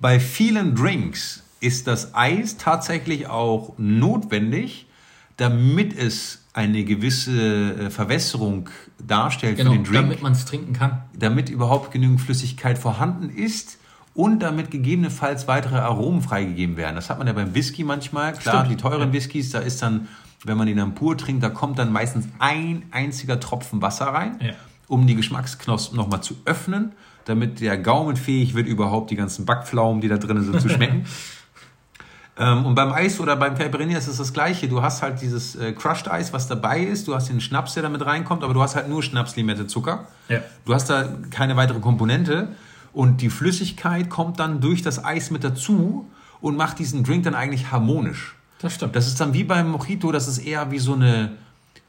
bei 0.00 0.18
vielen 0.20 0.74
Drinks, 0.74 1.42
ist 1.60 1.86
das 1.88 2.14
Eis 2.14 2.56
tatsächlich 2.56 3.26
auch 3.26 3.74
notwendig, 3.78 4.86
damit 5.38 5.96
es 5.96 6.44
eine 6.52 6.84
gewisse 6.84 7.32
äh, 7.32 7.90
Verwässerung 7.90 8.68
darstellt 9.04 9.56
Genau, 9.56 9.72
für 9.72 9.76
den 9.76 9.84
Drink. 9.84 9.96
damit 10.02 10.22
man 10.22 10.32
es 10.32 10.44
trinken 10.44 10.72
kann. 10.72 11.02
damit 11.18 11.48
überhaupt 11.50 11.90
genügend 11.92 12.20
Flüssigkeit 12.20 12.78
vorhanden 12.78 13.28
ist 13.28 13.78
und 14.18 14.40
damit 14.40 14.72
gegebenenfalls 14.72 15.46
weitere 15.46 15.76
Aromen 15.76 16.22
freigegeben 16.22 16.76
werden. 16.76 16.96
Das 16.96 17.08
hat 17.08 17.18
man 17.18 17.28
ja 17.28 17.32
beim 17.32 17.54
Whisky 17.54 17.84
manchmal. 17.84 18.32
Klar, 18.32 18.64
Stimmt. 18.64 18.72
die 18.72 18.82
teuren 18.82 19.12
Whiskys, 19.12 19.50
da 19.52 19.60
ist 19.60 19.80
dann, 19.80 20.08
wenn 20.44 20.58
man 20.58 20.66
ihn 20.66 20.76
dann 20.76 20.96
pur 20.96 21.16
trinkt, 21.16 21.44
da 21.44 21.50
kommt 21.50 21.78
dann 21.78 21.92
meistens 21.92 22.26
ein 22.40 22.82
einziger 22.90 23.38
Tropfen 23.38 23.80
Wasser 23.80 24.06
rein, 24.06 24.36
Ja. 24.42 24.54
um 24.88 25.06
die 25.06 25.14
Geschmacksknospen 25.14 25.96
nochmal 25.96 26.20
zu 26.20 26.34
öffnen, 26.46 26.90
damit 27.26 27.60
der 27.60 27.78
Gaumen 27.78 28.16
fähig 28.16 28.54
wird, 28.54 28.66
überhaupt 28.66 29.12
die 29.12 29.16
ganzen 29.16 29.46
Backpflaumen, 29.46 30.00
die 30.00 30.08
da 30.08 30.16
drin 30.16 30.42
sind, 30.42 30.60
zu 30.60 30.68
schmecken. 30.68 31.04
Ähm, 32.40 32.66
und 32.66 32.76
beim 32.76 32.92
Eis 32.92 33.18
oder 33.18 33.34
beim 33.34 33.56
Caipirinha 33.56 33.98
ist 33.98 34.06
es 34.06 34.18
das 34.18 34.32
Gleiche. 34.32 34.68
Du 34.68 34.80
hast 34.80 35.02
halt 35.02 35.20
dieses 35.20 35.56
äh, 35.56 35.72
Crushed 35.72 36.08
Eis, 36.08 36.32
was 36.32 36.46
dabei 36.46 36.80
ist. 36.82 37.08
Du 37.08 37.14
hast 37.16 37.28
den 37.28 37.40
Schnaps, 37.40 37.74
der 37.74 37.82
damit 37.82 38.06
reinkommt, 38.06 38.44
aber 38.44 38.54
du 38.54 38.62
hast 38.62 38.76
halt 38.76 38.88
nur 38.88 39.02
Schnaps, 39.02 39.34
Limette, 39.34 39.66
Zucker. 39.66 40.06
Ja. 40.28 40.38
Du 40.64 40.72
hast 40.72 40.88
da 40.88 41.08
keine 41.32 41.56
weitere 41.56 41.80
Komponente 41.80 42.50
und 42.92 43.20
die 43.20 43.30
Flüssigkeit 43.30 44.10
kommt 44.10 44.40
dann 44.40 44.60
durch 44.60 44.82
das 44.82 45.04
Eis 45.04 45.30
mit 45.30 45.44
dazu 45.44 46.08
und 46.40 46.56
macht 46.56 46.78
diesen 46.78 47.04
Drink 47.04 47.24
dann 47.24 47.34
eigentlich 47.34 47.70
harmonisch. 47.72 48.34
Das 48.60 48.74
stimmt. 48.74 48.96
Das 48.96 49.06
ist 49.06 49.20
dann 49.20 49.34
wie 49.34 49.44
beim 49.44 49.70
Mojito, 49.70 50.10
das 50.12 50.28
ist 50.28 50.38
eher 50.38 50.70
wie 50.70 50.78
so 50.78 50.94
eine 50.94 51.32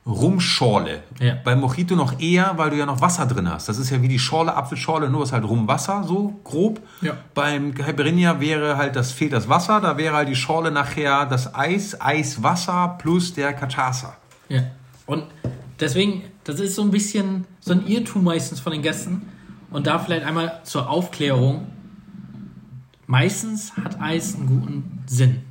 Rumschorle. 0.06 1.04
Ja. 1.20 1.36
Beim 1.44 1.60
Mojito 1.60 1.96
noch 1.96 2.20
eher, 2.20 2.54
weil 2.58 2.72
du 2.72 2.78
ja 2.78 2.86
noch 2.86 3.02
Wasser 3.02 3.26
drin 3.26 3.50
hast. 3.50 3.70
Das 3.70 3.78
ist 3.78 3.90
ja 3.90 4.02
wie 4.02 4.08
die 4.08 4.20
Schorle, 4.20 4.56
Apfelschorle, 4.56 5.10
nur 5.10 5.24
ist 5.24 5.32
halt 5.32 5.44
Rumwasser, 5.44 6.04
so 6.04 6.40
grob. 6.44 6.82
Ja. 7.02 7.18
Beim 7.34 7.74
Caipirinha 7.74 8.40
wäre 8.40 8.78
halt, 8.78 8.96
das 8.96 9.12
fehlt 9.12 9.34
das 9.34 9.50
Wasser, 9.50 9.82
da 9.82 9.98
wäre 9.98 10.16
halt 10.16 10.30
die 10.30 10.36
Schorle 10.36 10.72
nachher 10.72 11.26
das 11.26 11.54
Eis, 11.54 12.00
Eiswasser 12.00 12.96
plus 13.00 13.34
der 13.34 13.60
Cachaça. 13.60 14.14
Ja. 14.48 14.64
Und 15.06 15.26
deswegen, 15.80 16.24
das 16.44 16.60
ist 16.60 16.76
so 16.76 16.82
ein 16.82 16.92
bisschen 16.92 17.46
so 17.60 17.74
ein 17.74 17.86
Irrtum 17.86 18.24
meistens 18.24 18.60
von 18.60 18.72
den 18.72 18.82
Gästen. 18.82 19.28
Und 19.72 19.88
da 19.88 20.00
vielleicht 20.00 20.26
einmal 20.26 20.62
zur 20.64 20.90
Aufklärung. 20.90 21.68
Meistens 23.08 23.76
hat 23.76 24.00
Eis 24.02 24.36
einen 24.36 24.48
guten 24.48 25.04
Sinn. 25.08 25.42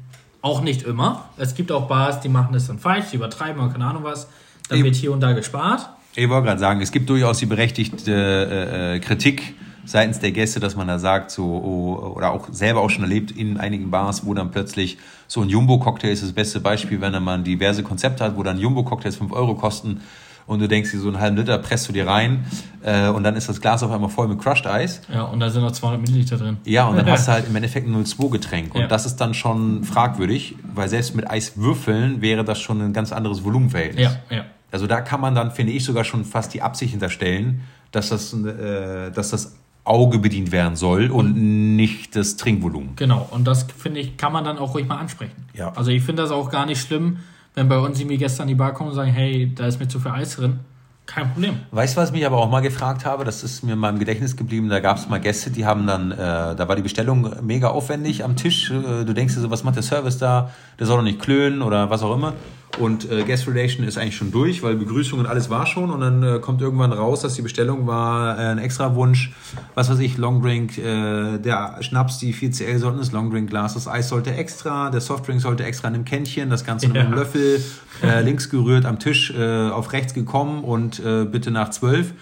Auch 0.43 0.61
nicht 0.61 0.83
immer. 0.83 1.29
Es 1.37 1.55
gibt 1.55 1.73
auch 1.73 1.89
Bars, 1.89 2.21
die 2.21 2.29
machen 2.29 2.53
das 2.53 2.69
dann 2.69 2.79
falsch, 2.79 3.07
die 3.11 3.17
übertreiben 3.17 3.61
oder 3.61 3.73
keine 3.73 3.87
Ahnung 3.87 4.05
was. 4.05 4.29
Dann 4.69 4.83
wird 4.85 4.95
hier 4.95 5.13
und 5.13 5.21
da 5.21 5.33
gespart. 5.33 5.89
Ich 6.15 6.29
wollte 6.29 6.47
gerade 6.47 6.61
sagen, 6.61 6.81
es 6.81 6.93
gibt 6.93 7.09
durchaus 7.11 7.39
die 7.39 7.47
berechtigte 7.47 8.13
äh, 8.13 8.97
äh, 8.97 9.01
Kritik 9.01 9.55
seitens 9.85 10.19
der 10.19 10.33
Gäste, 10.33 10.61
dass 10.61 10.77
man 10.77 10.87
da 10.87 10.99
sagt, 10.99 11.31
so, 11.31 11.45
oh, 11.45 12.15
oder 12.17 12.33
auch 12.33 12.49
selber 12.51 12.81
auch 12.81 12.91
schon 12.91 13.05
erlebt 13.05 13.31
in 13.31 13.57
einigen 13.57 13.91
Bars, 13.91 14.27
wo 14.27 14.35
dann 14.35 14.51
plötzlich 14.51 14.99
so 15.27 15.41
ein 15.41 15.49
Jumbo-Cocktail 15.49 16.11
ist 16.11 16.23
das 16.23 16.33
beste 16.33 16.61
Beispiel, 16.61 17.01
wenn 17.01 17.23
man 17.23 17.45
diverse 17.45 17.83
Konzepte 17.83 18.25
hat, 18.25 18.37
wo 18.37 18.43
dann 18.43 18.59
Jumbo-Cocktails 18.59 19.17
5 19.17 19.33
Euro 19.33 19.55
kosten 19.55 20.01
und 20.49 20.59
du 20.61 20.67
denkst 20.67 20.91
dir, 20.91 20.99
so 20.99 21.07
einen 21.09 21.21
halben 21.21 21.37
Liter 21.37 21.57
presst 21.59 21.89
du 21.89 21.93
dir 21.93 22.07
rein 22.09 22.45
äh, 22.83 23.09
und 23.09 23.23
dann 23.23 23.37
ist 23.37 23.49
das 23.49 23.61
Glas 23.61 23.83
auf 23.85 23.93
einmal 23.93 24.11
voll 24.11 24.27
mit 24.27 24.41
Crushed 24.41 24.67
Eis. 24.67 25.03
Ja, 25.13 25.23
und 25.23 25.39
da 25.39 25.49
sind 25.51 25.63
noch 25.63 25.71
200 25.71 26.01
Milliliter 26.01 26.37
drin. 26.39 26.57
Ja, 26.65 26.87
und 26.89 26.97
dann 26.97 27.07
hast 27.11 27.29
du 27.29 27.33
halt 27.33 27.47
im 27.47 27.55
Endeffekt 27.55 27.87
ein 27.87 27.95
0,2-Getränk. 27.95 28.75
Und 28.75 28.81
Ja. 28.81 28.87
das 28.89 29.07
ist 29.07 29.17
dann 29.17 29.35
schon 29.35 29.85
fragwürdig, 29.85 30.57
weil 30.75 30.89
selbst 30.89 31.15
mit 31.15 31.31
Eiswürfeln 31.31 32.21
wäre 32.23 32.45
das 32.45 32.59
schon 32.61 32.81
ein 32.81 32.93
ganz 32.93 33.13
anderes 33.13 33.45
Volumenverhältnis. 33.45 34.03
Ja, 34.31 34.37
ja. 34.37 34.45
Also 34.73 34.87
da 34.87 35.01
kann 35.03 35.21
man 35.21 35.35
dann, 35.35 35.51
finde 35.53 35.73
ich, 35.73 35.85
sogar 35.85 36.05
schon 36.05 36.25
fast 36.25 36.53
die 36.55 36.63
Absicht 36.63 36.91
hinterstellen, 36.91 37.61
dass 37.93 38.09
das, 38.09 38.33
äh, 38.35 39.11
dass 39.13 39.31
das 39.31 39.57
Auge 39.85 40.19
bedient 40.19 40.53
werden 40.53 40.77
soll 40.77 41.11
und 41.11 41.77
nicht 41.77 42.15
das 42.17 42.37
Trinkvolumen. 42.37 42.91
Genau. 42.97 43.27
Und 43.31 43.47
das, 43.47 43.63
finde 43.77 44.01
ich, 44.01 44.17
kann 44.19 44.33
man 44.35 44.45
dann 44.45 44.59
auch 44.59 44.75
ruhig 44.75 44.87
mal 44.87 44.97
ansprechen. 44.99 45.47
Ja. 45.55 45.73
Also 45.75 45.91
ich 45.91 46.03
finde 46.03 46.23
das 46.23 46.31
auch 46.31 46.51
gar 46.51 46.67
nicht 46.67 46.81
schlimm, 46.83 47.19
wenn 47.59 47.69
bei 47.69 47.79
uns 47.79 47.99
irgendwie 47.99 48.19
Gäste 48.19 48.43
an 48.43 48.49
die 48.49 48.55
Bar 48.55 48.73
kommen 48.73 48.91
und 48.91 48.97
sagen, 48.97 49.11
hey, 49.11 49.53
da 49.55 49.67
ist 49.67 49.81
mir 49.81 49.89
zu 49.89 49.99
viel 49.99 50.13
Eis 50.13 50.37
drin. 50.37 50.61
Kein 51.07 51.33
Problem. 51.33 51.57
Weißt 51.71 51.97
du, 51.97 52.01
was 52.01 52.11
ich 52.11 52.15
mich 52.15 52.27
aber 52.27 52.37
auch 52.37 52.51
mal 52.51 52.61
gefragt 52.61 53.05
habe? 53.07 53.25
Das 53.25 53.43
ist 53.43 53.65
mir 53.65 53.73
in 53.73 53.79
meinem 53.79 53.99
Gedächtnis 53.99 54.37
geblieben. 54.37 54.69
Da 54.69 54.79
gab 54.79 54.99
es 54.99 55.09
mal 55.09 55.19
Gäste, 55.19 55.51
die 55.51 55.65
haben 55.65 55.87
dann, 55.87 56.13
äh, 56.13 56.17
da 56.17 56.69
war 56.69 56.77
die 56.77 56.83
Bestellung 56.83 57.35
mega 57.43 57.69
aufwendig 57.69 58.25
am 58.25 58.37
Tisch. 58.37 58.71
Äh, 58.71 59.05
du 59.05 59.15
denkst 59.15 59.35
dir 59.35 59.41
so, 59.41 59.51
was 59.51 59.65
macht 59.65 59.77
der 59.77 59.83
Service 59.83 60.19
da? 60.19 60.51
Der 60.79 60.87
soll 60.87 60.99
doch 60.99 61.05
nicht 61.05 61.19
klönen 61.19 61.63
oder 61.63 61.89
was 61.89 62.03
auch 62.03 62.15
immer. 62.15 62.35
Und 62.81 63.11
äh, 63.11 63.25
Guest 63.25 63.47
Relation 63.49 63.87
ist 63.87 63.99
eigentlich 63.99 64.17
schon 64.17 64.31
durch, 64.31 64.63
weil 64.63 64.77
Begrüßung 64.77 65.19
und 65.19 65.27
alles 65.27 65.51
war 65.51 65.67
schon 65.67 65.91
und 65.91 66.01
dann 66.01 66.23
äh, 66.23 66.39
kommt 66.39 66.61
irgendwann 66.61 66.93
raus, 66.93 67.21
dass 67.21 67.35
die 67.35 67.43
Bestellung 67.43 67.87
war 67.87 68.39
äh, 68.39 68.43
ein 68.43 68.59
extra 68.59 68.95
Wunsch, 68.95 69.33
was 69.75 69.91
weiß 69.91 69.99
ich, 70.01 70.17
Longdrink, 70.17 70.79
äh, 70.79 71.39
der 71.39 71.77
Schnaps, 71.81 72.19
die 72.19 72.35
4CL 72.35 72.79
sollten 72.79 72.99
das 72.99 73.13
Longdrink-Glas, 73.13 73.75
das 73.75 73.89
Eis 73.89 74.09
sollte 74.09 74.35
extra, 74.35 74.91
der 74.91 75.01
Softdrink 75.01 75.41
sollte 75.41 75.65
extra 75.65 75.89
in 75.89 75.95
einem 75.95 76.05
Kännchen, 76.05 76.51
das 76.51 76.65
Ganze 76.65 76.89
mit 76.89 76.97
Ja. 76.97 77.03
einem 77.03 77.15
Löffel 77.15 77.63
äh, 78.03 78.23
links 78.23 78.49
gerührt 78.51 78.85
am 78.87 78.99
Tisch 78.99 79.33
äh, 79.37 79.69
auf 79.71 79.93
rechts 79.93 80.15
gekommen 80.15 80.63
und 80.65 81.01
äh, 81.01 81.25
bitte 81.25 81.51
nach 81.51 81.71
zwölf. 81.71 82.13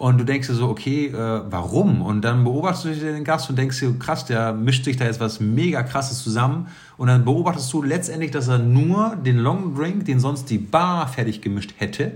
Und 0.00 0.16
du 0.16 0.24
denkst 0.24 0.48
dir 0.48 0.54
so, 0.54 0.70
okay, 0.70 1.08
äh, 1.08 1.42
warum? 1.50 2.00
Und 2.00 2.22
dann 2.22 2.42
beobachtest 2.42 3.02
du 3.02 3.12
den 3.12 3.22
Gast 3.22 3.50
und 3.50 3.58
denkst 3.58 3.80
dir, 3.80 3.92
krass, 3.98 4.24
der 4.24 4.54
mischt 4.54 4.86
sich 4.86 4.96
da 4.96 5.04
jetzt 5.04 5.20
was 5.20 5.40
mega 5.40 5.82
krasses 5.82 6.22
zusammen. 6.22 6.68
Und 6.96 7.08
dann 7.08 7.26
beobachtest 7.26 7.70
du 7.70 7.82
letztendlich, 7.82 8.30
dass 8.30 8.48
er 8.48 8.56
nur 8.56 9.14
den 9.16 9.36
Long 9.36 9.74
Drink, 9.76 10.06
den 10.06 10.18
sonst 10.18 10.48
die 10.48 10.56
Bar 10.56 11.06
fertig 11.06 11.42
gemischt 11.42 11.74
hätte, 11.76 12.12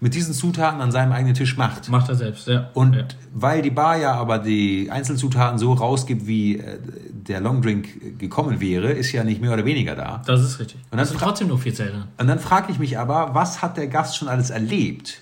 mit 0.00 0.14
diesen 0.14 0.32
Zutaten 0.32 0.80
an 0.80 0.90
seinem 0.92 1.12
eigenen 1.12 1.34
Tisch 1.34 1.58
macht. 1.58 1.90
Macht 1.90 2.08
er 2.08 2.14
selbst, 2.14 2.48
ja. 2.48 2.70
Und 2.72 2.96
ja. 2.96 3.04
weil 3.34 3.60
die 3.60 3.70
Bar 3.70 3.98
ja 3.98 4.14
aber 4.14 4.38
die 4.38 4.90
Einzelzutaten 4.90 5.58
so 5.58 5.74
rausgibt, 5.74 6.26
wie 6.26 6.56
äh, 6.56 6.78
der 7.10 7.42
Long 7.42 7.60
Drink 7.60 8.18
gekommen 8.18 8.60
wäre, 8.60 8.92
ist 8.92 9.12
ja 9.12 9.24
nicht 9.24 9.42
mehr 9.42 9.52
oder 9.52 9.66
weniger 9.66 9.94
da. 9.94 10.22
Das 10.24 10.40
ist 10.40 10.58
richtig. 10.58 10.76
Und 10.90 10.92
dann 10.92 11.00
das 11.00 11.12
fra- 11.12 11.26
trotzdem 11.26 11.48
nur 11.48 11.60
Zellen 11.60 11.76
drin. 11.92 12.04
Und 12.18 12.28
dann 12.28 12.38
frage 12.38 12.72
ich 12.72 12.78
mich 12.78 12.98
aber, 12.98 13.34
was 13.34 13.60
hat 13.60 13.76
der 13.76 13.88
Gast 13.88 14.16
schon 14.16 14.28
alles 14.28 14.48
erlebt, 14.48 15.18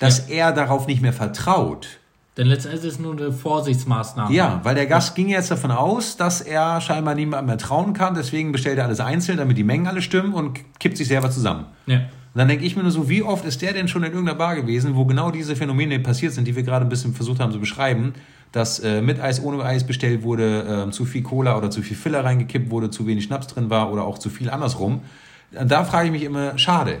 dass 0.00 0.28
er 0.28 0.52
darauf 0.52 0.88
nicht 0.88 1.00
mehr 1.00 1.12
vertraut? 1.12 2.00
Denn 2.36 2.46
letztendlich 2.46 2.84
ist 2.84 2.94
es 2.94 2.98
nur 2.98 3.12
eine 3.12 3.32
Vorsichtsmaßnahme. 3.32 4.34
Ja, 4.34 4.60
weil 4.62 4.74
der 4.74 4.86
Gast 4.86 5.14
ging 5.14 5.28
jetzt 5.28 5.50
davon 5.50 5.70
aus, 5.70 6.16
dass 6.16 6.40
er 6.40 6.80
scheinbar 6.80 7.14
niemandem 7.14 7.46
mehr 7.46 7.58
trauen 7.58 7.92
kann, 7.92 8.14
deswegen 8.14 8.50
bestellt 8.50 8.78
er 8.78 8.86
alles 8.86 9.00
einzeln, 9.00 9.38
damit 9.38 9.58
die 9.58 9.64
Mengen 9.64 9.86
alle 9.86 10.00
stimmen 10.00 10.32
und 10.32 10.58
kippt 10.80 10.96
sich 10.96 11.06
selber 11.06 11.30
zusammen. 11.30 11.66
ja. 11.86 12.00
Und 12.32 12.38
dann 12.38 12.46
denke 12.46 12.64
ich 12.64 12.76
mir 12.76 12.82
nur 12.82 12.92
so, 12.92 13.08
wie 13.08 13.24
oft 13.24 13.44
ist 13.44 13.60
der 13.60 13.72
denn 13.72 13.88
schon 13.88 14.04
in 14.04 14.12
irgendeiner 14.12 14.38
Bar 14.38 14.54
gewesen, 14.54 14.94
wo 14.94 15.04
genau 15.04 15.32
diese 15.32 15.56
Phänomene 15.56 15.98
passiert 15.98 16.32
sind, 16.32 16.46
die 16.46 16.54
wir 16.54 16.62
gerade 16.62 16.86
ein 16.86 16.88
bisschen 16.88 17.12
versucht 17.12 17.40
haben 17.40 17.50
zu 17.50 17.58
beschreiben, 17.58 18.14
dass 18.52 18.78
äh, 18.78 19.02
mit 19.02 19.20
Eis, 19.20 19.42
ohne 19.42 19.64
Eis 19.64 19.84
bestellt 19.84 20.22
wurde, 20.22 20.86
äh, 20.86 20.90
zu 20.92 21.06
viel 21.06 21.22
Cola 21.22 21.58
oder 21.58 21.70
zu 21.70 21.82
viel 21.82 21.96
Filler 21.96 22.24
reingekippt 22.24 22.70
wurde, 22.70 22.90
zu 22.90 23.08
wenig 23.08 23.24
Schnaps 23.24 23.48
drin 23.48 23.68
war 23.68 23.92
oder 23.92 24.04
auch 24.04 24.16
zu 24.16 24.30
viel 24.30 24.48
andersrum. 24.48 25.02
Da 25.50 25.84
frage 25.84 26.06
ich 26.06 26.12
mich 26.12 26.22
immer, 26.22 26.56
schade. 26.56 26.98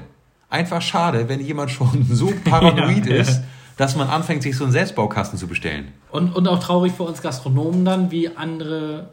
Einfach 0.50 0.82
schade, 0.82 1.28
wenn 1.28 1.40
jemand 1.40 1.70
schon 1.70 2.04
so 2.10 2.32
paranoid 2.44 3.06
Ja, 3.06 3.12
ja. 3.14 3.20
ist, 3.22 3.42
dass 3.76 3.96
man 3.96 4.08
anfängt, 4.08 4.42
sich 4.42 4.56
so 4.56 4.64
einen 4.64 4.72
Selbstbaukasten 4.72 5.38
zu 5.38 5.46
bestellen. 5.46 5.92
Und, 6.10 6.34
und 6.36 6.46
auch 6.48 6.58
traurig 6.58 6.92
für 6.92 7.04
uns 7.04 7.22
Gastronomen 7.22 7.84
dann, 7.84 8.10
wie 8.10 8.28
andere 8.36 9.08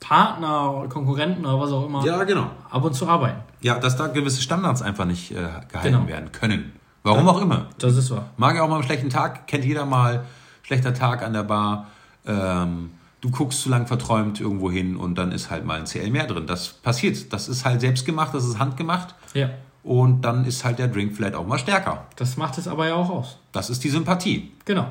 Partner, 0.00 0.84
Konkurrenten 0.88 1.44
oder 1.44 1.58
was 1.58 1.72
auch 1.72 1.86
immer 1.86 2.02
genau. 2.24 2.50
ab 2.70 2.84
und 2.84 2.94
zu 2.94 3.08
arbeiten. 3.08 3.40
Ja, 3.62 3.78
dass 3.78 3.96
da 3.96 4.06
gewisse 4.08 4.42
Standards 4.42 4.82
einfach 4.82 5.06
nicht 5.06 5.32
äh, 5.32 5.34
gehalten 5.72 5.94
Genau. 5.96 6.06
werden 6.06 6.30
können. 6.32 6.72
Warum 7.02 7.26
auch 7.28 7.40
immer. 7.40 7.66
Das 7.78 7.96
ist 7.96 8.10
wahr. 8.10 8.26
Mag 8.36 8.56
ja 8.56 8.62
auch 8.62 8.68
mal 8.68 8.76
einen 8.76 8.84
schlechten 8.84 9.10
Tag, 9.10 9.46
kennt 9.46 9.64
jeder 9.64 9.86
mal. 9.86 10.24
Schlechter 10.62 10.92
Tag 10.92 11.22
an 11.22 11.32
der 11.32 11.44
Bar. 11.44 11.86
Ähm, 12.26 12.90
du 13.20 13.30
guckst 13.30 13.62
zu 13.62 13.68
lang 13.68 13.86
verträumt 13.86 14.40
irgendwo 14.40 14.70
hin 14.70 14.96
und 14.96 15.14
dann 15.16 15.30
ist 15.32 15.50
halt 15.50 15.64
mal 15.64 15.78
ein 15.78 15.86
CL 15.86 16.10
mehr 16.10 16.26
drin. 16.26 16.46
Das 16.46 16.68
passiert. 16.68 17.32
Das 17.32 17.48
ist 17.48 17.64
halt 17.64 17.80
selbst 17.80 18.04
gemacht, 18.04 18.34
das 18.34 18.44
ist 18.44 18.58
handgemacht. 18.58 19.14
Ja. 19.34 19.50
Und 19.86 20.22
dann 20.22 20.44
ist 20.44 20.64
halt 20.64 20.80
der 20.80 20.88
Drink 20.88 21.14
vielleicht 21.14 21.36
auch 21.36 21.46
mal 21.46 21.58
stärker. 21.58 22.06
Das 22.16 22.36
macht 22.36 22.58
es 22.58 22.66
aber 22.66 22.88
ja 22.88 22.94
auch 22.96 23.08
aus. 23.08 23.38
Das 23.52 23.70
ist 23.70 23.84
die 23.84 23.88
Sympathie. 23.88 24.50
Genau. 24.64 24.88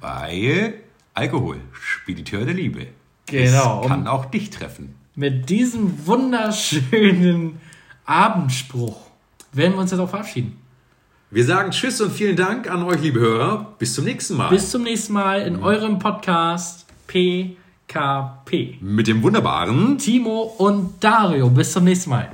Weil 0.00 0.74
Alkohol, 1.14 1.56
Spediteur 1.72 2.44
der 2.44 2.54
Liebe. 2.54 2.86
Genau. 3.26 3.82
Es 3.82 3.88
kann 3.88 4.06
auch 4.06 4.26
dich 4.26 4.50
treffen. 4.50 4.94
Mit 5.16 5.50
diesem 5.50 6.06
wunderschönen 6.06 7.60
Abendspruch 8.04 9.00
werden 9.52 9.72
wir 9.72 9.80
uns 9.80 9.90
jetzt 9.90 9.98
auch 9.98 10.10
verabschieden. 10.10 10.56
Wir 11.32 11.44
sagen 11.44 11.72
Tschüss 11.72 12.00
und 12.00 12.12
vielen 12.12 12.36
Dank 12.36 12.70
an 12.70 12.84
euch, 12.84 13.02
liebe 13.02 13.18
Hörer. 13.18 13.74
Bis 13.80 13.94
zum 13.94 14.04
nächsten 14.04 14.36
Mal. 14.36 14.50
Bis 14.50 14.70
zum 14.70 14.84
nächsten 14.84 15.12
Mal 15.12 15.40
in 15.40 15.60
eurem 15.60 15.98
Podcast 15.98 16.86
PKP. 17.08 18.78
Mit 18.80 19.08
dem 19.08 19.24
wunderbaren 19.24 19.98
Timo 19.98 20.42
und 20.58 21.02
Dario. 21.02 21.50
Bis 21.50 21.72
zum 21.72 21.82
nächsten 21.82 22.10
Mal. 22.10 22.30